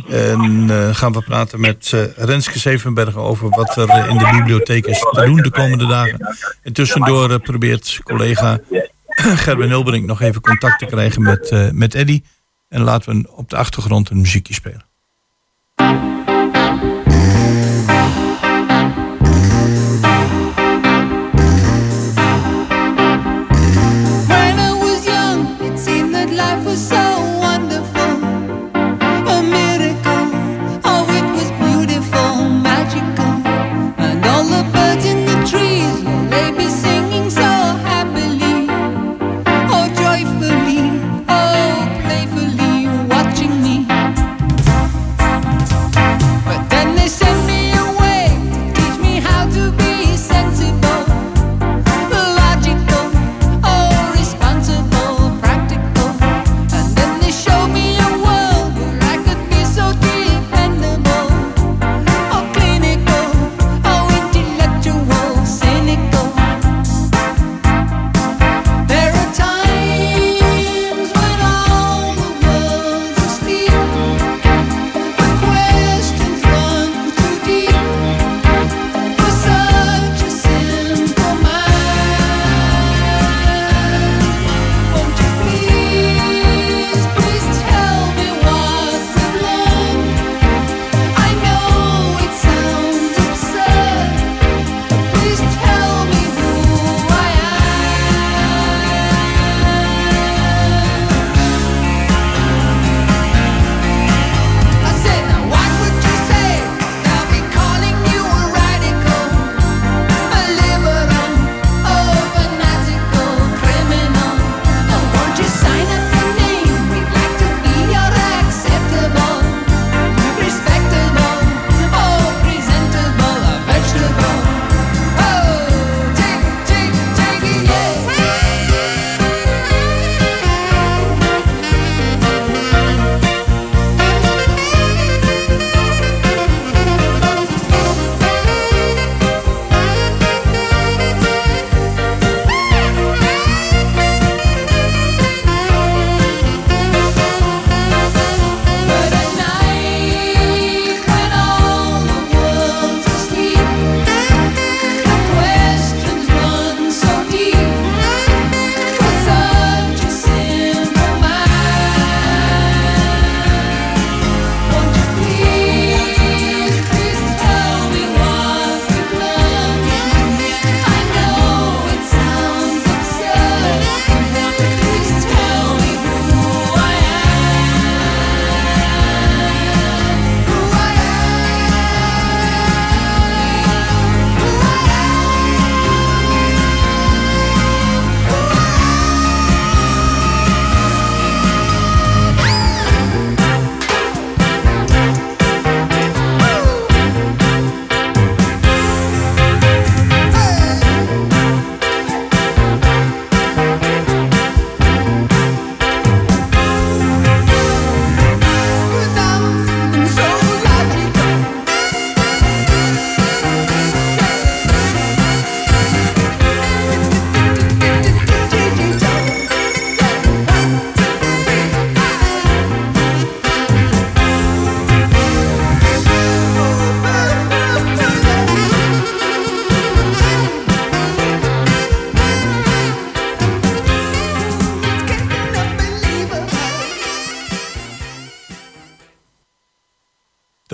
En 0.09 0.69
gaan 0.95 1.13
we 1.13 1.21
praten 1.21 1.59
met 1.59 1.91
eh, 1.93 2.01
Renske 2.15 2.59
Zevenbergen 2.59 3.21
over 3.21 3.49
wat 3.49 3.77
er 3.77 4.09
in 4.09 4.17
de 4.17 4.29
bibliotheek 4.37 4.85
is 4.85 4.99
te 4.99 5.25
doen 5.25 5.35
de 5.35 5.51
komende 5.51 5.87
dagen. 5.87 6.37
En 6.63 6.73
tussendoor 6.73 7.39
probeert 7.39 7.99
collega 8.03 8.59
Gerben 9.45 9.67
Hilberink 9.67 10.05
nog 10.05 10.21
even 10.21 10.41
contact 10.41 10.79
te 10.79 10.85
krijgen 10.85 11.21
met, 11.21 11.49
eh 11.49 11.69
met 11.71 11.95
Eddy. 11.95 12.21
En 12.67 12.81
laten 12.81 13.21
we 13.21 13.35
op 13.35 13.49
de 13.49 13.55
achtergrond 13.55 14.09
een 14.09 14.21
muziekje 14.21 14.53
spelen. 14.53 14.86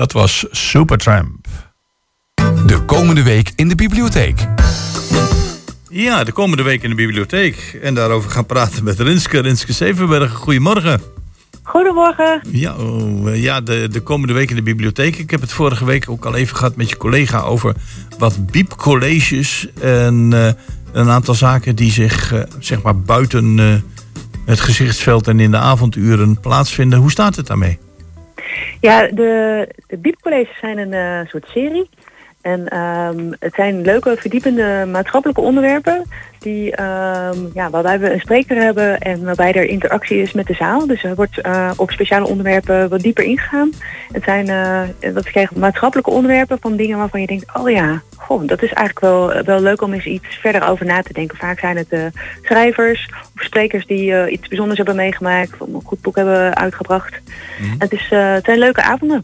Dat 0.04 0.12
was 0.12 0.46
Supertramp. 0.52 1.48
De 2.66 2.82
komende 2.86 3.24
week 3.24 3.52
in 3.56 3.68
de 3.68 3.76
bibliotheek. 3.76 4.48
Ja, 5.90 6.24
de 6.24 6.32
komende 6.32 6.64
week 6.64 6.84
in 6.84 6.90
de 6.90 6.96
bibliotheek. 6.96 7.80
En 7.82 7.94
daarover 7.94 8.32
gaan 8.32 8.46
praten 8.46 8.84
met 8.84 9.00
Rinske. 9.00 9.40
Rinske 9.40 9.74
Zevenbergen, 9.74 10.36
goedemorgen. 10.36 11.02
Goedemorgen. 11.64 12.42
Ja, 12.52 12.76
oh, 12.76 13.32
eh, 13.32 13.44
ja 13.44 13.62
de, 13.62 13.88
de 13.92 14.02
komende 14.02 14.34
week 14.34 14.50
in 14.50 14.56
de 14.56 14.64
bibliotheek. 14.64 15.18
Ik 15.18 15.32
heb 15.32 15.42
het 15.42 15.54
vorige 15.54 15.86
week 15.86 16.10
ook 16.10 16.26
al 16.26 16.36
even 16.36 16.56
gehad 16.56 16.76
met 16.76 16.90
je 16.90 16.98
collega 16.98 17.40
over 17.40 17.76
wat 18.18 18.52
biepcolleges 18.52 19.68
en 19.82 20.34
eh, 20.34 20.48
een 20.92 21.10
aantal 21.10 21.36
zaken 21.36 21.76
die 21.76 21.92
zich 21.92 22.34
eh, 22.34 22.42
zeg 22.60 22.82
maar 22.82 23.00
buiten 23.00 23.60
eh, 23.60 23.76
het 24.46 24.60
gezichtsveld 24.60 25.28
en 25.28 25.40
in 25.40 25.52
de 25.52 25.58
avonduren 25.58 26.40
plaatsvinden. 26.40 27.00
Hoe 27.00 27.12
staat 27.12 27.36
het 27.36 27.48
daarmee? 27.48 27.80
Ja, 28.84 29.08
de, 29.08 29.68
de 29.88 29.98
biepcolleges 29.98 30.60
zijn 30.60 30.78
een 30.78 30.94
eh, 30.94 31.30
soort 31.30 31.48
serie. 31.48 31.90
En 32.44 32.68
ehm, 32.68 33.32
het 33.40 33.54
zijn 33.54 33.82
leuke, 33.82 34.16
verdiepende 34.20 34.86
maatschappelijke 34.92 35.42
onderwerpen. 35.42 36.06
Die, 36.40 36.76
ehm, 36.76 37.38
ja, 37.54 37.70
waarbij 37.70 38.00
we 38.00 38.14
een 38.14 38.20
spreker 38.20 38.58
hebben 38.58 39.00
en 39.00 39.24
waarbij 39.24 39.54
er 39.54 39.66
interactie 39.66 40.22
is 40.22 40.34
met 40.34 40.48
de 40.48 40.54
zaal. 40.54 40.88
Dus 40.88 41.04
er 41.04 41.16
wordt 41.16 41.42
eh, 41.42 41.72
op 41.76 41.92
speciale 41.92 42.28
onderwerpen 42.28 42.90
wat 42.90 43.00
dieper 43.00 43.24
ingegaan. 43.24 43.72
Het 44.12 44.24
zijn 44.24 44.50
uh, 44.50 45.14
dat 45.14 45.24
krijgen 45.24 45.60
maatschappelijke 45.60 46.12
onderwerpen 46.12 46.58
van 46.62 46.76
dingen 46.76 46.98
waarvan 46.98 47.22
je 47.22 47.28
denkt, 47.28 47.46
oh 47.58 47.70
ja, 47.70 48.02
goh, 48.24 48.48
dat 48.48 48.62
is 48.62 48.74
eigenlijk 48.74 49.00
wel, 49.00 49.44
wel 49.44 49.62
leuk 49.62 49.82
om 49.82 49.94
eens 49.94 50.06
iets 50.06 50.36
verder 50.36 50.68
over 50.68 50.86
na 50.86 51.02
te 51.02 51.14
denken. 51.14 51.38
Vaak 51.38 51.60
zijn 51.60 51.78
het 51.78 51.90
eh, 51.90 52.06
schrijvers 52.42 53.10
of 53.36 53.44
sprekers 53.44 53.86
die 53.86 54.14
eh, 54.14 54.32
iets 54.32 54.48
bijzonders 54.48 54.78
hebben 54.78 54.96
meegemaakt, 54.96 55.62
of 55.62 55.68
een 55.68 55.82
goed 55.84 56.02
boek 56.02 56.16
hebben 56.16 56.56
uitgebracht. 56.56 57.20
Het, 57.78 57.92
is, 57.92 58.08
eh, 58.12 58.34
het 58.34 58.46
zijn 58.46 58.60
leuke 58.60 58.82
avonden. 58.82 59.24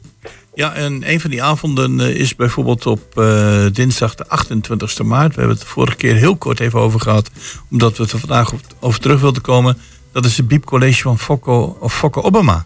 Ja, 0.60 0.74
en 0.74 1.12
een 1.12 1.20
van 1.20 1.30
die 1.30 1.44
avonden 1.44 2.00
eh, 2.00 2.16
is 2.16 2.36
bijvoorbeeld 2.36 2.86
op 2.86 3.18
eh, 3.18 3.66
dinsdag 3.74 4.16
de 4.16 4.26
28e 4.26 5.06
maart. 5.06 5.36
We 5.36 5.40
hebben 5.40 5.58
het 5.58 5.60
de 5.60 5.72
vorige 5.72 5.96
keer 5.96 6.16
heel 6.16 6.36
kort 6.36 6.60
even 6.60 6.80
over 6.80 7.00
gehad, 7.00 7.30
omdat 7.72 7.98
we 7.98 8.04
het 8.04 8.12
er 8.12 8.20
vandaag 8.20 8.54
over 8.80 9.00
terug 9.00 9.22
wilden 9.22 9.42
komen. 9.42 9.78
Dat 10.12 10.26
is 10.26 10.38
het 10.38 10.48
Biep 10.48 10.66
College 10.66 11.02
van 11.02 11.20
Fokko, 11.20 11.78
of 11.80 11.98
Fokke 11.98 12.24
Obama. 12.24 12.66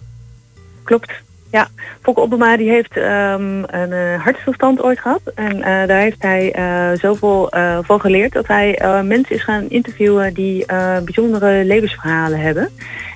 Klopt. 0.84 1.12
Ja, 1.52 1.68
Fokke 2.02 2.22
Obama 2.22 2.58
die 2.58 2.70
heeft 2.70 2.98
ehm, 2.98 3.64
een 3.66 3.92
eh, 3.92 4.24
hartstilstand 4.24 4.82
ooit 4.82 5.00
gehad. 5.00 5.22
En 5.36 5.60
daar 5.60 6.02
heeft 6.02 6.22
hij 6.22 6.54
zoveel 7.02 7.54
van 7.82 8.02
geleerd 8.02 8.34
dat 8.34 8.48
hij 8.48 8.80
mensen 9.04 9.36
is 9.36 9.44
gaan 9.44 9.70
interviewen 9.70 10.34
die 10.34 10.66
bijzondere 11.04 11.66
levensverhalen 11.66 12.40
hebben. 12.40 12.70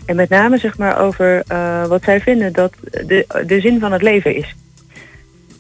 En 0.06 0.16
met 0.16 0.30
name 0.30 0.58
zeg 0.58 0.78
maar 0.78 1.00
over 1.00 1.44
wat 1.88 2.04
zij 2.04 2.22
vinden 2.22 2.54
dat 2.54 2.74
de, 2.82 3.44
de 3.48 3.60
zin 3.60 3.80
van 3.80 3.92
het 3.92 4.02
leven 4.02 4.36
is. 4.36 4.56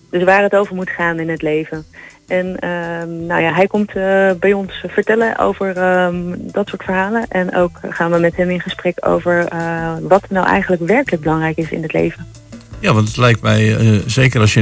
Dus 0.09 0.23
waar 0.23 0.43
het 0.43 0.55
over 0.55 0.75
moet 0.75 0.89
gaan 0.89 1.19
in 1.19 1.29
het 1.29 1.41
leven. 1.41 1.85
En 2.27 2.59
ehm, 2.59 3.25
nou 3.25 3.41
ja, 3.41 3.53
hij 3.53 3.67
komt 3.67 3.95
eh, 3.95 4.31
bij 4.39 4.53
ons 4.53 4.83
vertellen 4.87 5.37
over 5.37 5.77
ehm, 5.77 6.15
dat 6.37 6.67
soort 6.69 6.83
verhalen. 6.83 7.27
En 7.27 7.55
ook 7.55 7.79
gaan 7.89 8.11
we 8.11 8.19
met 8.19 8.35
hem 8.35 8.49
in 8.49 8.61
gesprek 8.61 8.97
over 9.07 9.47
eh, 9.47 9.93
wat 10.01 10.29
nou 10.29 10.47
eigenlijk 10.47 10.87
werkelijk 10.87 11.23
belangrijk 11.23 11.57
is 11.57 11.69
in 11.69 11.81
het 11.81 11.93
leven. 11.93 12.25
Ja, 12.79 12.93
want 12.93 13.07
het 13.07 13.17
lijkt 13.17 13.41
mij, 13.41 13.77
eh, 13.77 13.99
zeker 14.05 14.41
als 14.41 14.53
je 14.53 14.61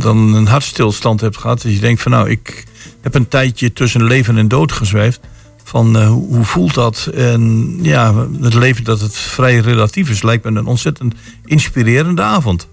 dan 0.00 0.34
een 0.34 0.46
hartstilstand 0.46 1.20
hebt 1.20 1.36
gehad, 1.36 1.62
dat 1.62 1.72
je 1.72 1.80
denkt 1.80 2.02
van 2.02 2.12
nou, 2.12 2.30
ik 2.30 2.64
heb 3.00 3.14
een 3.14 3.28
tijdje 3.28 3.72
tussen 3.72 4.04
leven 4.04 4.38
en 4.38 4.48
dood 4.48 4.72
gezwijfd. 4.72 5.20
Van 5.64 6.04
hoe 6.06 6.44
voelt 6.44 6.74
dat? 6.74 7.10
En 7.14 7.76
ja, 7.82 8.26
het 8.40 8.54
leven 8.54 8.84
dat 8.84 9.00
het 9.00 9.16
vrij 9.16 9.56
relatief 9.56 10.10
is, 10.10 10.22
lijkt 10.22 10.44
me 10.44 10.50
een 10.50 10.66
ontzettend 10.66 11.14
inspirerende 11.44 12.22
avond. 12.22 12.68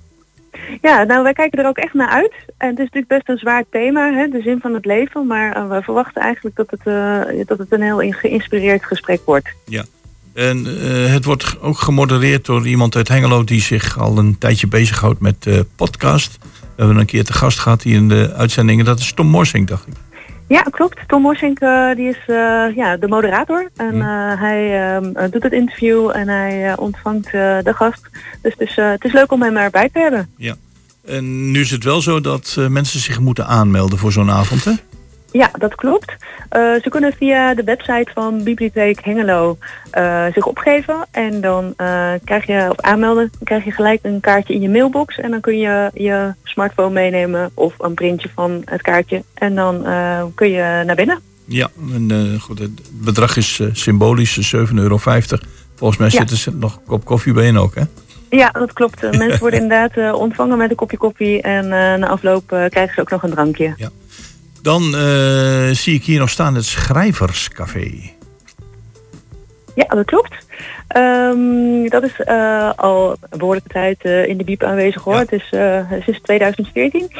Ja, 0.82 1.04
nou 1.04 1.24
wij 1.24 1.34
kijken 1.34 1.60
er 1.60 1.68
ook 1.68 1.78
echt 1.78 1.94
naar 1.94 2.10
uit. 2.10 2.34
En 2.58 2.70
het 2.70 2.78
is 2.78 2.84
natuurlijk 2.84 3.08
best 3.08 3.30
een 3.30 3.38
zwaar 3.38 3.64
thema, 3.70 4.14
hè, 4.14 4.28
de 4.28 4.42
zin 4.42 4.60
van 4.60 4.74
het 4.74 4.86
leven. 4.86 5.28
Maar 5.28 5.56
eh, 5.56 5.70
we 5.70 5.82
verwachten 5.82 6.22
eigenlijk 6.22 6.56
dat 6.56 6.70
het, 6.70 6.82
eh, 6.84 7.46
dat 7.46 7.58
het 7.58 7.72
een 7.72 7.82
heel 7.82 8.12
geïnspireerd 8.12 8.86
gesprek 8.86 9.22
wordt. 9.26 9.50
Ja. 9.66 9.86
En 10.34 10.66
eh, 10.66 11.14
het 11.14 11.26
wordt 11.26 11.62
ook 11.62 11.78
gemodereerd 11.78 12.46
door 12.46 12.68
iemand 12.68 12.96
uit 12.96 13.08
Hengelo 13.08 13.44
die 13.44 13.62
zich 13.62 14.00
al 14.00 14.18
een 14.18 14.38
tijdje 14.38 14.68
bezighoudt 14.68 15.20
met 15.20 15.66
podcast. 15.76 16.38
We 16.62 16.88
hebben 16.88 16.98
een 16.98 17.06
keer 17.06 17.24
te 17.24 17.34
gast 17.34 17.60
gehad 17.60 17.82
hier 17.84 17.96
in 17.96 18.08
de 18.08 18.34
uitzendingen. 18.34 18.86
Dat 18.86 19.00
is 19.00 19.14
Tom 19.14 19.28
Morsing, 19.28 19.68
dacht 19.68 19.88
ik. 19.88 19.94
Ja, 20.52 20.62
klopt. 20.62 21.00
Tom 21.08 21.22
Morsink 21.22 21.60
eh, 21.60 21.96
die 21.96 22.08
is 22.08 22.18
eh, 22.28 22.76
ja, 22.76 22.98
de 22.98 23.08
moderator. 23.08 23.70
En 23.76 24.02
eh, 24.02 24.40
hij 24.40 24.94
ehm, 24.96 25.16
eh, 25.16 25.32
doet 25.32 25.44
het 25.44 25.52
interview 25.52 26.10
en 26.10 26.28
hij 26.28 26.78
ontvangt 26.78 27.32
de 27.32 27.72
gast. 27.76 28.02
Dus 28.42 28.54
het 28.58 28.70
is, 28.70 28.76
het 28.76 29.04
is 29.04 29.14
leuk 29.14 29.32
om 29.32 29.42
hem 29.42 29.58
erbij 29.58 29.90
te 29.90 30.00
hebben. 30.00 30.30
Ja. 30.38 30.56
En 31.06 31.52
nu 31.52 31.60
is 31.60 31.72
het 31.72 31.84
wel 31.84 32.02
zo 32.02 32.22
dat 32.22 32.58
mensen 32.70 33.00
zich 33.00 33.20
moeten 33.20 33.48
aanmelden 33.48 33.98
voor 33.98 34.12
zo'n 34.12 34.32
avond, 34.32 34.64
hè? 34.64 34.72
Ja, 35.32 35.52
dat 35.58 35.76
klopt. 35.76 36.16
Eh, 36.50 36.62
ze 36.62 36.90
kunnen 36.90 37.14
via 37.14 37.54
de 37.54 37.64
website 37.64 38.12
van 38.14 38.44
Bibliotheek 38.44 39.04
Hengelo 39.04 39.58
eh, 39.92 40.26
zich 40.34 40.46
opgeven. 40.46 41.08
En 41.12 41.42
dan 41.42 41.74
eh, 41.78 42.12
krijg 42.24 42.46
je 42.46 42.68
op 42.70 42.82
aanmelden 42.82 43.32
krijg 43.44 43.64
je 43.64 43.72
gelijk 43.72 44.00
een 44.04 44.20
kaartje 44.20 44.54
in 44.54 44.62
je 44.62 44.70
mailbox. 44.70 45.20
En 45.20 45.32
dan 45.32 45.40
kun 45.42 45.58
je 45.58 45.90
je 45.94 46.34
smartphone 46.44 46.94
meenemen 46.94 47.52
of 47.54 47.74
een 47.78 47.94
printje 47.94 48.30
van 48.36 48.62
het 48.66 48.82
kaartje. 48.82 49.24
En 49.34 49.56
dan 49.56 49.84
kun 50.36 50.50
je 50.50 50.84
naar 50.86 50.96
binnen. 50.96 51.20
Ja, 51.46 51.70
en, 51.94 52.38
goed, 52.40 52.60
het 52.60 52.82
bedrag 52.92 53.38
is 53.38 53.62
symbolisch, 53.72 54.38
eh, 54.38 54.44
7,50 54.44 54.78
euro. 54.78 54.98
Volgens 55.76 56.00
mij 56.00 56.10
Ja. 56.12 56.20
zit 56.20 56.30
er 56.30 56.38
zit 56.38 56.60
nog 56.60 56.76
een 56.76 56.84
kop 56.86 57.06
koffie 57.06 57.34
bij 57.34 57.48
in 57.48 57.58
ook, 57.58 57.76
hè? 57.76 57.82
Ja, 58.30 58.50
dat 58.50 58.74
klopt. 58.74 59.02
Mensen 59.18 59.40
worden 59.40 59.62
inderdaad 59.62 60.14
ontvangen 60.14 60.58
met 60.58 60.70
een 60.70 60.76
kopje 60.76 60.98
koffie. 60.98 61.42
En 61.42 61.68
na 61.68 62.08
afloop 62.08 62.48
krijgen 62.48 62.94
ze 62.94 63.02
ook 63.02 63.10
nog 63.10 63.24
een 63.24 63.30
drankje. 63.30 63.74
Dan 64.62 64.96
eh, 64.96 65.70
zie 65.72 65.96
ik 65.96 66.04
hier 66.04 66.20
nog 66.20 66.30
staan 66.30 66.56
het 66.56 66.66
Schrijverscafé. 66.66 67.92
Ja, 69.76 69.86
dat 69.88 70.06
klopt. 70.06 70.36
Ehm, 70.88 71.88
dat 71.88 72.04
is 72.04 72.20
eh, 72.20 72.72
al 72.76 73.16
een 73.30 73.38
behoorlijke 73.38 73.70
tijd 73.70 74.02
eh, 74.02 74.28
in 74.28 74.38
de 74.38 74.44
biep 74.44 74.64
aanwezig 74.64 75.04
hoor. 75.04 75.16
Het 75.16 75.32
is 75.32 75.48
sinds 76.04 76.22
2014. 76.22 77.12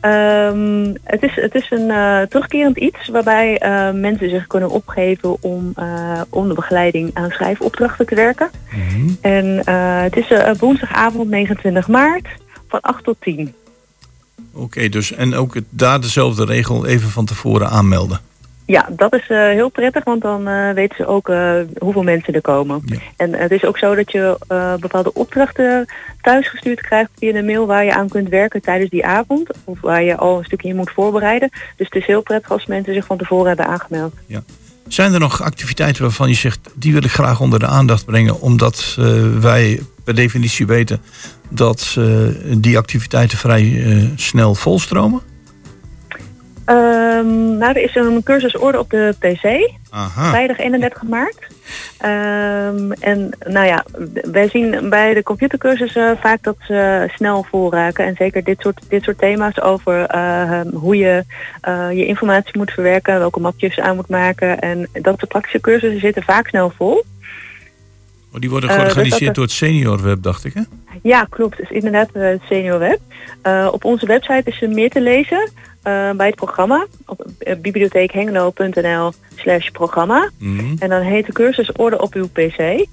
Ehm, 0.00 0.94
het, 1.04 1.22
is, 1.22 1.34
het 1.34 1.54
is 1.54 1.70
een 1.70 1.88
terugkerend 2.28 2.78
iets 2.78 3.08
waarbij 3.08 3.58
mensen 3.94 4.30
zich 4.30 4.46
kunnen 4.46 4.70
opgeven 4.70 5.42
om, 5.42 5.72
de 6.48 6.54
begeleiding 6.54 7.10
aan 7.14 7.30
schrijfopdrachten 7.30 8.06
te 8.06 8.14
werken. 8.14 8.50
En 9.20 9.62
eh, 9.64 10.02
het 10.02 10.16
is 10.16 10.32
woensdagavond 10.58 11.28
29 11.30 11.88
maart 11.88 12.28
van 12.68 12.80
8 12.80 13.04
tot 13.04 13.16
10. 13.20 13.54
Oké, 14.52 14.88
dus 14.88 15.12
en 15.12 15.34
ook 15.34 15.54
het, 15.54 15.64
daar 15.70 16.00
dezelfde 16.00 16.44
regel 16.44 16.86
even 16.86 17.10
van 17.10 17.24
tevoren 17.24 17.70
aanmelden. 17.70 18.20
Ja, 18.70 18.88
dat 18.90 19.14
is 19.14 19.28
eh, 19.28 19.38
heel 19.38 19.68
prettig, 19.68 20.04
want 20.04 20.22
dan 20.22 20.48
eh, 20.48 20.72
weten 20.72 20.96
ze 20.96 21.06
ook 21.06 21.28
eh, 21.28 21.52
hoeveel 21.78 22.02
mensen 22.02 22.34
er 22.34 22.40
komen. 22.40 22.84
En 23.16 23.34
het 23.34 23.50
is 23.50 23.64
ook 23.64 23.78
zo 23.78 23.94
dat 23.94 24.12
je 24.12 24.36
bepaalde 24.80 25.12
opdrachten 25.12 25.86
thuisgestuurd 26.20 26.80
krijgt 26.80 27.10
via 27.18 27.34
een 27.34 27.44
mail 27.44 27.66
waar 27.66 27.84
je 27.84 27.94
aan 27.94 28.08
kunt 28.08 28.28
werken 28.28 28.62
tijdens 28.62 28.90
die 28.90 29.06
avond. 29.06 29.50
Of 29.64 29.80
waar 29.80 30.02
je 30.02 30.16
al 30.16 30.38
een 30.38 30.44
stukje 30.44 30.68
in 30.68 30.76
moet 30.76 30.90
voorbereiden. 30.90 31.48
Dus 31.76 31.86
het 31.86 31.94
is 31.94 32.06
heel 32.06 32.22
prettig 32.22 32.50
als 32.50 32.66
mensen 32.66 32.94
zich 32.94 33.04
van 33.04 33.18
tevoren 33.18 33.46
hebben 33.46 33.66
aangemeld. 33.66 34.14
Zijn 34.88 35.12
er 35.12 35.20
nog 35.20 35.42
activiteiten 35.42 36.02
waarvan 36.02 36.28
je 36.28 36.34
zegt, 36.34 36.70
die 36.74 36.92
wil 36.92 37.04
ik 37.04 37.10
graag 37.10 37.40
onder 37.40 37.58
de 37.58 37.66
aandacht 37.66 38.04
brengen, 38.04 38.40
omdat 38.40 38.96
wij 39.40 39.80
per 40.04 40.14
definitie 40.14 40.66
weten 40.66 41.00
dat 41.50 41.96
die 42.56 42.78
activiteiten 42.78 43.38
vrij 43.38 43.82
eh, 43.84 44.04
snel 44.16 44.54
volstromen? 44.54 45.20
Ehm, 46.64 47.56
nou, 47.58 47.72
er 47.72 47.82
is 47.82 47.94
een 47.94 48.22
cursus 48.22 48.56
orde 48.56 48.78
op 48.78 48.90
de 48.90 49.14
PC. 49.18 49.74
Aha. 49.90 50.28
Vrijdag 50.28 50.58
31 50.58 51.02
maart. 51.02 51.46
Ehm, 51.98 52.92
en 52.92 53.30
nou 53.46 53.66
ja, 53.66 53.84
wij 54.30 54.48
zien 54.48 54.88
bij 54.88 55.14
de 55.14 55.22
computercursussen 55.22 56.18
vaak 56.18 56.42
dat 56.42 56.56
ze 56.60 57.08
snel 57.14 57.46
vol 57.50 57.72
raken. 57.72 58.04
En 58.04 58.14
zeker 58.16 58.44
dit 58.44 58.60
soort, 58.60 58.80
dit 58.88 59.02
soort 59.02 59.18
thema's 59.18 59.60
over 59.60 60.06
eh, 60.06 60.60
hoe 60.72 60.96
je 60.96 61.24
eh, 61.60 61.88
je 61.92 62.06
informatie 62.06 62.58
moet 62.58 62.70
verwerken, 62.70 63.18
welke 63.18 63.40
mapjes 63.40 63.74
je 63.74 63.82
aan 63.82 63.96
moet 63.96 64.08
maken. 64.08 64.58
En 64.58 64.88
dat 64.92 65.18
soort 65.18 65.28
praktische 65.28 65.60
cursussen 65.60 66.00
zitten 66.00 66.22
vaak 66.22 66.48
snel 66.48 66.72
vol. 66.76 67.04
Oh, 68.32 68.40
die 68.40 68.50
worden 68.50 68.70
Eh, 68.70 68.74
georganiseerd 68.76 69.24
dat- 69.24 69.34
door 69.34 69.44
het 69.44 69.52
Senior 69.52 70.02
Web, 70.02 70.22
dacht 70.22 70.44
ik, 70.44 70.54
hè? 70.54 70.60
Ja, 71.02 71.24
klopt. 71.30 71.56
Het 71.56 71.70
is 71.70 71.76
inderdaad 71.76 72.08
eh, 72.12 72.22
het 72.22 72.40
Senior 72.48 72.78
Web. 72.78 72.98
Eh, 73.42 73.68
op 73.72 73.84
onze 73.84 74.06
website 74.06 74.42
is 74.44 74.62
er 74.62 74.68
meer 74.70 74.90
te 74.90 75.00
lezen 75.00 75.50
bij 76.16 76.26
het 76.26 76.34
programma. 76.34 76.86
Op 77.06 77.26
bibliotheekhengelo.nl 77.58 79.12
slash 79.36 79.68
programma. 79.68 80.30
En 80.78 80.88
dan 80.88 81.00
heet 81.02 81.26
de 81.26 81.32
cursus 81.32 81.72
Orde 81.72 82.00
op 82.00 82.14
uw 82.14 82.28
PC. 82.28 82.86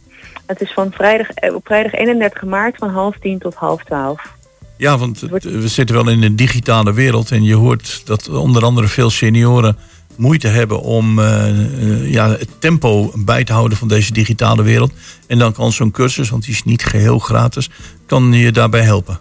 Het 0.45 0.61
is 0.61 0.73
van 0.73 0.91
vrijdag, 0.91 1.27
op 1.53 1.65
vrijdag 1.65 1.93
31 1.93 2.43
maart 2.43 2.75
van 2.77 2.89
half 2.89 3.15
tien 3.21 3.39
tot 3.39 3.55
half 3.55 3.83
twaalf. 3.83 4.35
Ja, 4.77 4.97
want 4.97 5.19
we 5.41 5.67
zitten 5.67 5.95
wel 5.95 6.09
in 6.09 6.23
een 6.23 6.35
digitale 6.35 6.93
wereld 6.93 7.31
en 7.31 7.43
je 7.43 7.55
hoort 7.55 8.01
dat 8.05 8.29
onder 8.29 8.63
andere 8.63 8.87
veel 8.87 9.09
senioren 9.09 9.77
moeite 10.17 10.47
hebben 10.47 10.81
om 10.81 11.19
eh, 11.19 11.49
eh, 11.49 12.11
ja, 12.11 12.29
het 12.29 12.49
tempo 12.59 13.11
bij 13.15 13.43
te 13.43 13.53
houden 13.53 13.77
van 13.77 13.87
deze 13.87 14.13
digitale 14.13 14.63
wereld. 14.63 14.91
En 15.27 15.37
dan 15.37 15.53
kan 15.53 15.71
zo'n 15.71 15.91
cursus, 15.91 16.29
want 16.29 16.43
die 16.43 16.53
is 16.53 16.63
niet 16.63 16.85
geheel 16.85 17.19
gratis, 17.19 17.69
kan 18.05 18.33
je 18.33 18.51
daarbij 18.51 18.81
helpen. 18.81 19.19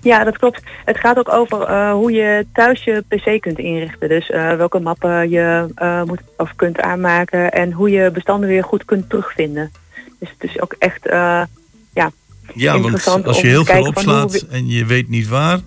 Ja, 0.00 0.24
dat 0.24 0.38
klopt. 0.38 0.62
Het 0.84 0.98
gaat 0.98 1.18
ook 1.18 1.32
over 1.32 1.62
eh, 1.62 1.92
hoe 1.92 2.12
je 2.12 2.46
thuis 2.52 2.84
je 2.84 3.04
pc 3.08 3.40
kunt 3.40 3.58
inrichten. 3.58 4.08
Dus 4.08 4.28
welke 4.28 4.78
mappen 4.78 5.30
je 5.30 5.66
moet 6.06 6.20
of 6.36 6.52
kunt 6.56 6.80
aanmaken 6.80 7.52
en 7.52 7.72
hoe 7.72 7.90
je 7.90 8.10
bestanden 8.10 8.48
weer 8.48 8.64
goed 8.64 8.84
kunt 8.84 9.08
terugvinden. 9.08 9.72
Dus 10.18 10.30
het 10.38 10.50
is 10.50 10.60
ook 10.60 10.74
echt 10.78 11.00
ja, 11.04 12.10
Ja, 12.54 12.72
want 12.72 12.84
interessant 12.84 13.26
als 13.26 13.40
je 13.40 13.46
heel 13.46 13.64
veel 13.64 13.86
opslaat 13.86 14.34
en 14.50 14.68
je 14.68 14.86
weet 14.86 15.08
niet 15.08 15.28
waar, 15.28 15.60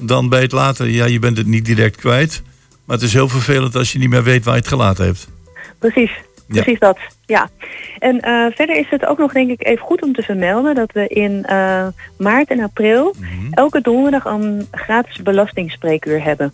dan 0.00 0.28
bij 0.28 0.40
het 0.40 0.52
later, 0.52 0.88
ja, 0.88 1.04
je 1.04 1.18
bent 1.18 1.36
het 1.36 1.46
niet 1.46 1.64
direct 1.64 1.96
kwijt. 1.96 2.42
Maar 2.84 2.96
het 2.96 3.06
is 3.06 3.12
heel 3.12 3.28
vervelend 3.28 3.76
als 3.76 3.92
je 3.92 3.98
niet 3.98 4.08
meer 4.10 4.22
weet 4.22 4.44
waar 4.44 4.54
je 4.54 4.60
het 4.60 4.68
gelaten 4.68 5.04
hebt. 5.04 5.28
Precies, 5.78 6.10
Ja. 6.48 6.62
precies 6.62 6.78
dat. 6.78 6.98
Ja. 7.26 7.50
En 7.98 8.20
eh, 8.20 8.46
verder 8.56 8.78
is 8.78 8.86
het 8.90 9.06
ook 9.06 9.18
nog 9.18 9.32
denk 9.32 9.50
ik 9.50 9.66
even 9.66 9.84
goed 9.86 10.02
om 10.02 10.12
te 10.12 10.22
vermelden 10.22 10.74
dat 10.74 10.92
we 10.92 11.08
in 11.08 11.44
eh, 11.44 11.86
maart 12.18 12.50
en 12.50 12.60
april 12.60 13.14
Mhm. 13.18 13.52
elke 13.52 13.80
donderdag 13.80 14.24
een 14.24 14.66
gratis 14.70 15.22
belastingspreekuur 15.22 16.22
hebben. 16.24 16.52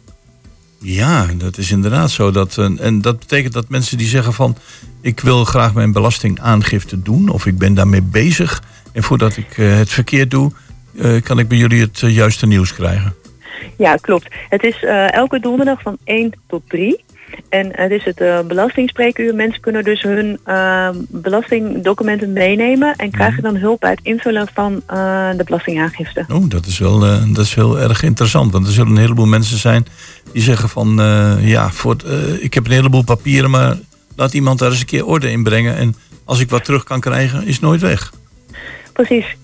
Ja, 0.78 1.26
dat 1.36 1.58
is 1.58 1.70
inderdaad 1.70 2.10
zo. 2.10 2.30
Dat, 2.30 2.58
eh, 2.58 2.64
en 2.80 3.00
dat 3.00 3.18
betekent 3.18 3.52
dat 3.52 3.68
mensen 3.68 3.98
die 3.98 4.06
zeggen 4.06 4.32
van... 4.32 4.56
ik 5.00 5.20
wil 5.20 5.44
graag 5.44 5.74
mijn 5.74 5.92
belastingaangifte 5.92 7.02
doen... 7.02 7.28
of 7.28 7.46
ik 7.46 7.58
ben 7.58 7.74
daarmee 7.74 8.02
bezig... 8.02 8.62
en 8.92 9.02
voordat 9.02 9.36
ik 9.36 9.52
het 9.52 9.88
verkeerd 9.90 10.30
doe... 10.30 10.52
kan 11.22 11.38
ik 11.38 11.48
bij 11.48 11.58
jullie 11.58 11.80
het 11.80 11.98
juiste 12.00 12.46
nieuws 12.46 12.74
krijgen. 12.74 13.14
Ja, 13.76 13.94
klopt. 13.94 14.26
Het 14.48 14.62
is 14.62 14.84
eh, 14.84 15.12
elke 15.12 15.40
donderdag 15.40 15.82
van 15.82 15.96
1 16.04 16.32
tot 16.46 16.62
3. 16.68 17.04
En 17.48 17.70
het 17.72 17.90
is 17.90 18.04
het 18.04 18.20
eh 18.20 18.40
belastingspreekuur. 18.40 19.34
Mensen 19.34 19.60
kunnen 19.60 19.84
dus 19.84 20.02
hun 20.02 20.38
eh, 20.44 20.88
belastingdocumenten 21.08 22.32
meenemen 22.32 22.96
en 22.96 23.10
krijgen 23.10 23.42
dan 23.42 23.56
hulp 23.56 23.80
bij 23.80 23.90
het 23.90 24.00
invullen 24.02 24.48
van 24.54 24.82
eh, 24.86 25.30
de 25.36 25.44
belastingaangifte. 25.44 26.24
Oh, 26.32 26.48
dat 26.48 26.66
is, 26.66 26.78
wel, 26.78 26.98
dat 27.32 27.44
is 27.44 27.54
heel 27.54 27.80
erg 27.80 28.02
interessant. 28.02 28.52
Want 28.52 28.66
er 28.66 28.72
zullen 28.72 28.92
een 28.92 28.98
heleboel 28.98 29.26
mensen 29.26 29.58
zijn 29.58 29.86
die 30.32 30.42
zeggen 30.42 30.68
van... 30.68 30.96
ja, 31.40 31.70
voor 31.70 31.92
het, 31.92 32.04
ik 32.42 32.54
heb 32.54 32.66
een 32.66 32.72
heleboel 32.72 33.04
papieren... 33.04 33.50
maar 33.50 33.78
laat 34.16 34.34
iemand 34.34 34.58
daar 34.58 34.70
eens 34.70 34.80
een 34.80 34.86
keer 34.86 35.06
orde 35.06 35.30
in 35.30 35.42
brengen. 35.42 35.76
En 35.76 35.94
als 36.24 36.40
ik 36.40 36.50
wat 36.50 36.64
terug 36.64 36.84
kan 36.84 37.00
krijgen, 37.00 37.46
is 37.46 37.60
nooit 37.60 37.80
weg. 37.80 38.12
Precies. 39.06 39.36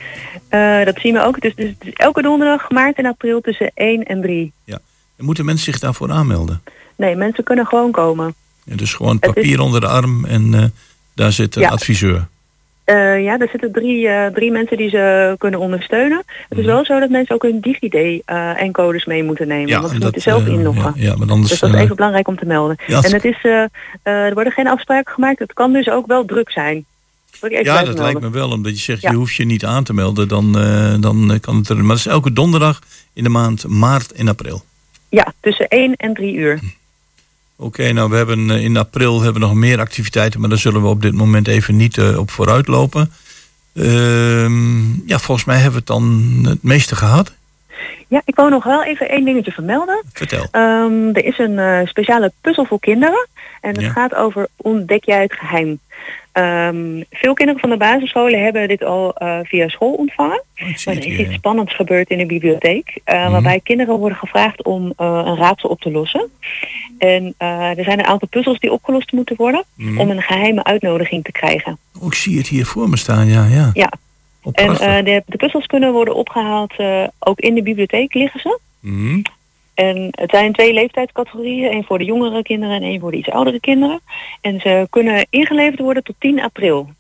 Eh, 0.49 0.85
dat 0.85 0.99
zien 1.01 1.13
we 1.13 1.23
ook. 1.25 1.41
Dus, 1.41 1.55
dus, 1.55 1.73
dus 1.79 1.93
elke 1.93 2.23
donderdag, 2.23 2.71
maart 2.71 2.97
en 2.97 3.07
april 3.07 3.41
tussen 3.41 3.71
1 3.75 4.03
en 4.05 4.21
3. 4.21 4.53
Ja. 4.65 4.79
En 5.17 5.25
moeten 5.25 5.45
mensen 5.45 5.65
zich 5.73 5.81
daarvoor 5.81 6.11
aanmelden? 6.11 6.63
Nee, 6.97 7.17
mensen 7.17 7.45
kunnen 7.45 7.67
gewoon 7.67 7.91
komen. 7.91 8.35
Ja, 8.65 8.77
dus 8.77 8.95
gewoon 8.95 9.17
is- 9.21 9.33
papier 9.33 9.61
onder 9.61 9.81
de 9.81 9.87
arm 9.87 10.25
en 10.25 10.55
eh, 10.55 10.65
daar 11.15 11.33
zit 11.33 11.57
een 11.57 11.63
Ja. 11.63 11.69
adviseur. 11.69 12.27
Eh, 12.85 13.23
ja, 13.23 13.39
er 13.39 13.49
zitten 13.49 13.73
drie, 13.73 14.09
drie 14.33 14.51
mensen 14.51 14.77
die 14.77 14.89
ze 14.89 15.35
kunnen 15.39 15.61
ondersteunen. 15.61 16.19
Het 16.49 16.59
is 16.59 16.65
Mhm. 16.65 16.75
wel 16.75 16.85
zo 16.85 17.01
dat 17.01 17.11
mensen 17.11 17.35
ook 17.35 17.43
hun 17.43 17.61
DigiD-encodes 17.61 19.05
mee 19.05 19.23
moeten 19.25 19.49
nemen. 19.49 19.73
want 19.73 19.89
ze 19.89 19.95
en 19.95 20.03
moeten 20.03 20.21
zelf 20.23 20.47
inloggen. 20.47 20.93
Ja, 20.97 21.03
ja, 21.03 21.17
maar 21.17 21.29
anders... 21.31 21.51
Dus 21.51 21.61
dat 21.61 21.75
is 21.75 21.81
even 21.81 21.97
belangrijk 21.97 22.29
om 22.29 22.37
te 22.39 22.47
melden. 22.47 22.77
Ja, 22.87 23.03
en 23.03 23.13
het 23.13 23.25
is, 23.25 23.45
er 24.03 24.35
worden 24.35 24.53
geen 24.53 24.69
afspraken 24.69 25.13
gemaakt. 25.15 25.39
Het 25.39 25.53
kan 25.53 25.73
dus 25.73 25.89
ook 25.91 26.07
wel 26.07 26.25
druk 26.25 26.51
zijn. 26.51 26.85
Wil 27.41 27.51
ik 27.51 27.57
even 27.59 27.73
ja, 27.73 27.85
dat 27.85 27.99
lijkt 27.99 28.21
me 28.21 28.31
wel. 28.31 28.51
Omdat 28.51 28.73
je 28.77 28.83
zegt, 28.85 29.03
Ja. 29.03 29.11
je 29.11 29.17
hoeft 29.17 29.35
je 29.35 29.45
niet 29.45 29.65
aan 29.65 29.85
te 29.85 29.95
melden. 29.95 30.29
Dan, 30.29 30.59
eh, 30.59 30.95
dan 31.01 31.33
eh, 31.33 31.41
kan 31.41 31.57
het 31.57 31.69
er... 31.69 31.77
Maar 31.77 31.87
dat 31.87 31.97
is 31.99 32.07
elke 32.07 32.33
donderdag 32.33 32.81
in 33.13 33.23
de 33.23 33.29
maand 33.29 33.67
maart 33.69 34.13
en 34.13 34.29
april. 34.29 34.65
Ja, 35.09 35.33
tussen 35.41 35.69
1 35.69 35.95
en 35.97 36.15
3 36.15 36.35
uur. 36.35 36.61
Oké, 37.57 37.93
nou 37.93 38.11
we 38.11 38.17
hebben 38.17 38.51
eh, 38.51 38.65
in 38.65 38.77
april 38.77 39.23
hebben 39.23 39.41
we 39.41 39.47
nog 39.49 39.57
meer 39.57 39.79
activiteiten, 39.81 40.41
maar 40.41 40.49
daar 40.49 40.59
zullen 40.59 40.83
we 40.83 40.89
op 40.89 41.03
dit 41.03 41.15
moment 41.15 41.49
even 41.49 41.77
niet 41.77 41.99
op 42.17 42.31
vooruit 42.31 42.67
lopen. 42.67 43.13
Ehm, 43.75 45.09
ja, 45.09 45.19
volgens 45.19 45.47
mij 45.47 45.55
hebben 45.57 45.73
we 45.73 45.79
het 45.79 45.87
dan 45.87 46.39
het 46.49 46.63
meeste 46.63 46.97
gehad. 46.97 47.33
Ja, 48.09 48.23
ik 48.25 48.35
wou 48.37 48.51
nog 48.51 48.65
wel 48.65 48.85
even 48.85 49.09
één 49.09 49.25
dingetje 49.25 49.53
vermelden. 49.53 50.03
Vertel. 50.13 50.47
Ehm, 50.51 51.09
er 51.13 51.25
is 51.25 51.39
een 51.39 51.87
speciale 51.89 52.33
puzzel 52.41 52.65
voor 52.65 52.81
kinderen. 52.81 53.29
En 53.61 53.71
het 53.73 53.81
Ja. 53.81 53.91
gaat 53.91 54.15
over 54.15 54.47
ontdek 54.57 55.05
jij 55.05 55.23
het 55.23 55.33
geheim. 55.33 55.79
Ehm, 56.37 57.03
veel 57.11 57.35
kinderen 57.35 57.61
van 57.61 57.71
de 57.71 57.77
basisscholen 57.77 58.43
hebben 58.43 58.69
dit 58.69 58.85
al 58.85 59.15
eh, 59.15 59.39
via 59.43 59.69
school 59.69 59.93
ontvangen. 59.93 60.43
Oh, 60.57 60.63
Maar 60.85 60.95
er 60.97 61.07
is 61.07 61.19
iets 61.19 61.35
spannends 61.35 61.75
gebeurd 61.75 62.11
in 62.11 62.19
de 62.19 62.27
bibliotheek. 62.27 63.01
eh, 63.05 63.23
Mhm. 63.23 63.31
Waarbij 63.31 63.61
kinderen 63.61 63.99
worden 63.99 64.19
gevraagd 64.19 64.65
om 64.65 64.93
eh, 64.97 65.23
een 65.25 65.37
raadsel 65.37 65.69
op 65.69 65.81
te 65.81 65.91
lossen. 65.91 66.31
En 66.99 67.35
er 67.39 67.85
zijn 67.85 67.99
een 67.99 68.05
aantal 68.07 68.29
puzzels 68.29 68.59
die 68.59 68.73
opgelost 68.73 69.13
moeten 69.13 69.37
worden. 69.37 69.65
Mhm. 69.75 69.99
Om 69.99 70.11
een 70.11 70.23
geheime 70.23 70.65
uitnodiging 70.65 71.25
te 71.25 71.33
krijgen. 71.33 71.79
Oh, 72.01 72.07
ik 72.07 72.15
zie 72.15 72.37
het 72.39 72.49
hier 72.49 72.67
voor 72.67 72.89
me 72.89 72.97
staan, 72.97 73.27
ja. 73.27 73.45
ja. 73.47 73.71
Ja. 73.75 73.93
Oh, 74.43 74.53
En 74.55 75.05
de, 75.05 75.23
de 75.27 75.37
puzzels 75.37 75.67
kunnen 75.67 75.93
worden 75.93 76.15
opgehaald. 76.15 76.75
eh, 76.77 77.05
ook 77.19 77.39
in 77.41 77.55
de 77.55 77.63
bibliotheek 77.63 78.15
liggen 78.15 78.41
ze. 78.41 78.59
Mhm. 78.81 79.23
En 79.77 80.09
het 80.11 80.31
zijn 80.31 80.53
twee 80.53 80.73
leeftijdscategorieën. 80.73 81.71
één 81.71 81.85
voor 81.85 81.99
de 81.99 82.05
jongere 82.05 82.43
kinderen 82.43 82.77
en 82.77 82.83
één 82.83 83.01
voor 83.01 83.11
de 83.11 83.17
iets 83.17 83.31
oudere 83.31 83.61
kinderen. 83.61 84.01
En 84.41 84.61
ze 84.61 84.87
kunnen 84.91 85.27
ingeleverd 85.31 85.81
worden 85.81 86.05
tot 86.05 86.15
10 86.19 86.41
april. 86.43 86.91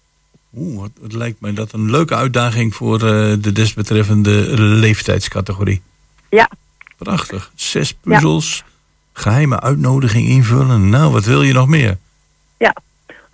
Oeh, 0.56 0.84
het, 1.02 1.12
lijkt 1.12 1.40
mij 1.40 1.52
dat 1.52 1.72
een 1.72 1.90
leuke 1.90 2.14
uitdaging 2.14 2.74
voor 2.74 2.94
eh, 2.94 3.32
de 3.40 3.52
desbetreffende 3.52 4.60
leeftijdscategorie. 4.60 5.82
Ja. 6.30 6.50
Prachtig. 6.96 7.52
Zes 7.54 7.92
puzzels, 7.92 8.64
geheime 9.12 9.60
uitnodiging 9.60 10.28
invullen. 10.28 10.88
Nou, 10.88 11.12
wat 11.12 11.24
wil 11.24 11.42
je 11.42 11.52
nog 11.52 11.68
meer? 11.68 11.96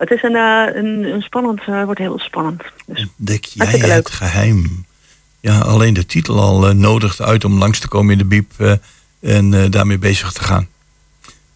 Het 0.03 0.11
is 0.11 0.23
een, 0.23 0.35
eh, 0.35 0.75
een, 0.75 1.03
een 1.03 1.21
spannend, 1.21 1.61
eh, 1.65 1.83
wordt 1.83 1.99
heel 1.99 2.19
spannend. 2.19 2.63
Dus 2.85 3.07
Dek 3.15 3.43
jij 3.45 3.67
het 3.67 3.87
leuk. 3.87 4.09
geheim? 4.09 4.85
Ja, 5.39 5.59
alleen 5.59 5.93
de 5.93 6.05
titel 6.05 6.39
al 6.39 6.75
nodigt 6.75 7.21
uit 7.21 7.45
om 7.45 7.57
langs 7.57 7.79
te 7.79 7.87
komen 7.87 8.11
in 8.11 8.17
de 8.17 8.25
biep 8.25 8.79
en 9.23 9.53
eh, 9.53 9.69
daarmee 9.69 9.97
bezig 9.97 10.31
te 10.31 10.43
gaan. 10.43 10.67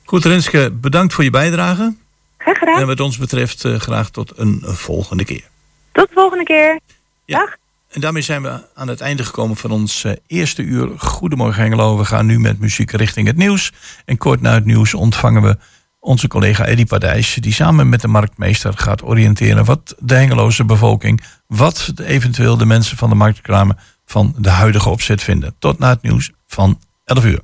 Goed, 0.03 0.25
Renske, 0.25 0.71
bedankt 0.71 1.13
voor 1.13 1.23
je 1.23 1.29
bijdrage. 1.29 1.95
graag 2.37 2.57
gedaan. 2.57 2.79
En 2.79 2.87
wat 2.87 2.99
ons 2.99 3.17
betreft 3.17 3.65
eh, 3.65 3.75
graag 3.75 4.09
tot 4.09 4.33
een 4.35 4.61
volgende 4.63 5.25
keer. 5.25 5.43
Tot 5.91 6.07
de 6.07 6.13
volgende 6.13 6.43
keer. 6.43 6.79
Ja. 7.25 7.39
Dag. 7.39 7.55
En 7.89 8.01
daarmee 8.01 8.21
zijn 8.21 8.41
we 8.41 8.61
aan 8.73 8.87
het 8.87 9.01
einde 9.01 9.23
gekomen 9.23 9.57
van 9.57 9.71
ons 9.71 10.03
eh, 10.03 10.11
eerste 10.27 10.61
uur. 10.61 10.89
Goedemorgen 10.97 11.61
Hengelo. 11.61 11.97
We 11.97 12.05
gaan 12.05 12.25
nu 12.25 12.39
met 12.39 12.59
muziek 12.59 12.91
richting 12.91 13.27
het 13.27 13.37
nieuws. 13.37 13.73
En 14.05 14.17
kort 14.17 14.41
na 14.41 14.53
het 14.53 14.65
nieuws 14.65 14.93
ontvangen 14.93 15.41
we 15.41 15.57
onze 15.99 16.27
collega 16.27 16.65
Eddy 16.65 16.85
Padijs... 16.85 17.33
die 17.33 17.53
samen 17.53 17.89
met 17.89 18.01
de 18.01 18.07
marktmeester 18.07 18.73
gaat 18.75 19.03
oriënteren... 19.03 19.65
wat 19.65 19.95
de 19.99 20.15
Hengeloze 20.15 20.65
bevolking, 20.65 21.23
wat 21.47 21.93
eventueel 22.05 22.57
de 22.57 22.65
mensen 22.65 22.97
van 22.97 23.09
de 23.09 23.15
marktkramen... 23.15 23.77
van 24.05 24.35
de 24.37 24.49
huidige 24.49 24.89
opzet 24.89 25.23
vinden. 25.23 25.55
Tot 25.59 25.79
na 25.79 25.89
het 25.89 26.01
nieuws 26.01 26.31
van 26.47 26.79
11 27.03 27.25
uur. 27.25 27.41